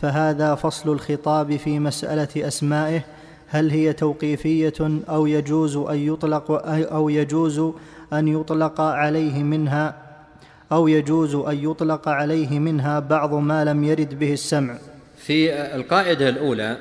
فهذا 0.00 0.54
فصل 0.54 0.92
الخطاب 0.92 1.56
في 1.56 1.78
مسألة 1.78 2.28
أسمائه 2.48 3.04
هل 3.48 3.70
هي 3.70 3.92
توقيفية 3.92 4.72
أو 5.08 5.26
يجوز 5.26 5.76
أن 5.76 5.98
يطلق 5.98 6.50
أو 6.92 7.08
يجوز 7.08 7.72
أن 8.12 8.28
يطلق 8.28 8.80
عليه 8.80 9.42
منها 9.42 9.96
أو 10.72 10.88
يجوز 10.88 11.34
أن 11.34 11.70
يطلق 11.70 12.08
عليه 12.08 12.58
منها 12.58 12.98
بعض 12.98 13.34
ما 13.34 13.64
لم 13.64 13.84
يرد 13.84 14.18
به 14.18 14.32
السمع. 14.32 14.78
في 15.16 15.54
القاعدة 15.54 16.28
الأولى 16.28 16.76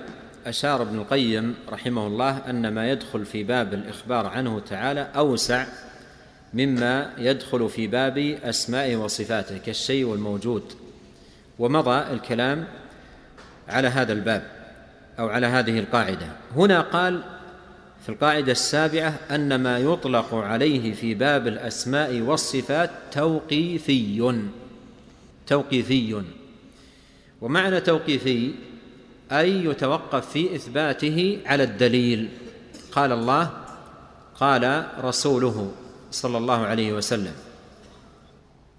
أشار 0.45 0.81
ابن 0.81 0.99
القيم 0.99 1.55
رحمه 1.71 2.07
الله 2.07 2.37
أن 2.37 2.73
ما 2.73 2.91
يدخل 2.91 3.25
في 3.25 3.43
باب 3.43 3.73
الإخبار 3.73 4.27
عنه 4.27 4.59
تعالى 4.59 5.07
أوسع 5.15 5.65
مما 6.53 7.09
يدخل 7.17 7.69
في 7.69 7.87
باب 7.87 8.17
أسمائه 8.43 8.95
وصفاته 8.95 9.57
كالشيء 9.57 10.05
والموجود 10.05 10.63
ومضى 11.59 12.13
الكلام 12.13 12.65
على 13.69 13.87
هذا 13.87 14.13
الباب 14.13 14.43
أو 15.19 15.29
على 15.29 15.47
هذه 15.47 15.79
القاعدة. 15.79 16.27
هنا 16.55 16.81
قال 16.81 17.23
في 18.03 18.09
القاعدة 18.09 18.51
السابعة 18.51 19.13
أن 19.31 19.55
ما 19.55 19.79
يطلق 19.79 20.33
عليه 20.33 20.93
في 20.93 21.13
باب 21.13 21.47
الأسماء 21.47 22.21
والصفات 22.21 22.89
توقيفي. 23.11 24.41
توقيفي. 25.47 26.21
ومعنى 27.41 27.81
توقيفي 27.81 28.51
أي 29.31 29.65
يتوقف 29.65 30.31
في 30.31 30.55
إثباته 30.55 31.39
على 31.45 31.63
الدليل. 31.63 32.29
قال 32.91 33.11
الله 33.11 33.51
قال 34.35 34.85
رسوله 35.03 35.71
صلى 36.11 36.37
الله 36.37 36.65
عليه 36.65 36.93
وسلم. 36.93 37.33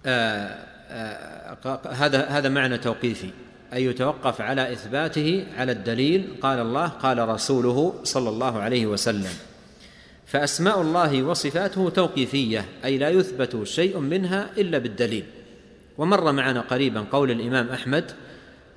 آه 0.07 0.71
آه 0.91 1.79
هذا 1.91 2.27
هذا 2.27 2.49
معنى 2.49 2.79
توقيفي. 2.79 3.31
أي 3.73 3.85
يتوقف 3.85 4.41
على 4.41 4.73
إثباته 4.73 5.47
على 5.57 5.73
الدليل 5.73 6.29
قال 6.43 6.59
الله 6.59 6.87
قال 6.87 7.29
رسوله 7.29 7.95
صلى 8.05 8.29
الله 8.29 8.59
عليه 8.59 8.87
وسلم. 8.87 9.33
فأسماء 10.27 10.81
الله 10.81 11.23
وصفاته 11.23 11.89
توقيفية 11.89 12.65
أي 12.85 12.99
لا 12.99 13.09
يثبت 13.09 13.65
شيء 13.65 13.99
منها 13.99 14.51
إلا 14.59 14.79
بالدليل. 14.79 15.25
ومر 15.99 16.33
معنا 16.33 16.61
قريبا 16.61 17.01
قول 17.13 17.31
الإمام 17.31 17.69
أحمد 17.69 18.05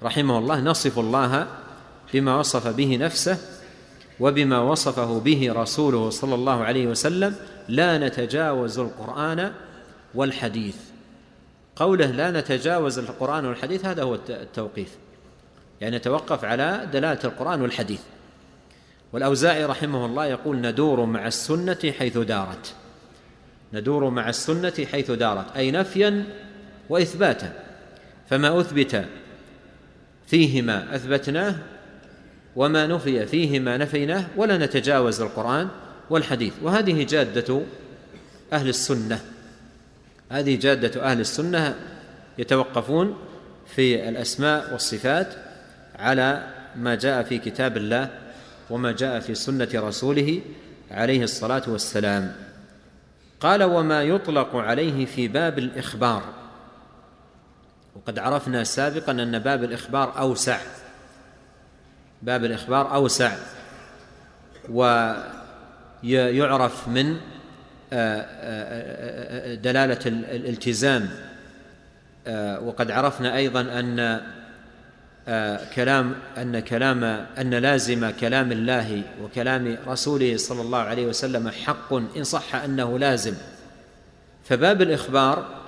رحمه 0.04 0.38
الله 0.38 0.60
نصف 0.60 1.00
الله 1.00 1.48
بما 2.14 2.40
وصف 2.40 2.68
به 2.68 2.98
نفسه 2.98 3.38
وبما 4.20 4.60
وصفه 4.60 5.20
به 5.20 5.54
رسوله 5.54 6.10
صلى 6.10 6.36
الله 6.36 6.64
عليه 6.64 6.88
وسلم 6.88 7.36
لا 7.70 7.98
نتجاوز 7.98 8.80
القرآن 8.80 9.52
والحديث. 10.16 10.93
قوله 11.76 12.06
لا 12.06 12.32
نتجاوز 12.32 13.00
القرآن 13.00 13.46
والحديث 13.46 13.86
هذا 13.86 14.04
هو 14.04 14.16
التوقيف. 14.30 14.98
يعني 15.82 15.98
نتوقف 15.98 16.46
على 16.46 16.88
دلالة 16.94 17.20
القرآن 17.24 17.62
والحديث. 17.62 18.02
والأوزاعي 19.14 19.66
رحمه 19.66 20.06
الله 20.06 20.26
يقول 20.26 20.58
ندور 20.58 21.06
مع 21.06 21.28
السنة 21.28 21.94
حيث 22.00 22.18
دارت. 22.18 22.74
ندور 23.74 24.10
مع 24.10 24.30
السنة 24.30 24.88
حيث 24.92 25.12
دارت 25.12 25.56
أي 25.56 25.72
نفيا 25.72 26.24
وإثباتا. 26.90 27.54
فما 28.30 28.60
أثبت 28.60 29.06
فيهما 30.28 30.96
أثبتناه 30.96 31.56
وما 32.56 32.88
نفي 32.88 33.26
فيهما 33.26 33.78
نفيناه 33.78 34.26
ولا 34.38 34.58
نتجاوز 34.58 35.22
القرآن 35.22 35.68
والحديث. 36.10 36.54
وهذه 36.62 37.04
جادة 37.04 37.62
أهل 38.54 38.70
السنة. 38.70 39.33
هذه 40.34 40.56
جادة 40.56 41.04
أهل 41.04 41.20
السنة 41.20 41.76
يتوقفون 42.38 43.18
في 43.76 44.10
الأسماء 44.10 44.72
والصفات 44.74 45.34
على 46.00 46.48
ما 46.76 46.96
جاء 46.96 47.24
في 47.24 47.38
كتاب 47.38 47.78
الله 47.78 48.10
وما 48.70 48.92
جاء 48.92 49.20
في 49.20 49.36
سنة 49.36 49.70
رسوله 49.74 50.42
عليه 50.92 51.24
الصلاة 51.24 51.62
والسلام. 51.68 52.36
قال 53.40 53.64
وما 53.64 54.04
يطلق 54.04 54.56
عليه 54.56 55.06
في 55.06 55.28
باب 55.28 55.60
الإخبار. 55.60 56.24
وقد 57.96 58.20
عرفنا 58.20 58.64
سابقا 58.64 59.12
أن 59.12 59.40
باب 59.40 59.64
الإخبار 59.64 60.20
أوسع. 60.20 60.60
باب 62.22 62.46
الإخبار 62.46 62.94
أوسع. 62.96 63.36
ويعرف 66.04 66.88
من 66.88 67.18
آه، 67.94 68.22
آه، 68.22 69.54
آه، 69.54 70.08
الالتزام 70.36 71.10
وقد 72.66 72.92
عرفنا 72.92 73.36
أيضا 73.36 73.62
أن 73.62 74.22
كلام 75.76 76.16
أن 76.38 76.60
كلام 76.60 77.04
أن 77.38 77.54
لازم 77.54 78.10
كلام 78.10 78.52
الله 78.52 79.02
وكلام 79.24 79.78
رسوله 79.88 80.38
صلى 80.38 80.62
الله 80.62 80.78
عليه 80.78 81.06
وسلم 81.06 81.50
حق 81.50 81.94
إن 81.94 82.24
صح 82.24 82.56
أنه 82.56 83.00
لازم. 83.00 83.34
فباب 84.44 84.82
الإخبار 84.82 85.64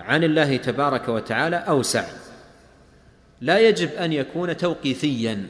عن 0.00 0.24
الله 0.24 0.56
تبارك 0.56 1.08
وتعالى 1.08 1.56
أوسع. 1.56 2.04
لا 3.40 3.58
يجب 3.58 3.92
أن 3.92 4.12
يكون 4.12 4.56
توقيفيا. 4.56 5.46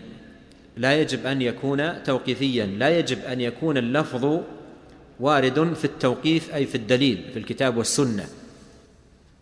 لا 0.76 1.00
يجب 1.00 1.26
أن 1.26 1.42
يكون 1.42 2.02
توقيفيا. 2.02 2.66
لا 2.66 2.98
يجب 2.98 3.24
أن 3.24 3.40
يكون 3.40 3.76
اللفظ 3.76 4.40
وارد 5.20 5.74
في 5.74 5.84
التوقيف 5.84 6.54
أي 6.54 6.66
في 6.66 6.74
الدليل 6.74 7.30
في 7.32 7.38
الكتاب 7.38 7.76
والسنة. 7.76 8.26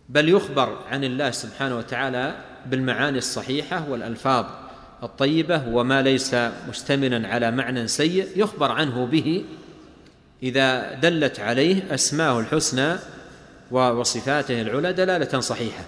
بل 0.09 0.29
يخبر 0.29 0.77
عن 0.91 1.03
الله 1.03 1.31
سبحانه 1.31 1.77
وتعالى 1.77 2.35
بالمعاني 2.65 3.17
الصحيحة 3.17 3.89
والألفاظ 3.89 4.45
الطيبة 5.03 5.67
وما 5.67 6.01
ليس 6.01 6.35
مشتملا 6.69 7.27
على 7.27 7.51
معنى 7.51 7.87
سيء 7.87 8.27
يخبر 8.35 8.71
عنه 8.71 9.05
به 9.05 9.45
إذا 10.43 10.93
دلت 10.93 11.39
عليه 11.39 11.93
أسماءه 11.93 12.39
الحسنى 12.39 12.95
وصفاته 13.71 14.61
العلى 14.61 14.93
دلالة 14.93 15.39
صحيحة. 15.39 15.83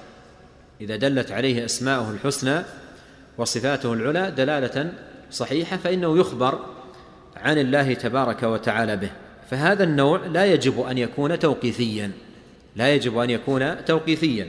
إذا 0.81 0.95
دلت 0.95 1.31
عليه 1.31 1.65
أسماءه 1.65 2.11
الحسنى 2.11 2.61
وصفاته 3.37 3.93
العلى 3.93 4.31
دلالة 4.31 4.93
صحيحة 5.31 5.77
فإنه 5.77 6.17
يخبر 6.17 6.59
عن 7.37 7.57
الله 7.57 7.93
تبارك 7.93 8.43
وتعالى 8.43 8.97
به. 8.97 9.11
فهذا 9.51 9.83
النوع 9.83 10.25
لا 10.25 10.45
يجب 10.45 10.81
أن 10.81 10.97
يكون 10.97 11.39
توقيفيا. 11.39 12.11
لا 12.75 12.93
يجب 12.93 13.17
أن 13.17 13.29
يكون 13.29 13.85
توقيفيا. 13.85 14.47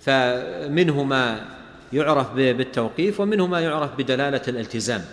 فمنه 0.00 1.02
ما 1.02 1.46
يعرف 1.92 2.32
بالتوقيف 2.34 3.20
ومنه 3.20 3.46
ما 3.46 3.60
يعرف 3.60 3.94
بدلالة 3.98 4.40
الالتزام. 4.48 5.04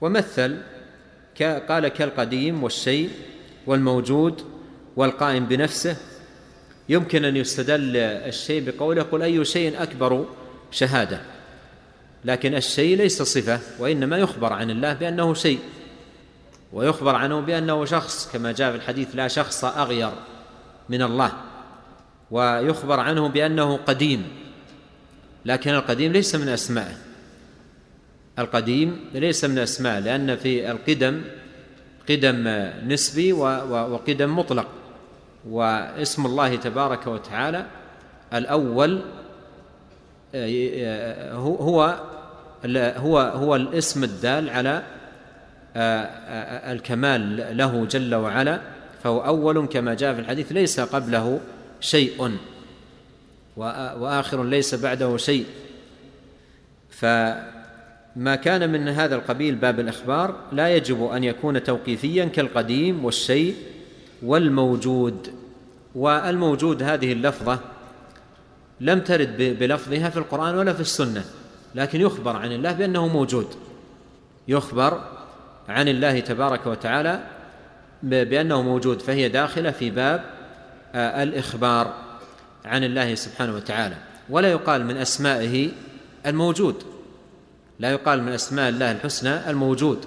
ومثل 0.00 0.56
قال 1.68 1.88
كالقديم 1.88 2.62
والشيء 2.62 3.10
والموجود 3.66 4.42
والقائم 4.96 5.46
بنفسه. 5.46 5.96
يمكن 6.88 7.24
أن 7.24 7.36
يستدل 7.36 7.96
الشيء 7.96 8.70
بقوله 8.70 9.02
قل 9.02 9.22
أي 9.22 9.44
شيء 9.44 9.82
أكبر 9.82 10.24
شهادة. 10.70 11.20
لكن 12.24 12.54
الشيء 12.54 12.96
ليس 12.96 13.22
صفة 13.22 13.60
وإنما 13.78 14.18
يخبر 14.18 14.52
عن 14.52 14.70
الله 14.70 14.92
بأنه 14.92 15.34
شيء. 15.34 15.58
ويخبر 16.72 17.14
عنه 17.14 17.40
بأنه 17.40 17.84
شخص 17.84 18.32
كما 18.32 18.52
جاء 18.52 18.70
في 18.70 18.76
الحديث 18.76 19.08
لا 19.14 19.28
شخص 19.28 19.64
أغير 19.64 20.10
من 20.88 21.02
الله. 21.02 21.32
ويخبر 22.30 23.00
عنه 23.00 23.28
بأنه 23.28 23.76
قديم 23.76 24.26
لكن 25.44 25.70
القديم 25.70 26.12
ليس 26.12 26.34
من 26.34 26.48
أسمائه. 26.48 26.96
القديم 28.38 29.00
ليس 29.14 29.44
من 29.44 29.58
أسمائه 29.58 29.98
لأن 29.98 30.36
في 30.36 30.70
القدم 30.70 31.22
قدم 32.08 32.68
نسبي 32.86 33.32
وقدم 33.32 34.38
مطلق. 34.38 34.66
واسم 35.48 36.26
الله 36.26 36.56
تبارك 36.56 37.06
وتعالى 37.06 37.66
الأول 38.34 39.02
هو 41.34 41.98
هو 42.76 43.18
هو 43.18 43.56
الاسم 43.56 44.04
الدال 44.04 44.50
على 44.50 44.70
آه، 44.70 44.72
آه، 44.72 44.97
الكمال 45.76 47.56
له 47.56 47.84
جل 47.84 48.14
وعلا 48.14 48.60
فهو 49.02 49.24
أول 49.24 49.66
كما 49.66 49.94
جاء 49.94 50.14
في 50.14 50.20
الحديث 50.20 50.52
ليس 50.52 50.80
قبله 50.80 51.40
شيء 51.80 52.38
وآخر 53.56 54.44
ليس 54.44 54.74
بعده 54.74 55.16
شيء. 55.16 55.46
فما 56.90 58.34
كان 58.42 58.72
من 58.72 58.88
هذا 58.88 59.14
القبيل 59.14 59.54
باب 59.54 59.80
الإخبار 59.80 60.34
لا 60.52 60.76
يجب 60.76 61.04
أن 61.04 61.24
يكون 61.24 61.64
توقيفيا 61.64 62.24
كالقديم 62.24 63.04
والشيء 63.04 63.54
والموجود. 64.22 65.28
والموجود 65.94 66.82
هذه 66.82 67.12
اللفظة 67.12 67.58
لم 68.80 69.00
ترد 69.00 69.56
بلفظها 69.60 70.10
في 70.10 70.16
القرآن 70.16 70.54
ولا 70.54 70.72
في 70.72 70.80
السنة 70.80 71.24
لكن 71.74 72.00
يخبر 72.00 72.36
عن 72.36 72.52
الله 72.52 72.72
بأنه 72.72 73.08
موجود. 73.08 73.46
يخبر 74.48 75.17
عن 75.68 75.88
الله 75.88 76.20
تبارك 76.20 76.66
وتعالى 76.66 77.20
بأنه 78.02 78.62
موجود 78.62 79.02
فهي 79.02 79.28
داخلة 79.28 79.70
في 79.70 79.90
باب 79.90 80.24
آه، 80.94 81.22
الإخبار 81.22 81.94
عن 82.64 82.84
الله 82.84 83.14
سبحانه 83.14 83.54
وتعالى. 83.54 83.96
ولا 84.30 84.48
يقال 84.48 84.86
من 84.86 84.96
أسمائه 84.96 85.70
الموجود. 86.26 86.82
لا 87.78 87.90
يقال 87.90 88.22
من 88.22 88.32
أسماء 88.32 88.68
الله 88.68 88.92
الحسنى 88.92 89.50
الموجود 89.50 90.06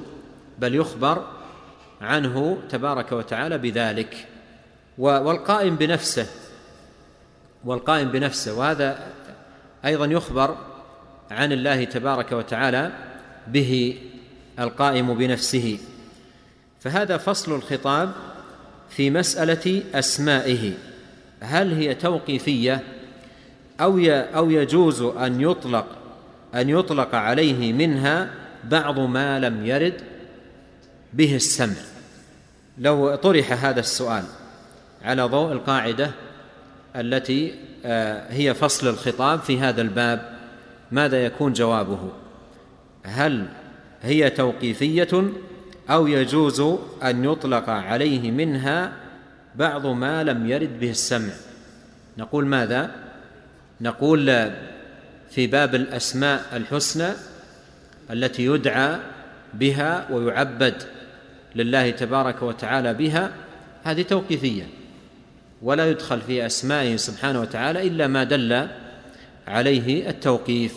بل 0.60 0.76
يخبر 0.76 1.28
عنه 2.02 2.58
تبارك 2.70 3.12
وتعالى 3.12 3.58
بذلك. 3.58 4.28
والقائم 4.98 5.76
بنفسه 5.76 6.28
والقائم 7.66 8.12
بنفسه. 8.12 8.54
وهذا 8.54 9.08
أيضا 9.86 10.06
يخبر 10.06 10.58
عن 11.32 11.52
الله 11.52 11.84
تبارك 11.84 12.32
وتعالى 12.32 12.92
به. 13.48 13.98
القائم 14.62 15.14
بنفسه. 15.14 15.78
فهذا 16.80 17.18
فصل 17.18 17.56
الخطاب 17.56 18.12
في 18.90 19.10
مسألة 19.10 19.84
أسمائه. 19.94 20.74
هل 21.42 21.74
هي 21.74 21.96
توقيفية 21.96 22.84
أو 23.82 24.00
أو 24.10 24.50
يجوز 24.50 25.02
أن 25.02 25.42
يطلق 25.42 25.86
أن 26.56 26.70
يطلق 26.70 27.16
عليه 27.16 27.74
منها 27.74 28.30
بعض 28.64 29.00
ما 29.00 29.40
لم 29.40 29.66
يرد 29.66 30.02
به 31.14 31.36
السمع؟ 31.36 31.76
لو 32.78 33.16
طرح 33.16 33.66
هذا 33.66 33.80
السؤال 33.80 34.24
على 35.04 35.24
ضوء 35.24 35.52
القاعدة 35.52 36.12
التي 36.96 37.56
آه، 37.86 38.34
هي 38.34 38.54
فصل 38.54 38.88
الخطاب 38.88 39.40
في 39.40 39.60
هذا 39.60 39.82
الباب 39.82 40.38
ماذا 40.92 41.26
يكون 41.26 41.54
جوابه؟ 41.54 42.10
هل 43.04 43.48
هي 44.04 44.30
توقيفية 44.30 45.24
أو 45.90 46.08
يجوز 46.08 46.62
أن 47.04 47.26
يطلق 47.26 47.70
عليه 47.70 48.32
منها 48.32 48.94
بعض 49.56 49.86
ما 49.86 50.24
لم 50.24 50.50
يرد 50.50 50.80
به 50.80 50.90
السمع. 50.90 51.34
نقول 52.18 52.46
ماذا؟ 52.46 52.92
نقول 53.82 54.52
في 55.32 55.48
باب 55.48 55.76
الأسماء 55.76 56.46
الحسنى 56.54 57.10
التي 58.12 58.46
يدعى 58.46 59.00
بها 59.54 60.08
ويعبد 60.12 60.84
لله 61.56 61.90
تبارك 61.90 62.42
وتعالى 62.42 62.94
بها 62.94 63.32
هذه 63.84 64.02
توقيفية. 64.02 64.68
ولا 65.62 65.90
يدخل 65.90 66.22
في 66.22 66.46
أسمائه 66.46 66.96
سبحانه 66.96 67.42
وتعالى 67.42 67.88
إلا 67.88 68.08
ما 68.08 68.24
دل 68.24 68.68
عليه 69.48 70.10
التوقيف. 70.10 70.74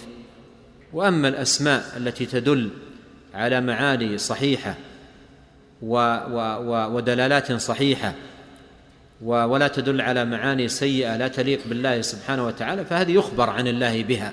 وأما 0.93 1.29
الأسماء 1.29 1.85
التي 1.97 2.27
تدل 2.27 2.70
على 3.35 3.61
معاني 3.61 4.18
صحيحة 4.18 4.74
و 5.82 5.97
و 6.66 6.97
ودلالات 6.97 7.53
صحيحة 7.53 8.14
ولا 9.22 9.68
تدل 9.68 10.01
على 10.01 10.24
معاني 10.24 10.68
سيئة 10.68 11.16
لا 11.16 11.28
تليق 11.28 11.61
بالله 11.66 12.01
سبحانه 12.01 12.47
وتعالى 12.47 12.85
فهذه 12.85 13.12
يخبر 13.12 13.51
عن 13.51 13.66
الله 13.66 14.03
بها 14.03 14.32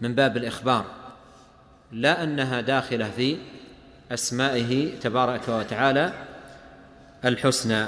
من 0.00 0.14
باب 0.14 0.36
الإخبار. 0.36 0.84
لا 1.92 2.22
أنها 2.22 2.60
داخلة 2.60 3.10
في 3.16 3.36
أسمائه 4.12 4.98
تبارك 4.98 5.48
وتعالى 5.48 6.12
الحسنى. 7.24 7.86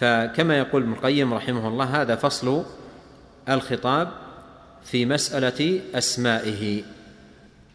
فكما 0.00 0.58
يقول 0.58 0.82
ابن 0.82 0.92
القيم 0.92 1.34
رحمه 1.34 1.68
الله 1.68 2.02
هذا 2.02 2.16
فصل 2.16 2.64
الخطاب 3.48 4.08
في 4.84 5.06
مسألة 5.06 5.80
أسمائه. 5.94 6.82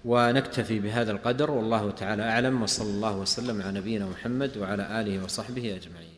ونكتفي 0.06 0.80
بهذا 0.80 1.12
القدر 1.12 1.52
والله 1.52 1.92
تعالى 1.92 2.24
أعلم 2.24 2.62
وصلى 2.62 2.90
الله 2.90 3.18
وسلم 3.18 3.62
على 3.62 3.80
نبينا 3.80 4.06
محمد 4.06 4.58
وعلى 4.58 5.02
آله 5.02 5.24
وصحبه 5.24 5.76
أجمعين. 5.76 6.15